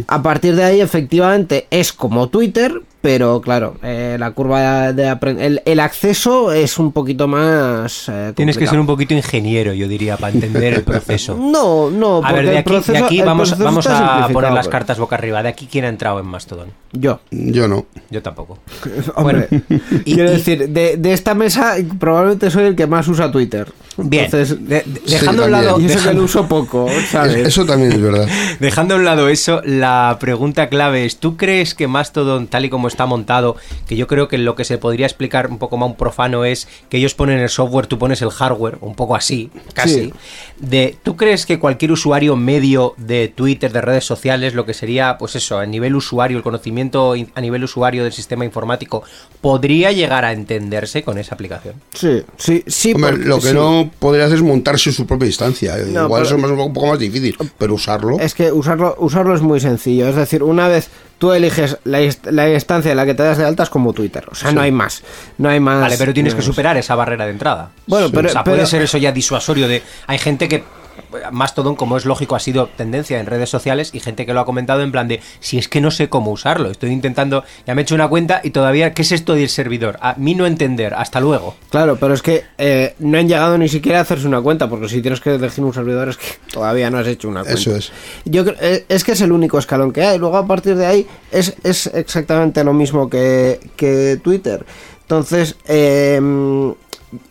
A 0.08 0.22
partir 0.24 0.56
de 0.56 0.64
ahí, 0.64 0.82
efectivamente, 0.82 1.68
es 1.72 1.92
como 1.94 2.30
Twitter, 2.30 2.82
pero 3.02 3.42
claro, 3.42 3.78
eh, 3.82 4.16
la 4.20 4.30
curva 4.32 4.94
de 4.94 5.10
aprendizaje. 5.10 5.48
El, 5.48 5.62
el 5.66 5.80
acceso 5.80 6.52
es 6.52 6.78
un 6.78 6.92
poquito 6.92 7.28
más. 7.28 8.08
eh, 8.10 8.32
Tienes 8.36 8.58
que 8.58 8.68
ser 8.68 8.80
un 8.80 8.86
poquito 8.86 9.14
ingeniero, 9.16 9.74
yo 9.74 9.88
diría, 9.88 10.18
para 10.18 10.34
entender 10.34 10.74
el 10.74 10.84
proceso. 10.84 11.36
No, 11.36 11.90
no, 11.90 12.18
A 12.18 12.22
porque 12.30 12.34
ver, 12.36 12.46
de 12.46 12.52
el 12.52 12.58
aquí, 12.60 12.70
de 12.70 12.76
proceso- 12.78 13.06
aquí 13.06 13.20
el 13.20 13.26
vamos, 13.26 13.58
vamos 13.58 13.88
a 13.88 14.28
poner 14.32 14.52
las 14.52 14.68
cartas 14.68 15.00
boca 15.00 15.16
arriba. 15.16 15.42
De 15.42 15.50
aquí, 15.50 15.68
¿quién 15.72 15.86
ha 15.86 15.90
entrado 15.90 16.20
en 16.20 16.28
Mastodon? 16.28 16.70
Yo. 16.92 17.20
Yo 17.32 17.68
no. 17.68 17.86
Yo 18.12 18.22
tampoco. 18.22 18.60
Hombre, 19.16 19.48
y- 20.06 20.14
quiero 20.14 20.30
y- 20.30 20.34
decir, 20.34 20.70
de, 20.70 20.98
de 20.98 21.14
esta 21.14 21.34
mesa 21.34 21.76
probablemente 22.00 22.52
soy 22.52 22.66
el 22.66 22.76
que 22.76 22.86
más 22.86 23.08
usa 23.08 23.32
Twitter. 23.32 23.72
Bien, 24.04 24.26
Entonces, 24.26 24.58
de- 24.68 24.84
de- 24.86 25.02
Sí, 25.06 25.12
dejando 25.16 25.44
a 25.44 25.46
un 25.46 25.52
lado, 25.52 25.80
y 25.80 25.86
eso 25.86 26.08
que 26.10 26.14
lo 26.16 26.24
uso 26.24 26.48
poco, 26.48 26.88
¿sabes? 27.10 27.48
Eso 27.48 27.66
también 27.66 27.92
es 27.92 28.02
verdad. 28.02 28.28
Dejando 28.60 28.96
a 28.96 28.98
un 28.98 29.06
lado 29.06 29.30
eso, 29.30 29.62
la 29.66 30.18
pregunta 30.20 30.70
clave 30.70 31.06
es, 31.06 31.18
¿tú 31.18 31.38
crees 31.38 31.74
que 31.76 31.88
Mastodon, 31.88 32.48
tal 32.48 32.66
y 32.66 32.70
como 32.70 32.88
está 32.88 33.06
montado, 33.06 33.56
que 33.88 33.96
yo 33.96 34.08
creo 34.08 34.28
que 34.28 34.38
lo 34.38 34.56
que 34.56 34.64
se 34.66 34.78
podría 34.78 35.06
explicar 35.06 35.48
un 35.50 35.58
poco 35.58 35.78
más 35.78 35.90
un 35.90 35.96
profano 35.96 36.46
es 36.46 36.68
que 36.90 36.98
ellos 36.98 37.14
ponen 37.16 37.40
el 37.40 37.50
software, 37.50 37.88
tú 37.88 37.98
pones 37.98 38.22
el 38.22 38.30
hardware, 38.32 38.78
un 38.82 38.96
poco 38.96 39.16
así, 39.16 39.50
casi, 39.74 39.92
Sí. 39.92 40.14
de, 40.60 40.96
¿tú 41.04 41.16
crees 41.16 41.46
que 41.46 41.60
cualquier 41.60 41.92
usuario 41.92 42.36
medio 42.36 42.94
de 42.98 43.28
Twitter, 43.28 43.72
de 43.72 43.82
redes 43.82 44.06
sociales, 44.06 44.54
lo 44.54 44.66
que 44.66 44.74
sería, 44.74 45.18
pues 45.18 45.36
eso, 45.36 45.60
a 45.60 45.66
nivel 45.66 45.96
usuario, 45.96 46.38
el 46.38 46.44
conocimiento 46.44 47.14
a 47.36 47.42
nivel 47.42 47.64
usuario 47.64 48.04
del 48.04 48.14
sistema 48.14 48.46
informático, 48.46 49.04
podría 49.42 49.92
llegar 49.92 50.26
a 50.26 50.32
entenderse 50.32 51.04
con 51.04 51.18
esa 51.18 51.36
aplicación? 51.36 51.76
Sí, 51.94 52.24
sí, 52.38 52.64
sí. 52.68 52.94
Hombre, 52.94 53.12
porque- 53.12 53.26
lo 53.28 53.36
que 53.40 53.48
sí. 53.50 53.54
no 53.54 53.91
podría 54.00 54.26
hacer 54.26 54.38
es 54.38 54.44
montarse 54.44 54.92
su 54.92 55.06
propia 55.06 55.28
instancia. 55.28 55.76
No, 55.78 56.06
Igual 56.06 56.10
pero- 56.10 56.24
eso 56.24 56.36
es 56.36 56.42
más- 56.42 56.52
un 56.52 56.74
poco 56.74 56.88
más 56.88 57.00
difícil, 57.00 57.36
pero 57.58 57.74
usarlo. 57.76 58.20
Es 58.20 58.34
que 58.34 58.52
usarlo, 58.52 58.96
usarlo 59.00 59.36
es 59.36 59.42
muy 59.42 59.60
sencillo. 59.60 60.08
Es 60.08 60.16
decir, 60.16 60.42
una 60.44 60.68
vez 60.68 60.90
tú 61.18 61.32
eliges 61.32 61.78
la, 61.84 62.02
inst- 62.02 62.30
la 62.32 62.52
instancia 62.52 62.92
en 62.92 62.98
la 62.98 63.06
que 63.06 63.14
te 63.14 63.24
das 63.24 63.38
de 63.38 63.46
alta 63.46 63.64
es 63.64 63.70
como 63.70 63.94
Twitter. 63.94 64.26
O 64.32 64.36
sea, 64.36 64.52
no 64.52 64.62
hay 64.62 64.72
más. 64.72 65.04
No 65.38 65.50
hay 65.50 65.60
más. 65.60 65.82
Vale, 65.82 65.96
pero 65.98 66.14
tienes 66.14 66.34
que 66.36 66.42
superar 66.42 66.78
esa 66.78 66.96
barrera 66.96 67.26
de 67.26 67.32
entrada. 67.32 67.72
Bueno, 67.88 68.10
pero- 68.12 68.30
o 68.30 68.32
sea, 68.32 68.44
pero- 68.44 68.56
puede 68.56 68.68
ser 68.68 68.82
eso 68.82 68.98
ya 68.98 69.12
disuasorio 69.12 69.68
de... 69.68 69.82
Hay 70.08 70.18
gente 70.18 70.48
que... 70.48 70.64
Mastodon, 71.32 71.76
como 71.76 71.98
es 71.98 72.06
lógico, 72.06 72.36
ha 72.36 72.40
sido 72.40 72.68
tendencia 72.68 73.20
en 73.20 73.26
redes 73.26 73.50
sociales 73.50 73.92
y 73.94 74.00
gente 74.00 74.26
que 74.26 74.34
lo 74.34 74.40
ha 74.40 74.46
comentado 74.46 74.82
en 74.82 74.92
plan 74.92 75.08
de 75.08 75.22
si 75.40 75.58
es 75.58 75.68
que 75.68 75.82
no 75.82 75.92
sé 75.92 76.10
cómo 76.10 76.32
usarlo. 76.32 76.72
Estoy 76.72 76.92
intentando, 76.92 77.44
ya 77.66 77.76
me 77.76 77.82
he 77.82 77.84
hecho 77.84 77.96
una 77.96 78.08
cuenta 78.08 78.42
y 78.44 78.52
todavía, 78.52 78.94
¿qué 78.94 79.02
es 79.02 79.12
esto 79.12 79.34
del 79.34 79.50
servidor? 79.50 79.98
A 80.02 80.16
mí 80.18 80.36
no 80.36 80.46
entender, 80.46 80.94
hasta 80.94 81.20
luego. 81.20 81.56
Claro, 81.70 81.98
pero 82.00 82.14
es 82.14 82.22
que 82.22 82.44
eh, 82.58 82.96
no 83.00 83.18
han 83.18 83.28
llegado 83.28 83.58
ni 83.58 83.70
siquiera 83.70 84.00
a 84.00 84.02
hacerse 84.02 84.28
una 84.28 84.42
cuenta, 84.42 84.70
porque 84.70 84.90
si 84.90 85.02
tienes 85.02 85.20
que 85.20 85.36
elegir 85.36 85.64
un 85.64 85.74
servidor 85.74 86.10
es 86.10 86.18
que 86.18 86.28
todavía 86.52 86.90
no 86.90 87.00
has 87.00 87.08
hecho 87.08 87.28
una 87.28 87.42
cuenta. 87.44 87.60
Eso 87.60 87.76
es. 87.76 87.92
Yo 88.26 88.44
creo, 88.44 88.58
eh, 88.62 88.86
es 88.88 89.04
que 89.04 89.14
es 89.14 89.22
el 89.22 89.32
único 89.32 89.58
escalón 89.58 89.92
que 89.92 90.04
hay. 90.04 90.18
Luego 90.18 90.38
a 90.38 90.48
partir 90.48 90.76
de 90.76 90.86
ahí 90.86 91.08
es, 91.32 91.56
es 91.64 91.88
exactamente 91.88 92.64
lo 92.64 92.74
mismo 92.74 93.10
que, 93.10 93.60
que 93.76 94.20
Twitter. 94.24 94.66
Entonces, 95.02 95.56
eh, 95.68 96.20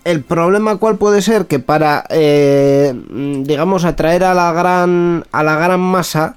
el 0.04 0.22
problema 0.22 0.76
cuál 0.76 0.96
puede 0.96 1.22
ser 1.22 1.46
que 1.46 1.58
para, 1.58 2.04
eh, 2.10 2.94
digamos, 3.10 3.84
atraer 3.84 4.24
a 4.24 4.34
la 4.34 4.52
gran, 4.52 5.24
a 5.32 5.42
la 5.42 5.56
gran 5.56 5.80
masa, 5.80 6.36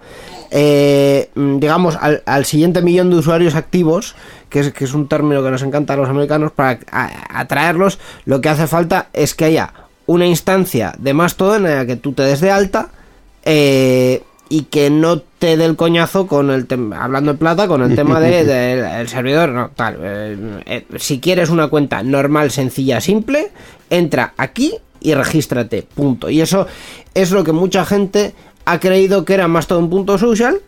eh, 0.52 1.30
mm, 1.36 1.58
digamos, 1.58 1.98
al, 1.98 2.46
siguiente 2.46 2.82
millón 2.82 3.10
de 3.10 3.18
usuarios 3.18 3.56
activos, 3.56 4.16
que 4.50 4.60
es, 4.60 4.74
que 4.74 4.84
es 4.86 4.94
un 4.94 5.08
término 5.08 5.44
que 5.44 5.52
nos 5.52 5.64
encanta 5.64 5.94
a 5.94 5.98
los 5.98 6.10
americanos, 6.10 6.52
para 6.52 6.80
atraerlos, 7.30 8.00
lo 8.26 8.40
que 8.40 8.50
hace 8.50 8.68
falta 8.68 9.08
es 9.14 9.34
que 9.34 9.46
haya 9.46 9.74
una 10.06 10.26
instancia 10.26 10.94
de 10.98 11.14
Mastodon 11.14 11.66
en 11.66 11.76
la 11.76 11.86
que 11.86 11.96
tú 11.96 12.14
te 12.14 12.24
des 12.24 12.42
de 12.42 12.52
alta 12.52 12.90
eh, 13.46 14.24
y 14.56 14.64
que 14.66 14.90
no 14.92 15.20
te 15.20 15.58
dé 15.58 15.66
el 15.66 15.76
coñazo 15.76 16.28
con 16.28 16.52
el 16.52 16.68
tema, 16.68 17.04
hablando 17.04 17.32
en 17.32 17.38
plata, 17.38 17.68
con 17.68 17.82
el 17.82 17.96
tema 17.96 18.20
de, 18.20 18.46
de- 18.52 19.02
el 19.02 19.08
servidor, 19.08 19.50
no, 19.50 19.72
tal. 19.76 19.98
eh, 20.02 20.38
eh, 20.66 20.86
si 20.98 21.20
quieres 21.20 21.50
una 21.50 21.70
cuenta 21.70 22.04
normal, 22.04 22.52
sencilla, 22.52 23.02
simple, 23.02 23.50
entra 23.90 24.34
aquí 24.38 24.76
y 25.02 25.16
regístrate, 25.16 25.82
punto. 25.82 26.30
Y 26.30 26.40
eso 26.42 26.68
es 27.16 27.32
lo 27.32 27.44
que 27.44 27.52
mucha 27.52 27.84
gente 27.84 28.36
ha 28.66 28.80
creído 28.80 29.26
que 29.26 29.34
era 29.34 29.48
Mastodon.social, 29.48 30.60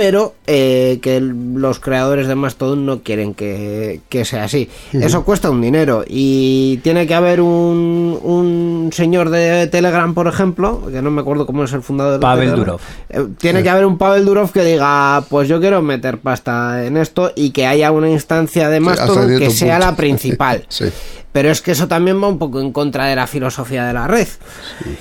pero 0.00 0.34
eh, 0.46 0.98
que 1.02 1.20
los 1.20 1.78
creadores 1.78 2.26
de 2.26 2.34
Mastodon 2.34 2.86
no 2.86 3.02
quieren 3.02 3.34
que, 3.34 4.00
que 4.08 4.24
sea 4.24 4.44
así. 4.44 4.70
Eso 4.94 5.26
cuesta 5.26 5.50
un 5.50 5.60
dinero 5.60 6.04
y 6.08 6.78
tiene 6.78 7.06
que 7.06 7.14
haber 7.14 7.42
un, 7.42 8.18
un 8.22 8.90
señor 8.94 9.28
de 9.28 9.66
Telegram, 9.66 10.14
por 10.14 10.26
ejemplo, 10.26 10.80
que 10.90 11.02
no 11.02 11.10
me 11.10 11.20
acuerdo 11.20 11.44
cómo 11.44 11.64
es 11.64 11.72
el 11.74 11.82
fundador 11.82 12.14
de 12.14 12.18
Pavel 12.20 12.48
Telegram. 12.48 12.78
Durov. 12.78 12.80
Eh, 13.10 13.34
tiene 13.38 13.62
que 13.62 13.68
haber 13.68 13.84
un 13.84 13.98
Pavel 13.98 14.24
Durov 14.24 14.50
que 14.52 14.64
diga, 14.64 15.22
pues 15.28 15.48
yo 15.48 15.60
quiero 15.60 15.82
meter 15.82 16.16
pasta 16.16 16.82
en 16.86 16.96
esto 16.96 17.32
y 17.36 17.50
que 17.50 17.66
haya 17.66 17.92
una 17.92 18.08
instancia 18.08 18.70
de 18.70 18.80
Mastodon 18.80 19.38
que 19.38 19.50
sea 19.50 19.74
punto. 19.74 19.86
la 19.90 19.96
principal. 19.96 20.64
Sí. 20.70 20.86
Pero 21.32 21.50
es 21.50 21.60
que 21.60 21.72
eso 21.72 21.88
también 21.88 22.22
va 22.22 22.26
un 22.26 22.38
poco 22.38 22.58
en 22.60 22.72
contra 22.72 23.04
de 23.04 23.16
la 23.16 23.26
filosofía 23.26 23.84
de 23.84 23.92
la 23.92 24.06
red. 24.06 24.26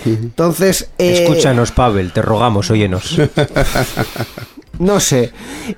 Entonces, 0.06 0.90
eh, 0.98 1.24
Escúchanos, 1.24 1.72
Pavel, 1.72 2.12
te 2.12 2.22
rogamos, 2.22 2.70
óyenos. 2.70 3.18
no 4.78 5.00
sé. 5.00 5.32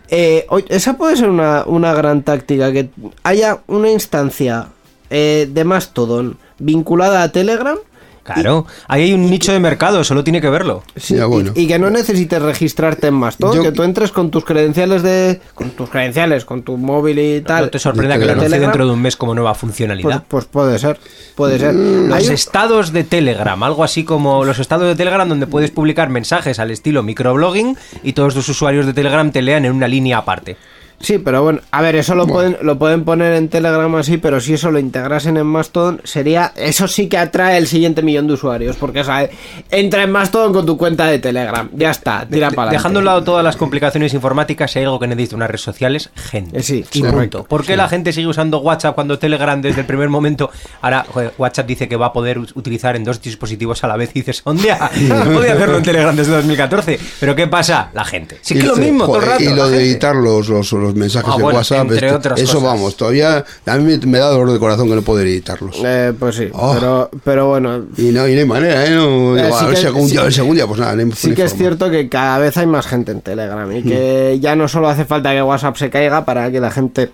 Eh, 0.09 0.45
esa 0.69 0.97
puede 0.97 1.17
ser 1.17 1.29
una, 1.29 1.63
una 1.65 1.93
gran 1.93 2.23
táctica, 2.23 2.71
que 2.71 2.89
haya 3.23 3.59
una 3.67 3.89
instancia 3.89 4.69
eh, 5.09 5.49
de 5.51 5.63
Mastodon 5.63 6.37
vinculada 6.59 7.23
a 7.23 7.31
Telegram 7.31 7.77
Claro, 8.23 8.67
ahí 8.87 9.03
hay 9.03 9.13
un 9.13 9.29
nicho 9.29 9.51
de 9.51 9.59
mercado, 9.59 10.03
solo 10.03 10.23
tiene 10.23 10.41
que 10.41 10.49
verlo. 10.49 10.83
Sí, 10.95 11.15
Ya, 11.15 11.25
bueno. 11.25 11.53
y, 11.55 11.61
y 11.63 11.67
que 11.67 11.79
no 11.79 11.89
necesites 11.89 12.41
registrarte 12.41 13.07
en 13.07 13.15
Mastodon, 13.15 13.55
Yo- 13.57 13.63
que 13.63 13.71
tú 13.71 13.81
entres 13.83 14.11
con 14.11 14.29
tus 14.29 14.45
credenciales 14.45 15.01
de. 15.01 15.41
con 15.55 15.71
tus 15.71 15.89
credenciales, 15.89 16.45
con 16.45 16.61
tu 16.61 16.77
móvil 16.77 17.17
y 17.19 17.41
tal. 17.41 17.65
No 17.65 17.69
te 17.71 17.79
sorprenda 17.79 18.19
que 18.19 18.25
lo 18.25 18.33
anuncie 18.33 18.59
dentro 18.59 18.85
de 18.85 18.91
un 18.93 19.01
mes 19.01 19.15
como 19.15 19.33
nueva 19.33 19.51
Pues, 19.51 19.59
funcionalidad. 19.61 20.23
pues 20.27 20.45
puede 20.45 20.77
ser, 20.77 20.99
puede 21.35 21.57
ser. 21.59 21.73
Los 21.73 22.15
Hay 22.17 22.27
un- 22.27 22.33
estados 22.33 22.93
de 22.93 23.03
Telegram, 23.03 23.61
algo 23.63 23.83
así 23.83 24.03
como 24.03 24.45
los 24.45 24.59
estados 24.59 24.87
de 24.87 24.95
Telegram 24.95 25.27
donde 25.27 25.47
puedes 25.47 25.71
publicar 25.71 26.09
mensajes 26.09 26.59
al 26.59 26.69
estilo 26.71 27.01
microblogging 27.03 27.75
y 28.03 28.13
todos 28.13 28.35
los 28.35 28.47
usuarios 28.49 28.85
de 28.85 28.93
Telegram 28.93 29.31
te 29.31 29.41
lean 29.41 29.65
en 29.65 29.73
una 29.73 29.87
línea 29.87 30.19
aparte. 30.19 30.57
Sí, 31.01 31.17
pero 31.17 31.43
bueno, 31.43 31.59
a 31.71 31.81
ver, 31.81 31.95
eso 31.95 32.15
lo 32.15 32.27
pueden 32.27 32.57
lo 32.61 32.77
pueden 32.77 33.03
poner 33.03 33.33
en 33.33 33.49
Telegram 33.49 33.93
así, 33.95 34.17
pero 34.17 34.39
si 34.39 34.53
eso 34.53 34.71
lo 34.71 34.79
integrasen 34.79 35.37
en 35.37 35.45
Mastodon, 35.47 36.01
sería 36.03 36.53
eso 36.55 36.87
sí 36.87 37.07
que 37.07 37.17
atrae 37.17 37.57
el 37.57 37.67
siguiente 37.67 38.01
millón 38.01 38.27
de 38.27 38.33
usuarios, 38.33 38.75
porque 38.77 39.03
¿sabes? 39.03 39.29
entra 39.69 40.03
en 40.03 40.11
Mastodon 40.11 40.53
con 40.53 40.65
tu 40.65 40.77
cuenta 40.77 41.05
de 41.07 41.19
Telegram, 41.19 41.69
ya 41.75 41.91
está, 41.91 42.27
tira 42.29 42.49
De- 42.49 42.55
para 42.55 42.71
Dejando 42.71 42.99
a 42.99 43.01
un 43.01 43.05
lado 43.05 43.23
todas 43.23 43.43
las 43.43 43.55
complicaciones 43.57 44.13
informáticas, 44.13 44.71
si 44.71 44.79
hay 44.79 44.85
algo 44.85 44.99
que 44.99 45.07
necesita 45.07 45.35
unas 45.35 45.49
redes 45.49 45.61
sociales, 45.61 46.09
gente. 46.15 46.59
Eh, 46.59 46.63
sí, 46.63 46.85
Y 46.91 46.99
sí. 46.99 47.03
punto. 47.03 47.43
¿Por 47.43 47.65
qué 47.65 47.75
la 47.75 47.87
gente 47.89 48.13
sigue 48.13 48.27
usando 48.27 48.59
WhatsApp 48.59 48.95
cuando 48.95 49.17
Telegram 49.19 49.61
desde 49.61 49.81
el 49.81 49.87
primer 49.87 50.09
momento? 50.09 50.49
Ahora 50.81 51.05
joder, 51.07 51.33
WhatsApp 51.37 51.67
dice 51.67 51.87
que 51.87 51.95
va 51.95 52.07
a 52.07 52.13
poder 52.13 52.37
ut- 52.39 52.51
utilizar 52.55 52.95
en 52.95 53.03
dos 53.03 53.21
dispositivos 53.21 53.83
a 53.83 53.87
la 53.87 53.97
vez 53.97 54.11
y 54.13 54.19
dices, 54.19 54.41
¿dónde? 54.45 54.69
No 55.09 55.25
podía 55.33 55.53
hacerlo 55.53 55.77
en 55.77 55.83
Telegram 55.83 56.15
desde 56.15 56.31
2014. 56.33 56.99
¿Pero 57.19 57.35
qué 57.35 57.47
pasa? 57.47 57.89
La 57.93 58.05
gente. 58.05 58.37
Sí 58.41 58.53
que 58.53 58.59
Y 58.59 58.63
es 58.63 58.67
lo 58.69 58.75
mismo, 58.77 59.05
todo 59.05 59.17
el 59.17 59.21
rato. 59.23 59.43
Y 59.43 59.49
lo 59.53 59.69
de 59.69 59.81
editar 59.81 60.15
los, 60.15 60.47
los, 60.49 60.71
los 60.73 60.90
mensajes 60.95 61.29
Ah, 61.33 61.37
de 61.37 61.43
bueno, 61.43 61.57
WhatsApp, 61.59 61.81
entre 61.91 62.07
esto- 62.07 62.17
otras 62.17 62.39
eso 62.39 62.53
cosas. 62.59 62.63
vamos, 62.69 62.95
todavía 62.97 63.45
a 63.65 63.75
mí 63.77 63.83
me, 63.83 63.97
me 64.05 64.17
da 64.19 64.27
dolor 64.29 64.51
de 64.51 64.59
corazón 64.59 64.87
que 64.89 64.95
no 64.95 65.01
poder 65.01 65.27
editarlos. 65.27 65.77
Eh, 65.83 66.13
pues 66.17 66.35
sí, 66.35 66.47
Oh. 66.53 66.73
pero, 66.73 67.09
pero 67.23 67.47
bueno, 67.47 67.85
Y 67.97 68.03
no, 68.11 68.27
y 68.27 68.33
no 68.33 68.39
hay 68.41 68.45
manera, 68.45 68.85
¿eh? 68.85 68.91
No, 68.91 69.37
Eh, 69.37 69.43
digo, 69.43 69.57
sí 69.59 69.65
a 69.65 69.67
ver 69.67 69.77
si 69.77 69.85
algún 69.85 70.07
sí- 70.09 70.11
día, 70.17 70.21
algún 70.41 70.55
día, 70.55 70.67
pues 70.67 70.79
nada, 70.79 70.95
no 70.95 71.15
sí 71.15 71.33
que 71.33 71.43
es 71.43 71.53
cierto 71.55 71.89
que 71.89 72.09
cada 72.09 72.37
vez 72.37 72.57
hay 72.57 72.67
más 72.67 72.85
gente 72.87 73.11
en 73.11 73.21
Telegram 73.21 73.71
y 73.71 73.83
que 73.83 74.37
ya 74.41 74.55
no 74.55 74.67
solo 74.67 74.89
hace 74.89 75.05
falta 75.05 75.31
que 75.31 75.41
WhatsApp 75.41 75.75
se 75.77 75.89
caiga 75.89 76.25
para 76.25 76.51
que 76.51 76.59
la 76.59 76.71
gente 76.71 77.11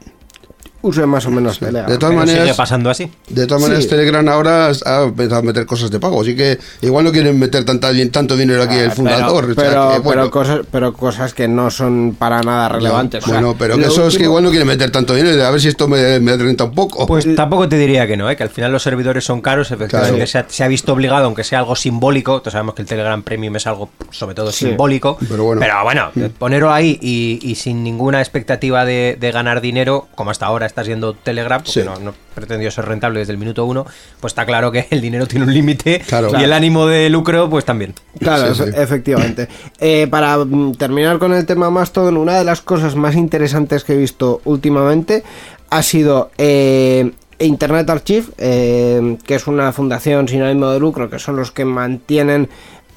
más 1.08 1.26
o 1.26 1.32
menos 1.32 1.60
Telegram. 1.60 1.90
De 1.90 1.98
todas 1.98 2.14
Pero 2.16 2.26
sigue 2.28 2.38
maneras, 2.40 2.58
pasando 2.58 2.90
así. 2.90 3.12
de 3.30 3.48
todas 3.48 3.62
maneras 3.62 3.84
Sí. 3.84 3.90
Telegram 3.90 4.28
ahora 4.30 4.72
ha 4.86 5.04
empezado 5.04 5.40
a 5.40 5.42
meter 5.44 5.66
cosas 5.66 5.92
de 5.92 6.00
pago, 6.00 6.22
así 6.22 6.36
que 6.36 6.58
igual 6.82 7.04
no 7.06 7.12
quieren 7.12 7.38
meter 7.38 7.64
tanta, 7.66 7.90
tanto 8.12 8.36
dinero 8.38 8.64
aquí 8.64 8.76
el 8.76 8.90
Ah, 8.90 8.92
fundador. 8.92 9.54
Pero, 9.56 9.62
o 9.62 9.64
sea 9.64 9.70
pero, 9.70 9.92
que, 9.94 10.00
bueno, 10.00 10.22
pero 10.22 10.32
cosas, 10.32 10.60
pero 10.72 10.94
cosas 10.94 11.34
que 11.34 11.48
no 11.48 11.70
son 11.70 12.16
para 12.18 12.42
nada 12.42 12.70
relevantes. 12.70 13.24
o 13.24 13.28
sea, 13.28 13.36
bueno, 13.36 13.56
pero 13.58 13.76
que 13.78 13.86
eso 13.86 14.08
es 14.08 14.18
que 14.18 14.24
igual 14.24 14.44
no 14.44 14.50
quieren 14.50 14.68
meter 14.68 14.92
tanto 14.92 15.14
dinero, 15.14 15.46
a 15.46 15.52
ver 15.52 15.62
si 15.62 15.68
esto 15.68 15.88
me, 15.88 16.20
me 16.20 16.36
renta 16.38 16.64
un 16.66 16.72
poco. 16.74 17.06
Pues 17.08 17.28
tampoco 17.36 17.68
te 17.70 17.78
diría 17.78 18.08
que 18.08 18.18
no, 18.18 18.30
¿eh? 18.30 18.36
que 18.36 18.44
al 18.44 18.50
final 18.50 18.72
los 18.72 18.84
servidores 18.84 19.24
son 19.26 19.42
caros, 19.42 19.72
efectivamente 19.72 19.98
Claro. 20.26 20.28
se, 20.28 20.38
ha, 20.38 20.46
se 20.48 20.64
ha 20.64 20.68
visto 20.68 20.94
obligado, 20.94 21.26
aunque 21.26 21.44
sea 21.44 21.60
algo 21.60 21.76
simbólico, 21.76 22.40
todos 22.42 22.54
sabemos 22.54 22.76
que 22.76 22.82
el 22.82 22.88
Telegram 22.88 23.22
Premium 23.24 23.56
es 23.56 23.68
algo 23.68 23.90
sobre 24.12 24.36
todo 24.36 24.52
Sí. 24.52 24.66
simbólico, 24.68 25.18
Pero 25.30 25.44
bueno. 25.44 25.62
bueno, 25.84 26.12
ponerlo 26.38 26.72
ahí 26.72 26.98
y, 27.02 27.40
y 27.42 27.56
sin 27.56 27.84
ninguna 27.84 28.20
expectativa 28.20 28.86
de, 28.86 29.18
de 29.20 29.32
ganar 29.32 29.62
dinero, 29.62 30.08
como 30.16 30.32
hasta 30.32 30.46
ahora 30.46 30.66
está 30.78 30.86
siendo 30.86 31.14
Telegram, 31.16 31.60
porque 31.60 31.72
Sí. 31.82 31.84
no, 31.84 31.98
no 32.00 32.14
pretendió 32.36 32.70
ser 32.70 32.86
rentable 32.86 33.20
desde 33.20 33.32
el 33.34 33.40
minuto 33.40 33.66
uno, 33.66 33.84
pues 34.22 34.30
está 34.32 34.46
claro 34.46 34.72
que 34.72 34.86
el 34.92 35.02
dinero 35.02 35.26
tiene 35.26 35.46
un 35.46 35.54
límite 35.54 36.00
Claro. 36.08 36.28
y 36.28 36.30
Claro. 36.30 36.46
el 36.46 36.54
ánimo 36.54 36.86
de 36.86 37.10
lucro 37.10 37.50
pues 37.50 37.66
también. 37.66 37.96
Claro, 38.20 38.54
Sí, 38.54 38.62
efe- 38.62 38.74
sí. 38.74 38.80
efectivamente. 38.80 39.48
Eh, 39.80 40.06
para 40.08 40.38
mm, 40.38 40.74
terminar 40.74 41.18
con 41.18 41.34
el 41.34 41.48
tema 41.48 41.72
Mastodon, 41.72 42.16
una 42.18 42.38
de 42.38 42.44
las 42.44 42.62
cosas 42.62 42.96
más 42.96 43.16
interesantes 43.16 43.84
que 43.84 43.94
he 43.94 43.98
visto 43.98 44.40
últimamente 44.46 45.24
ha 45.72 45.82
sido 45.82 46.30
eh, 46.38 47.12
Internet 47.40 47.90
Archive, 47.90 48.28
eh, 48.38 49.18
que 49.26 49.34
es 49.36 49.48
una 49.48 49.72
fundación 49.72 50.28
sin 50.28 50.44
ánimo 50.44 50.70
de 50.70 50.80
lucro, 50.80 51.10
que 51.10 51.18
son 51.18 51.36
los 51.38 51.52
que 51.52 51.66
mantienen 51.66 52.50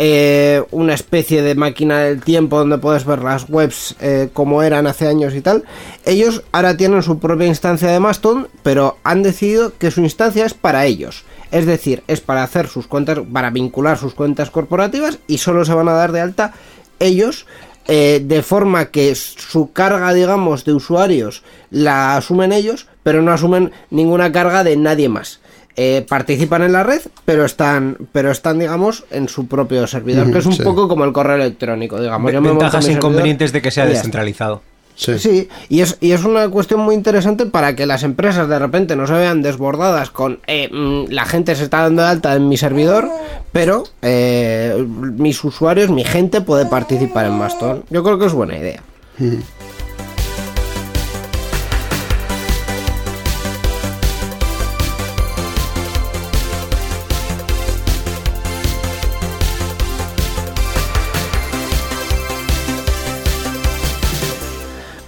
eh, 0.03 0.62
una 0.70 0.94
especie 0.94 1.42
de 1.42 1.55
máquina 1.55 2.01
del 2.01 2.22
tiempo 2.22 2.59
donde 2.59 2.78
puedes 2.78 3.05
ver 3.05 3.18
las 3.22 3.51
webs 3.51 3.96
eh, 4.01 4.30
como 4.32 4.62
eran 4.62 4.86
hace 4.86 5.07
años 5.07 5.34
y 5.34 5.42
tal. 5.42 5.64
Ellos 6.07 6.42
ahora 6.53 6.74
tienen 6.74 7.03
su 7.03 7.18
propia 7.18 7.46
instancia 7.46 7.90
de 7.90 8.01
Mastodon, 8.01 8.48
pero 8.62 8.96
han 9.05 9.22
decidido 9.22 9.76
que 9.76 9.90
su 9.90 10.01
instancia 10.01 10.46
es 10.46 10.55
para 10.55 10.86
ellos. 10.86 11.24
Es 11.51 11.66
decir, 11.66 12.03
es 12.07 12.22
para 12.22 12.42
hacer 12.42 12.66
sus 12.66 12.86
cuentas, 12.86 13.18
para 13.30 13.51
vincular 13.51 13.98
sus 13.98 14.14
cuentas 14.14 14.48
corporativas 14.51 15.18
y 15.26 15.36
solo 15.36 15.66
se 15.66 15.74
van 15.74 15.90
a 15.90 15.92
dar 15.92 16.12
de 16.12 16.22
alta 16.22 16.55
ellos. 16.98 17.44
eh, 17.88 18.22
de 18.24 18.42
forma 18.42 18.86
que 18.86 19.14
su 19.14 19.72
carga, 19.72 20.14
digamos, 20.14 20.64
de 20.64 20.72
usuarios 20.72 21.42
la 21.70 22.16
asumen 22.16 22.53
ellos, 22.53 22.86
pero 23.03 23.20
no 23.20 23.32
asumen 23.32 23.72
ninguna 23.90 24.32
carga 24.32 24.64
de 24.64 24.76
nadie 24.76 25.09
más. 25.09 25.40
Eh, 25.83 26.05
participan 26.07 26.62
en 26.62 26.72
la 26.72 26.83
red, 26.83 27.01
pero 27.24 27.47
están, 27.47 27.97
pero 28.12 28.31
están, 28.31 28.59
digamos, 28.59 29.05
en 29.11 29.31
su 29.31 29.47
propio 29.47 29.87
servidor, 29.87 30.31
que 30.31 30.41
es 30.41 30.45
un 30.45 30.53
sí. 30.53 30.62
poco 30.62 30.89
como 30.89 31.07
el 31.07 31.12
correo 31.14 31.37
electrónico, 31.37 31.99
digamos. 31.99 32.31
Yo 32.31 32.43
me 32.43 32.51
Ventajas 32.51 32.87
e 32.87 32.93
servidor 32.93 32.99
inconvenientes 32.99 33.51
de 33.51 33.62
que 33.62 33.70
sea 33.70 33.87
descentralizado. 33.87 34.61
Sí. 34.95 35.18
Sí, 35.18 35.49
y 35.70 35.81
es, 35.81 35.97
y 36.03 36.12
es 36.12 36.24
una 36.24 36.51
cuestión 36.51 36.81
muy 36.81 36.95
interesante 36.95 37.47
para 37.47 37.76
que 37.76 37.87
las 37.87 38.03
empresas 38.03 38.47
de 38.47 38.59
repente 38.59 38.95
no 38.95 39.07
se 39.07 39.14
vean 39.14 39.41
desbordadas 39.41 40.11
con 40.11 40.41
eh, 40.47 40.68
mm, 40.70 41.11
la 41.11 41.24
gente 41.24 41.55
se 41.55 41.64
está 41.64 41.81
dando 41.81 42.03
de 42.03 42.09
alta 42.09 42.37
en 42.37 42.47
mi 42.47 42.59
servidor, 42.59 43.09
pero 43.51 43.85
eh, 44.03 44.85
mis 44.87 45.43
usuarios, 45.43 45.89
mi 45.89 46.05
gente 46.05 46.43
puede 46.43 46.66
participar 46.66 47.24
en 47.24 47.39
Mastodon. 47.39 47.85
Yo 47.89 48.05
creo 48.05 48.18
que 48.18 48.26
es 48.26 48.35
buena 48.35 48.59
idea. 48.59 48.83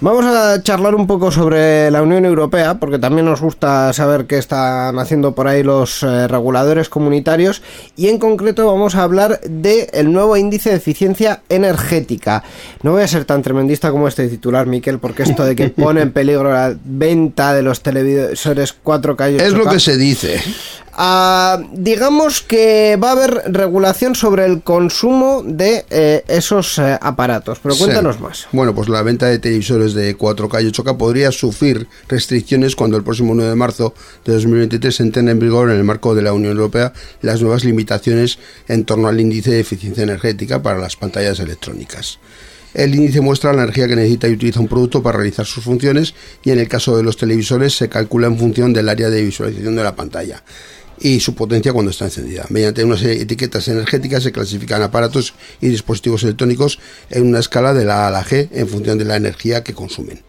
Vamos 0.03 0.25
a 0.25 0.61
charlar 0.61 0.95
un 0.95 1.07
poco 1.07 1.31
sobre 1.31 1.89
la 1.89 2.01
Unión 2.01 2.25
Europea, 2.25 2.73
porque 2.73 2.99
también 2.99 3.25
nos 3.25 3.39
gusta 3.39 3.93
saber 3.93 4.25
qué 4.25 4.37
están 4.37 4.99
haciendo 4.99 5.33
por 5.33 5.47
ahí 5.47 5.63
los 5.63 6.03
eh, 6.03 6.27
reguladores 6.27 6.89
comunitarios, 6.89 7.61
y 7.95 8.09
en 8.09 8.17
concreto 8.17 8.67
vamos 8.67 8.95
a 8.95 9.03
hablar 9.03 9.39
del 9.39 10.11
nuevo 10.11 10.35
índice 10.35 10.71
de 10.71 10.75
eficiencia 10.75 11.43
energética. 11.47 12.43
No 12.81 12.91
voy 12.91 13.03
a 13.03 13.07
ser 13.07 13.23
tan 13.23 13.43
tremendista 13.43 13.91
como 13.91 14.09
este 14.09 14.27
titular, 14.27 14.67
Miquel, 14.67 14.99
porque 14.99 15.23
esto 15.23 15.45
de 15.45 15.55
que 15.55 15.69
pone 15.69 16.01
en 16.01 16.11
peligro 16.11 16.51
la 16.51 16.75
venta 16.83 17.53
de 17.53 17.61
los 17.61 17.81
televisores 17.81 18.75
4K 18.83 19.35
y 19.35 19.37
8K... 19.37 19.41
Es 19.41 19.53
lo 19.53 19.67
que 19.67 19.79
se 19.79 19.95
dice. 19.95 20.41
Ah, 20.95 21.59
digamos 21.71 22.41
que 22.41 22.99
va 23.03 23.09
a 23.09 23.11
haber 23.13 23.51
regulación 23.51 24.13
sobre 24.13 24.45
el 24.45 24.61
consumo 24.61 25.41
de 25.43 25.85
eh, 25.89 26.23
esos 26.27 26.77
eh, 26.77 26.97
aparatos, 27.01 27.59
pero 27.63 27.75
cuéntanos 27.75 28.17
Sí. 28.17 28.21
más. 28.21 28.47
Bueno, 28.51 28.75
pues 28.75 28.89
la 28.89 29.01
venta 29.01 29.25
de 29.25 29.39
televisores 29.39 29.95
de 29.95 30.15
4K 30.15 30.61
y 30.61 30.67
8K 30.67 30.95
podría 30.97 31.31
sufrir 31.31 31.87
restricciones 32.07 32.75
cuando 32.75 32.95
el 32.97 33.03
próximo 33.03 33.33
9 33.33 33.49
de 33.49 33.55
marzo 33.55 33.95
de 34.23 34.33
2023 34.33 34.99
entren 34.99 35.29
en 35.29 35.39
vigor 35.39 35.71
en 35.71 35.77
el 35.77 35.83
marco 35.83 36.13
de 36.13 36.21
la 36.21 36.31
Unión 36.33 36.51
Europea 36.51 36.93
las 37.23 37.41
nuevas 37.41 37.63
limitaciones 37.63 38.37
en 38.67 38.85
torno 38.85 39.07
al 39.07 39.19
índice 39.19 39.49
de 39.49 39.61
eficiencia 39.61 40.03
energética 40.03 40.61
para 40.61 40.77
las 40.77 40.95
pantallas 40.95 41.39
electrónicas. 41.39 42.19
El 42.75 42.93
índice 42.95 43.21
muestra 43.21 43.53
la 43.53 43.63
energía 43.63 43.87
que 43.87 43.95
necesita 43.95 44.27
y 44.27 44.33
utiliza 44.33 44.59
un 44.59 44.67
producto 44.67 45.03
para 45.03 45.17
realizar 45.17 45.45
sus 45.45 45.63
funciones 45.63 46.13
y 46.43 46.51
en 46.51 46.59
el 46.59 46.67
caso 46.67 46.97
de 46.97 47.03
los 47.03 47.17
televisores 47.17 47.75
se 47.77 47.87
calcula 47.89 48.27
en 48.27 48.37
función 48.37 48.73
del 48.73 48.89
área 48.89 49.09
de 49.11 49.23
visualización 49.23 49.75
de 49.75 49.83
la 49.83 49.95
pantalla 49.95 50.43
y 51.03 51.19
su 51.19 51.35
potencia 51.35 51.73
cuando 51.73 51.91
está 51.91 52.05
encendida. 52.05 52.45
Mediante 52.49 52.83
unas 52.83 53.03
etiquetas 53.03 53.67
energéticas 53.67 54.23
se 54.23 54.31
clasifican 54.31 54.81
aparatos 54.81 55.33
y 55.59 55.67
dispositivos 55.67 56.23
electrónicos 56.23 56.79
en 57.09 57.27
una 57.27 57.39
escala 57.39 57.73
de 57.73 57.83
la 57.83 58.05
A 58.05 58.07
a 58.07 58.11
la 58.11 58.23
G 58.23 58.47
en 58.51 58.67
función 58.69 58.97
de 58.97 59.05
la 59.05 59.17
energía 59.17 59.63
que 59.63 59.73
consumen. 59.73 60.21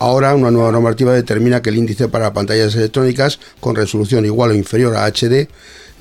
Ahora, 0.00 0.34
una 0.34 0.50
nueva 0.50 0.72
normativa 0.72 1.14
determina 1.14 1.62
que 1.62 1.70
el 1.70 1.76
índice 1.76 2.08
para 2.08 2.32
pantallas 2.32 2.74
electrónicas 2.74 3.38
con 3.60 3.76
resolución 3.76 4.26
igual 4.26 4.50
o 4.50 4.54
inferior 4.54 4.96
a 4.96 5.06
HD 5.06 5.48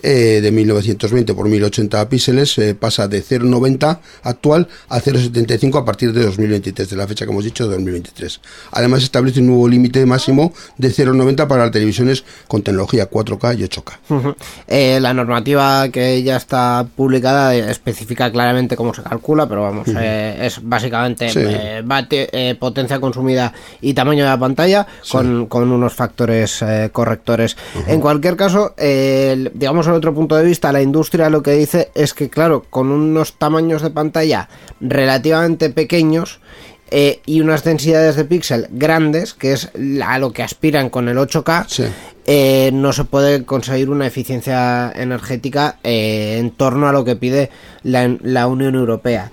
eh, 0.08 0.40
de 0.42 0.52
1920 0.52 1.34
por 1.34 1.48
1080 1.50 2.08
píxeles 2.10 2.56
eh, 2.60 2.76
pasa 2.76 3.08
de 3.08 3.24
0,90 3.24 4.00
actual 4.22 4.68
a 4.90 5.02
0,75 5.02 5.80
a 5.82 5.86
partir 5.86 6.14
de 6.14 6.24
2023, 6.24 6.88
de 6.92 6.96
la 6.96 7.08
fecha 7.08 7.26
que 7.26 7.32
hemos 7.32 7.44
dicho, 7.44 7.64
de 7.68 7.72
2023. 7.76 8.40
Además, 8.72 9.02
establece 9.02 9.40
un 9.40 9.48
nuevo 9.48 9.68
límite 9.68 10.06
máximo 10.06 10.54
de 10.78 10.90
0,90 10.90 11.48
para 11.48 11.64
las 11.64 11.72
televisiones 11.72 12.24
con 12.48 12.62
tecnología 12.62 13.10
4K 13.10 13.58
y 13.60 13.64
8K. 13.64 13.94
Ujú. 14.10 14.36
Eh, 14.68 15.00
la 15.02 15.14
normativa 15.16 15.90
que 15.90 16.22
ya 16.22 16.36
está 16.38 16.86
publicada 16.96 17.56
eh, 17.56 17.72
especifica 17.72 18.32
claramente 18.32 18.76
cómo 18.76 18.94
se 18.94 19.02
calcula, 19.02 19.48
pero 19.50 19.64
vamos, 19.64 19.88
es 19.88 20.60
básicamente 20.62 21.30
Sí. 21.30 21.40
bate- 21.84 22.56
potencia 22.60 23.00
consumida 23.00 23.54
y 23.82 23.94
tamaño 23.96 24.24
de 24.24 24.30
la 24.30 24.38
pantalla 24.40 24.86
con, 25.12 25.48
con 25.48 25.72
unos 25.72 25.94
factores 25.96 26.64
correctores. 26.92 27.58
En 27.88 28.00
cualquier 28.00 28.36
caso, 28.36 28.76
digamos, 28.78 29.88
otro 29.96 30.14
punto 30.14 30.36
de 30.36 30.44
vista, 30.44 30.72
la 30.72 30.82
industria 30.82 31.30
lo 31.30 31.42
que 31.42 31.52
dice 31.54 31.90
es 31.96 32.14
que, 32.14 32.30
claro, 32.30 32.66
con 32.70 32.92
unos 32.92 33.34
tamaños 33.34 33.82
de 33.82 33.90
pantalla 33.90 34.48
relativamente 34.80 35.70
pequeños, 35.72 36.40
eh, 36.92 37.22
y 37.26 37.42
unas 37.42 37.64
densidades 37.64 38.16
de 38.16 38.26
píxel 38.26 38.68
grandes, 38.70 39.34
que 39.34 39.54
es 39.54 39.72
a 40.06 40.20
lo 40.20 40.32
que 40.32 40.44
aspiran 40.44 40.90
con 40.92 41.10
el 41.10 41.18
8K, 41.18 41.66
Sí. 41.68 41.84
eh, 42.28 42.70
no 42.74 42.94
se 42.94 43.06
puede 43.06 43.44
conseguir 43.44 43.90
una 43.90 44.06
eficiencia 44.06 44.92
energética 44.96 45.80
eh, 45.84 46.38
en 46.40 46.52
torno 46.52 46.88
a 46.88 46.92
lo 46.92 47.04
que 47.04 47.16
pide 47.16 47.50
la, 47.82 48.16
la 48.22 48.46
Unión 48.46 48.76
Europea. 48.76 49.32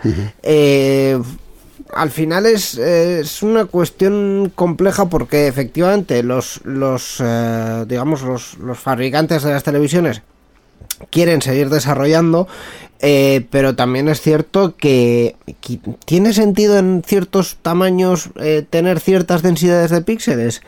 Al 1.92 2.10
final 2.10 2.46
es, 2.46 2.78
es 2.78 3.42
una 3.42 3.66
cuestión 3.66 4.50
compleja 4.54 5.10
porque 5.10 5.46
efectivamente 5.46 6.22
los, 6.22 6.60
los 6.64 7.16
eh, 7.22 7.84
digamos 7.86 8.22
los, 8.22 8.56
los 8.58 8.78
fabricantes 8.78 9.42
de 9.42 9.52
las 9.52 9.62
televisiones 9.62 10.22
quieren 11.10 11.42
seguir 11.42 11.68
desarrollando, 11.70 12.48
eh, 13.04 13.44
pero 13.50 13.74
también 13.74 14.08
es 14.08 14.20
cierto 14.20 14.76
que, 14.76 15.34
que 15.60 15.80
tiene 16.04 16.32
sentido 16.32 16.78
en 16.78 17.02
ciertos 17.04 17.56
tamaños 17.60 18.30
eh, 18.40 18.64
tener 18.68 19.00
ciertas 19.00 19.42
densidades 19.42 19.90
de 19.90 20.02
píxeles. 20.02 20.62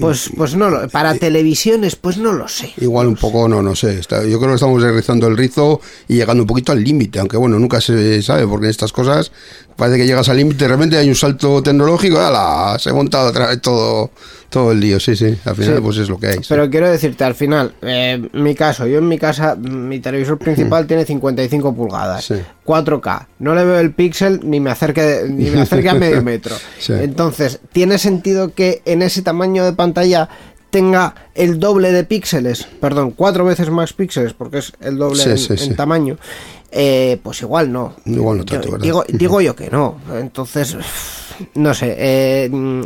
Pues, 0.00 0.30
pues 0.36 0.54
no, 0.56 0.68
lo- 0.70 0.88
para 0.88 1.14
televisiones, 1.14 1.94
pues 1.96 2.18
no 2.18 2.32
lo 2.32 2.48
sé. 2.48 2.72
Igual 2.80 3.06
un 3.08 3.16
poco, 3.16 3.48
no, 3.48 3.62
no 3.62 3.74
sé. 3.76 3.98
está- 3.98 4.24
yo 4.24 4.38
creo 4.38 4.50
que 4.50 4.54
estamos 4.56 4.82
rizando 4.82 5.26
el 5.28 5.36
rizo 5.36 5.80
y 6.08 6.14
llegando 6.16 6.42
un 6.42 6.46
poquito 6.48 6.72
al 6.72 6.82
límite, 6.82 7.18
aunque 7.20 7.36
bueno, 7.36 7.58
nunca 7.58 7.80
se 7.80 8.20
sabe, 8.22 8.46
porque 8.46 8.66
en 8.66 8.70
estas 8.70 8.92
cosas 8.92 9.30
parece 9.76 9.98
que 9.98 10.06
llegas 10.06 10.28
al 10.28 10.36
límite, 10.38 10.64
de 10.64 10.68
repente 10.68 10.96
hay 10.96 11.08
un 11.08 11.14
salto 11.14 11.62
tecnológico, 11.62 12.18
¡ala! 12.18 12.78
Se 12.78 12.90
ha 12.90 12.94
montado 12.94 13.28
otra 13.28 13.46
vez 13.48 13.60
todo, 13.60 14.10
todo 14.48 14.72
el 14.72 14.80
lío, 14.80 14.98
sí, 14.98 15.14
sí. 15.16 15.36
Al 15.44 15.54
final, 15.54 15.76
Sí. 15.76 15.80
pues 15.82 15.96
es 15.98 16.08
lo 16.08 16.18
que 16.18 16.26
hay. 16.28 16.34
sí. 16.36 16.46
Pero 16.48 16.70
quiero 16.70 16.88
decirte, 16.90 17.24
al 17.24 17.34
final, 17.34 17.74
eh, 17.82 18.28
mi 18.32 18.54
caso, 18.54 18.86
yo 18.86 18.98
en 18.98 19.08
mi 19.08 19.18
casa, 19.18 19.54
mi 19.56 20.00
televisor 20.00 20.38
principal 20.38 20.86
tiene 20.86 21.04
55 21.04 21.74
pulgadas, 21.74 22.24
Sí. 22.24 22.34
4K. 22.64 23.28
No 23.38 23.54
le 23.54 23.64
veo 23.64 23.78
el 23.78 23.92
píxel 23.92 24.40
ni 24.44 24.58
me 24.60 24.70
acerque, 24.70 25.26
ni 25.28 25.50
me 25.50 25.60
acerque 25.60 25.88
a 25.90 25.94
medio 25.94 26.22
metro. 26.22 26.56
Entonces, 26.88 27.60
¿tiene 27.72 27.98
sentido 27.98 28.54
que 28.54 28.82
en 28.86 29.02
ese 29.02 29.22
tamaño 29.22 29.64
de 29.64 29.72
pantalla 29.72 30.28
tenga 30.70 31.14
el 31.34 31.58
doble 31.60 31.92
de 31.92 32.04
píxeles? 32.04 32.64
Perdón, 32.80 33.12
cuatro 33.12 33.44
veces 33.44 33.70
más 33.70 33.92
píxeles, 33.92 34.32
porque 34.32 34.58
es 34.58 34.72
el 34.80 34.96
doble 34.98 35.22
Sí, 35.22 35.30
en, 35.30 35.38
sí, 35.38 35.52
en 35.52 35.58
sí. 35.58 35.74
tamaño. 35.74 36.16
Eh, 36.72 37.18
pues 37.22 37.40
igual 37.42 37.72
no. 37.72 37.94
Igual 38.04 38.38
no 38.38 38.44
tanto, 38.44 38.72
¿verdad? 38.72 38.82
digo, 38.84 39.04
digo 39.08 39.40
yo 39.40 39.54
que 39.56 39.70
no. 39.70 39.96
Entonces, 40.18 40.76
no 41.54 41.72
sé, 41.72 41.94
eh, 41.98 42.48
mm, 42.50 42.82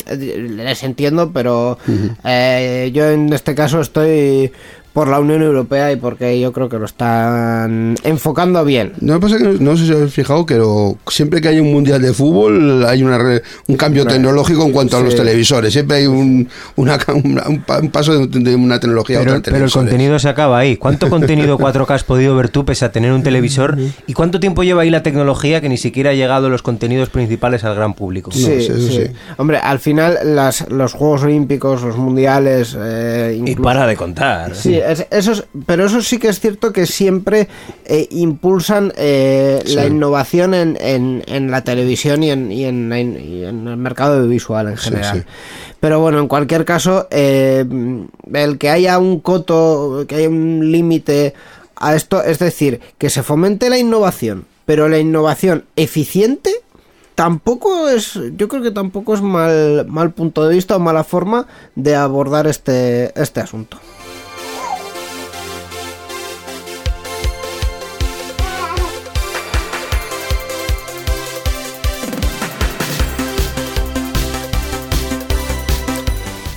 les 0.57 0.83
entiendo, 0.85 1.33
pero 1.33 1.79
eh, 2.25 2.91
yo 2.95 3.09
en 3.11 3.33
este 3.33 3.55
caso 3.55 3.81
estoy 3.81 4.53
por 4.93 5.07
la 5.09 5.21
Unión 5.21 5.43
Europea 5.43 5.93
y 5.93 5.97
porque 5.97 6.41
yo 6.41 6.53
creo 6.53 6.69
que 6.69 6.79
lo 6.79 6.85
están 6.87 7.95
enfocando 8.03 8.65
bien. 8.65 8.93
No 9.01 9.15
me 9.15 9.21
pasa 9.21 9.39
que 9.39 9.45
no 9.45 9.77
sé 9.77 9.87
si 9.87 9.93
habéis 9.93 10.13
fijado 10.13 10.45
que 10.47 10.57
lo- 10.57 10.97
siempre 11.09 11.41
que 11.41 11.49
hay 11.49 11.61
un 11.61 11.73
mundial 11.73 12.03
de 12.03 12.13
fútbol 12.13 12.85
hay 12.87 13.03
una 13.03 13.19
re- 13.19 13.43
un 13.69 13.77
cambio 13.77 14.05
tecnológico 14.07 14.65
en 14.65 14.73
cuanto 14.73 14.97
a 14.97 15.01
los 15.01 15.15
televisores. 15.15 15.73
Siempre 15.73 15.99
hay 15.99 16.07
un, 16.07 16.49
una 16.77 16.99
un, 17.15 17.63
pa- 17.67 17.79
un 17.79 17.91
paso 17.91 18.27
de, 18.27 18.55
una 18.57 18.81
tecnología 18.81 19.19
a 19.19 19.21
Pero, 19.21 19.37
otra. 19.37 19.51
en 19.51 19.55
pero 19.55 19.65
el 19.67 19.71
contenido 19.71 20.19
se 20.19 20.29
acaba 20.29 20.59
ahí. 20.59 20.77
¿Cuánto 20.77 21.09
contenido 21.11 21.59
4K 21.59 21.91
has 21.95 22.05
podido 22.05 22.35
ver 22.37 22.49
tú 22.49 22.65
pese 22.65 22.85
a 22.85 22.93
tener 22.93 23.13
un 23.13 23.23
televisor? 23.23 23.79
¿Y 24.07 24.13
cuánto 24.15 24.41
tiempo 24.41 24.65
lleva 24.65 24.83
ahí 24.83 24.91
la 24.91 25.03
tecnología 25.03 25.61
que 25.61 25.69
ni 25.69 25.77
siquiera 25.77 26.11
ha 26.11 26.15
llegado 26.15 26.49
los 26.49 26.63
contenidos 26.63 27.09
principales 27.11 27.63
al 27.65 27.75
gran 27.77 27.95
público? 27.95 28.33
Sí, 28.33 28.45
sí, 28.61 28.63
sí. 28.63 28.89
sí. 28.91 29.03
Hombre, 29.37 29.59
al 29.59 29.79
final 29.79 30.19
las, 30.25 30.69
los 30.69 30.93
Juegos 30.95 31.23
Olímpicos, 31.23 31.83
los 31.83 31.97
Mundiales... 31.97 32.77
eh, 32.79 33.41
Y 33.47 33.55
para 33.55 33.87
de 33.87 33.97
contar. 33.97 34.55
Sí, 34.57 34.80
es- 34.81 35.07
esos, 35.11 35.47
pero 35.67 35.87
eso 35.87 36.01
sí 36.03 36.19
que 36.19 36.29
es 36.29 36.41
cierto 36.41 36.73
que 36.73 36.87
siempre 36.87 37.49
eh, 37.85 38.07
impulsan 38.11 38.93
eh, 38.97 39.63
la 39.67 39.87
innovación 39.87 40.55
en, 40.55 40.77
en- 40.81 41.23
en 41.27 41.51
la 41.51 41.63
televisión 41.65 42.23
y 42.23 42.31
en, 42.31 42.51
y 42.53 42.65
en 42.65 42.91
y 42.93 43.43
el 43.45 43.55
mercado 43.77 44.17
audiovisual 44.19 44.69
en 44.69 44.77
Sí, 44.79 44.85
general. 44.91 45.19
sí. 45.19 45.25
Pero 45.81 46.01
bueno, 46.01 46.19
en 46.21 46.29
cualquier 46.29 46.65
caso, 46.65 47.09
eh, 47.11 47.65
el 48.33 48.59
que 48.59 48.71
haya 48.71 48.99
un 48.99 49.21
coto, 49.21 50.05
que 50.09 50.17
haya 50.17 50.29
un 50.29 50.71
límite 50.71 51.35
a 51.77 51.95
esto, 51.95 52.23
es 52.23 52.39
decir, 52.39 52.81
que 52.99 53.09
se 53.09 53.23
fomente 53.23 53.71
la 53.71 53.79
innovación, 53.79 54.45
pero 54.67 54.89
la 54.89 54.99
innovación 54.99 55.65
eficiente 55.77 56.51
tampoco 57.15 57.89
es 57.89 58.19
yo 58.37 58.49
creo 58.49 58.63
que 58.63 58.71
tampoco 58.71 59.13
es 59.15 59.21
mal 59.21 59.85
mal 59.89 60.11
punto 60.13 60.47
de 60.49 60.55
vista 60.55 60.77
o 60.77 60.79
mala 60.79 61.05
forma 61.05 61.47
de 61.75 61.95
abordar 61.95 62.47
este 62.47 63.13
este 63.21 63.41
asunto 63.41 63.77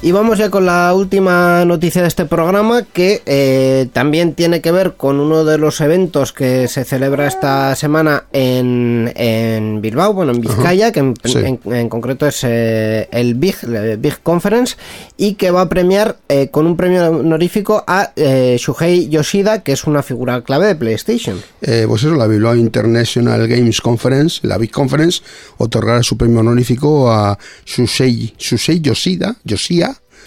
Y 0.06 0.12
vamos 0.12 0.38
ya 0.38 0.50
con 0.50 0.66
la 0.66 0.94
última 0.94 1.64
noticia 1.64 2.02
de 2.02 2.10
este 2.10 2.26
programa 2.26 2.84
que 2.84 3.22
eh, 3.26 3.88
también 3.94 4.34
tiene 4.34 4.60
que 4.60 4.70
ver 4.74 4.96
con 4.98 5.18
uno 5.22 5.46
de 5.46 5.58
los 5.58 5.80
eventos 5.80 6.34
que 6.34 6.68
se 6.68 6.84
celebra 6.84 7.26
esta 7.26 7.74
semana 7.78 8.26
en, 8.34 9.14
en 9.16 9.80
Bilbao, 9.80 10.14
bueno, 10.14 10.34
en 10.34 10.42
Vizcaya, 10.42 10.92
que 10.92 11.00
en, 11.00 11.14
Sí. 11.24 11.38
en- 11.38 11.60
en 11.74 11.88
concreto 11.88 12.28
es 12.28 12.42
eh, 12.44 13.08
el 13.14 13.36
Big, 13.36 13.56
el 13.64 13.96
Big 13.98 14.20
Conference 14.22 14.76
y 15.16 15.36
que 15.36 15.52
va 15.52 15.62
a 15.62 15.70
premiar 15.70 16.18
eh, 16.28 16.50
con 16.50 16.68
un 16.68 16.76
premio 16.76 17.08
honorífico 17.08 17.82
a 17.88 18.12
eh, 18.18 18.58
Shuhei 18.60 19.08
Yoshida, 19.08 19.64
que 19.64 19.72
es 19.72 19.86
una 19.86 20.04
figura 20.04 20.42
clave 20.42 20.68
de 20.68 20.76
PlayStation. 20.76 21.40
Eh, 21.62 21.86
pues 21.88 22.04
eso, 22.04 22.14
la 22.16 22.28
Bilbao 22.28 22.58
International 22.58 23.48
Games 23.48 23.80
Conference, 23.80 24.46
la 24.46 24.58
Big 24.58 24.72
Conference, 24.72 25.22
otorgará 25.60 26.04
su 26.04 26.18
premio 26.18 26.42
honorífico 26.42 27.10
a 27.10 27.40
Shusei, 27.66 28.34
Shusei 28.38 28.82
Yoshida, 28.82 29.38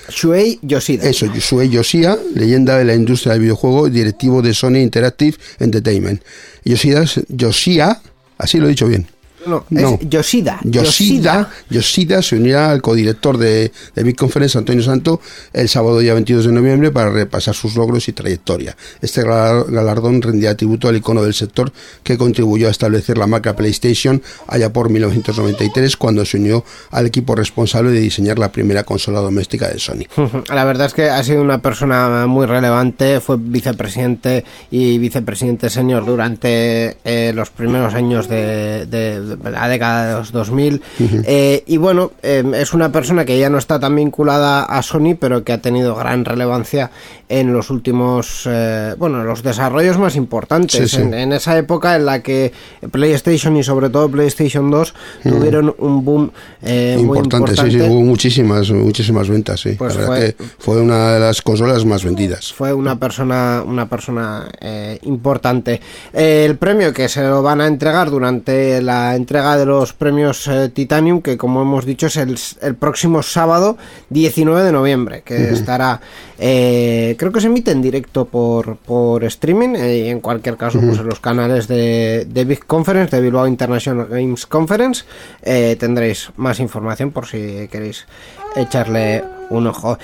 Shuhei 0.09 0.59
Yoshida. 0.63 1.09
eso, 1.09 1.27
Shusei 1.27 1.69
Yoshia, 1.69 2.17
leyenda 2.35 2.79
de 2.79 2.85
la 2.85 2.95
industria 2.95 3.33
del 3.33 3.43
videojuego 3.43 3.89
directivo 3.89 4.41
de 4.43 4.55
Sony 4.55 4.77
Interactive 4.77 5.37
Entertainment. 5.59 6.23
Yoshida, 6.65 7.05
Yoshia, 7.29 8.01
así 8.39 8.59
lo 8.59 8.67
he 8.67 8.71
dicho 8.71 8.87
bien. 8.87 9.09
No, 9.47 9.65
Yoshida. 10.01 10.61
Yoshida, 10.65 11.51
Yoshida 11.71 12.23
se 12.23 12.37
unirá 12.37 12.71
al 12.71 12.83
codirector 12.83 13.39
de, 13.39 13.73
de 13.95 14.03
Big 14.03 14.17
Conference, 14.17 14.59
Antonio 14.59 14.83
Santo, 14.83 15.21
el 15.53 15.69
sábado 15.69 15.99
día 15.99 16.15
22 16.15 16.47
de 16.47 16.53
noviembre 16.53 16.91
para 16.91 17.11
repasar 17.11 17.55
sus 17.55 17.77
logros 17.77 18.09
y 18.09 18.13
trayectoria. 18.13 18.77
Este 19.01 19.23
galar- 19.23 19.67
galardón 19.71 20.23
rendía 20.23 20.57
tributo 20.57 20.89
al 20.89 20.97
icono 20.97 21.23
del 21.23 21.35
sector 21.35 21.73
que 22.03 22.19
contribuyó 22.19 22.69
a 22.69 22.71
establecer 22.71 23.19
la 23.19 23.27
marca 23.27 23.55
PlayStation 23.57 24.23
allá 24.49 24.73
por 24.73 24.91
1993 24.91 25.97
cuando 25.97 26.25
se 26.25 26.39
unió 26.39 26.65
al 26.91 27.07
equipo 27.07 27.35
responsable 27.35 27.91
de 27.91 28.01
diseñar 28.01 28.39
la 28.39 28.53
primera 28.53 28.85
consola 28.85 29.21
doméstica 29.21 29.69
de 29.69 29.79
Sony. 29.79 30.07
La 30.53 30.65
verdad 30.65 30.87
es 30.87 30.95
que 30.95 31.09
ha 31.11 31.23
sido 31.23 31.43
una 31.43 31.61
persona 31.63 32.27
muy 32.27 32.47
relevante, 32.47 33.21
fue 33.21 33.37
vicepresidente 33.39 34.45
y 34.71 34.99
vicepresidente 34.99 35.71
senior 35.71 36.05
durante 36.05 36.97
eh, 37.05 37.33
los 37.35 37.51
primeros 37.51 37.95
años 37.95 38.29
de, 38.29 38.87
de- 38.87 39.21
de 39.21 39.36
la 39.45 39.69
década 39.69 40.07
de 40.07 40.13
los 40.15 40.33
2000 40.33 40.83
Eh, 41.25 41.63
y 41.67 41.77
bueno, 41.77 42.13
eh, 42.23 42.43
es 42.57 42.73
una 42.75 42.91
persona 42.93 43.25
que 43.25 43.39
ya 43.39 43.51
no 43.51 43.59
está 43.59 43.79
tan 43.81 43.95
vinculada 43.97 44.65
a 44.65 44.83
Sony, 44.83 45.15
pero 45.19 45.45
que 45.45 45.53
ha 45.53 45.61
tenido 45.61 45.95
gran 45.95 46.25
relevancia 46.25 46.91
en 47.29 47.53
los 47.53 47.71
últimos, 47.71 48.43
eh, 48.47 48.95
bueno, 48.99 49.25
los 49.25 49.43
desarrollos 49.43 49.99
más 49.99 50.15
importantes, 50.17 50.91
Sí, 50.91 50.97
sí. 50.97 51.03
En, 51.03 51.13
en 51.15 51.33
esa 51.33 51.57
época 51.59 51.97
en 51.97 52.07
la 52.07 52.23
que 52.23 52.53
PlayStation 52.93 53.57
y 53.57 53.63
sobre 53.65 53.91
todo 53.91 54.09
PlayStation 54.09 54.71
2 54.71 54.95
tuvieron 55.25 55.75
un 55.79 56.05
boom 56.05 56.31
eh, 56.63 56.95
muy 56.99 57.19
importante, 57.19 57.53
importante. 57.53 57.71
sí, 57.73 57.79
sí, 57.81 57.89
hubo 57.91 58.01
muchísimas, 58.03 58.71
muchísimas 58.71 59.29
ventas, 59.29 59.61
sí. 59.61 59.73
Pues 59.73 59.97
la 59.97 60.07
fue- 60.07 60.35
que 60.37 60.45
fue 60.59 60.81
una 60.81 61.13
de 61.15 61.21
las 61.21 61.43
consolas 61.43 61.85
más 61.85 62.05
vendidas. 62.05 62.53
fue 62.53 62.73
una 62.73 62.99
persona 62.99 63.63
una 63.67 63.89
persona 63.89 64.49
eh, 64.61 64.99
importante 65.03 65.81
el 66.13 66.57
premio 66.57 66.93
que 66.93 67.09
se 67.09 67.23
lo 67.23 67.43
van 67.43 67.61
a 67.61 67.67
entregar 67.67 68.11
durante 68.11 68.81
la 68.83 69.16
entrega 69.17 69.57
de 69.57 69.67
los 69.67 69.93
premios 69.93 70.47
eh, 70.49 70.71
Titanium 70.73 71.23
que 71.23 71.37
como 71.37 71.63
hemos 71.63 71.85
dicho 71.85 72.07
es 72.07 72.17
el, 72.17 72.39
el 72.63 72.75
próximo 72.75 73.23
sábado 73.23 73.77
19 74.11 74.63
de 74.63 74.73
noviembre 74.73 75.23
que 75.23 75.51
estará 75.51 76.01
eh, 76.39 77.17
creo 77.19 77.33
que 77.33 77.41
se 77.41 77.47
emite 77.47 77.71
en 77.71 77.83
directo 77.83 78.27
por, 78.27 78.77
por 78.77 79.25
streaming 79.25 79.75
eh, 79.75 79.99
y 79.99 80.09
en 80.09 80.21
cualquier 80.21 80.57
caso 80.57 80.81
pues 80.81 80.99
en 80.99 81.07
los 81.07 81.21
canales 81.21 81.67
de, 81.69 82.27
de 82.29 82.45
Big 82.45 82.65
Conference 82.67 83.15
de 83.15 83.23
Bilbao 83.23 83.47
International 83.47 84.07
Games 84.07 84.47
Conference 84.47 85.05
eh, 85.43 85.77
tendréis 85.79 86.31
más 86.37 86.61
información 86.61 87.11
por 87.11 87.27
si 87.27 87.69
queréis 87.69 88.07
echarle 88.55 89.25
un 89.51 89.67
ojo. 89.67 89.99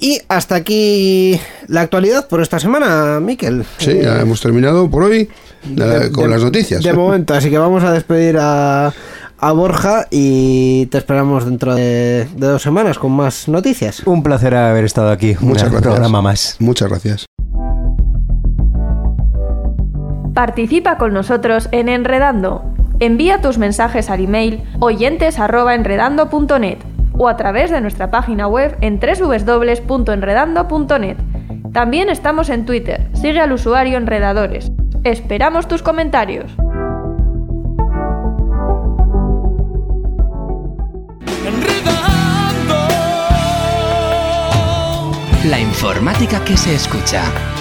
Y 0.00 0.20
hasta 0.28 0.56
aquí 0.56 1.40
la 1.68 1.82
actualidad 1.82 2.26
por 2.26 2.42
esta 2.42 2.58
semana, 2.58 3.20
Miquel. 3.20 3.64
Sí, 3.78 4.00
ya 4.02 4.20
hemos 4.20 4.40
terminado 4.40 4.90
por 4.90 5.04
hoy 5.04 5.28
De- 5.64 6.10
con 6.12 6.24
de- 6.24 6.30
las 6.30 6.42
noticias. 6.42 6.82
De 6.82 6.92
momento, 6.92 7.34
así 7.34 7.50
que 7.50 7.58
vamos 7.58 7.82
a 7.84 7.92
despedir 7.92 8.38
a, 8.40 8.92
a 9.38 9.52
Borja 9.52 10.06
y 10.10 10.86
te 10.86 10.98
esperamos 10.98 11.44
dentro 11.44 11.74
de, 11.74 12.26
de 12.36 12.46
dos 12.46 12.62
semanas 12.62 12.98
con 12.98 13.12
más 13.12 13.48
noticias. 13.48 14.00
Un 14.06 14.22
placer 14.22 14.54
haber 14.54 14.84
estado 14.84 15.10
aquí. 15.10 15.36
Muchas 15.40 15.64
un 15.64 15.70
gracias. 15.72 15.82
programa 15.82 16.22
más. 16.22 16.56
Muchas 16.60 16.88
gracias. 16.88 17.26
Participa 20.34 20.96
con 20.98 21.12
nosotros 21.12 21.68
en 21.72 21.88
Enredando. 21.88 22.64
Envía 23.00 23.40
tus 23.40 23.58
mensajes 23.58 24.08
al 24.10 24.20
email 24.24 24.62
oyentes@enredando.net 24.80 26.78
o 27.18 27.28
a 27.28 27.36
través 27.36 27.70
de 27.70 27.80
nuestra 27.82 28.10
página 28.10 28.46
web 28.48 28.76
en 28.80 28.98
www.enredando.net. 28.98 31.16
También 31.72 32.08
estamos 32.08 32.48
en 32.48 32.64
Twitter. 32.64 33.08
Sigue 33.12 33.40
al 33.40 33.52
usuario 33.52 33.98
Enredadores. 33.98 34.72
Esperamos 35.04 35.66
tus 35.66 35.82
comentarios. 35.82 36.52
La 45.44 45.58
informática 45.58 46.44
que 46.44 46.56
se 46.56 46.76
escucha. 46.76 47.51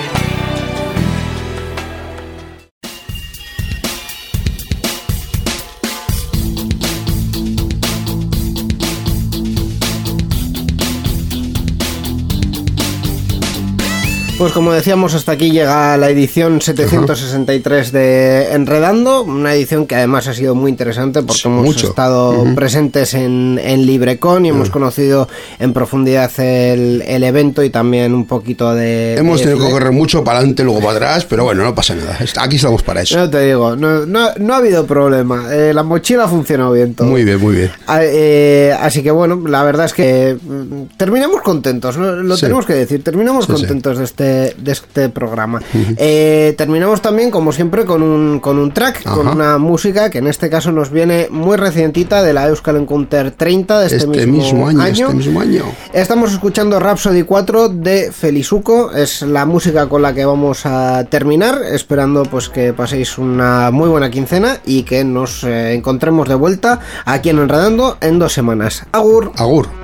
Pues 14.42 14.54
como 14.54 14.72
decíamos, 14.74 15.14
hasta 15.14 15.34
aquí 15.34 15.52
llega 15.52 15.96
la 15.98 16.10
edición 16.10 16.62
763 16.62 17.92
de 17.92 18.54
Enredando, 18.54 19.22
una 19.22 19.54
edición 19.54 19.86
que 19.86 19.94
además 19.94 20.28
ha 20.28 20.34
sido 20.34 20.56
muy 20.56 20.72
interesante 20.72 21.22
porque 21.22 21.44
hemos 21.46 21.64
Mucho. 21.64 21.89
estado 21.89 22.44
presentes 22.56 23.14
en, 23.14 23.60
en 23.64 23.86
LibreCon 23.86 24.48
y 24.48 24.50
hemos 24.50 24.72
conocido 24.72 25.28
en 25.60 25.74
profundidad 25.74 26.32
el, 26.39 27.04
el 27.06 27.24
evento 27.24 27.62
y 27.64 27.70
también 27.70 28.16
un 28.16 28.26
poquito 28.26 28.74
de... 28.74 29.14
Hemos 29.16 29.42
de- 29.42 29.46
tenido 29.46 29.64
que 29.64 29.72
correr 29.72 29.92
mucho 29.92 30.24
para 30.24 30.39
adelante, 30.39 30.64
luego 30.64 30.80
para 30.80 30.94
atrás, 30.94 31.26
pero 31.30 31.44
bueno, 31.44 31.64
no 31.64 31.76
pasa 31.76 31.94
nada. 31.94 32.18
Aquí 32.39 32.56
estamos 32.56 32.82
para 32.82 33.04
eso. 33.04 33.18
No 33.20 33.30
te 33.30 33.42
digo, 33.46 33.76
no, 33.76 34.08
no, 34.08 34.30
no 34.39 34.54
ha 34.56 34.58
habido 34.58 34.88
problema. 34.88 35.54
Eh, 35.54 35.72
la 35.72 35.84
mochila 35.84 36.24
ha 36.24 36.28
funcionado 36.28 36.72
bien 36.72 36.96
todo. 36.96 37.06
Muy 37.08 37.24
bien, 37.24 37.39
muy 37.39 37.54
bien. 37.58 37.70
Ah, 37.86 38.00
eh, 38.02 38.76
así 38.82 39.04
que 39.04 39.12
bueno, 39.12 39.39
la 39.48 39.62
verdad 39.64 39.86
es 39.86 39.94
que 39.94 40.36
mm, 40.42 40.98
terminamos 40.98 41.42
contentos, 41.44 41.96
lo 41.96 42.36
Sí. 42.36 42.42
tenemos 42.42 42.66
que 42.66 42.74
decir, 42.74 43.04
terminamos 43.04 43.46
sí. 43.46 43.52
contentos 43.54 44.00
de 44.00 44.04
este 44.06 44.31
de 44.32 44.72
este 44.72 45.10
programa. 45.10 45.62
Eh, 45.98 46.54
terminamos 46.58 47.02
también, 47.02 47.32
como 47.32 47.52
siempre, 47.52 47.86
con 47.86 48.02
un, 48.02 48.40
con 48.40 48.58
un 48.58 48.72
track, 48.74 49.04
con 49.04 49.28
una 49.28 49.58
música 49.58 50.10
que 50.10 50.20
en 50.20 50.28
este 50.28 50.50
caso 50.50 50.72
nos 50.72 50.90
viene 50.92 51.28
muy 51.30 51.58
recientita 51.58 52.24
de 52.24 52.34
la 52.34 52.48
Euskal 52.48 52.78
Encounter 52.78 53.32
30 53.32 53.80
de 53.80 53.86
este, 53.86 53.98
Este, 53.98 54.28
mismo 54.28 54.68
año, 54.68 54.84
este 54.84 55.14
mismo 55.14 55.42
año. 55.42 55.64
Estamos 55.94 56.32
escuchando 56.32 56.80
Rhapsody 56.80 57.24
4 57.24 57.70
de 57.70 58.12
Felizuco, 58.12 58.92
es 58.92 59.22
la 59.22 59.46
música 59.46 59.88
con 59.88 60.02
la 60.02 60.14
que 60.14 60.26
vamos 60.26 60.66
a 60.66 61.06
terminar, 61.06 61.62
esperando 61.72 62.24
pues 62.24 62.50
que 62.50 62.74
paséis 62.74 63.18
una 63.18 63.72
muy 63.72 63.90
buena 63.90 64.10
quincena 64.10 64.60
y 64.66 64.84
que 64.84 65.04
nos 65.04 65.44
eh, 65.44 65.74
encontremos 65.74 66.28
de 66.28 66.36
vuelta 66.36 66.80
aquí 67.06 67.30
en 67.30 67.40
Enredando 67.40 67.98
en 68.02 68.20
dos 68.20 68.34
semanas. 68.34 68.86
Agur. 68.92 69.32
Agur. 69.36 69.81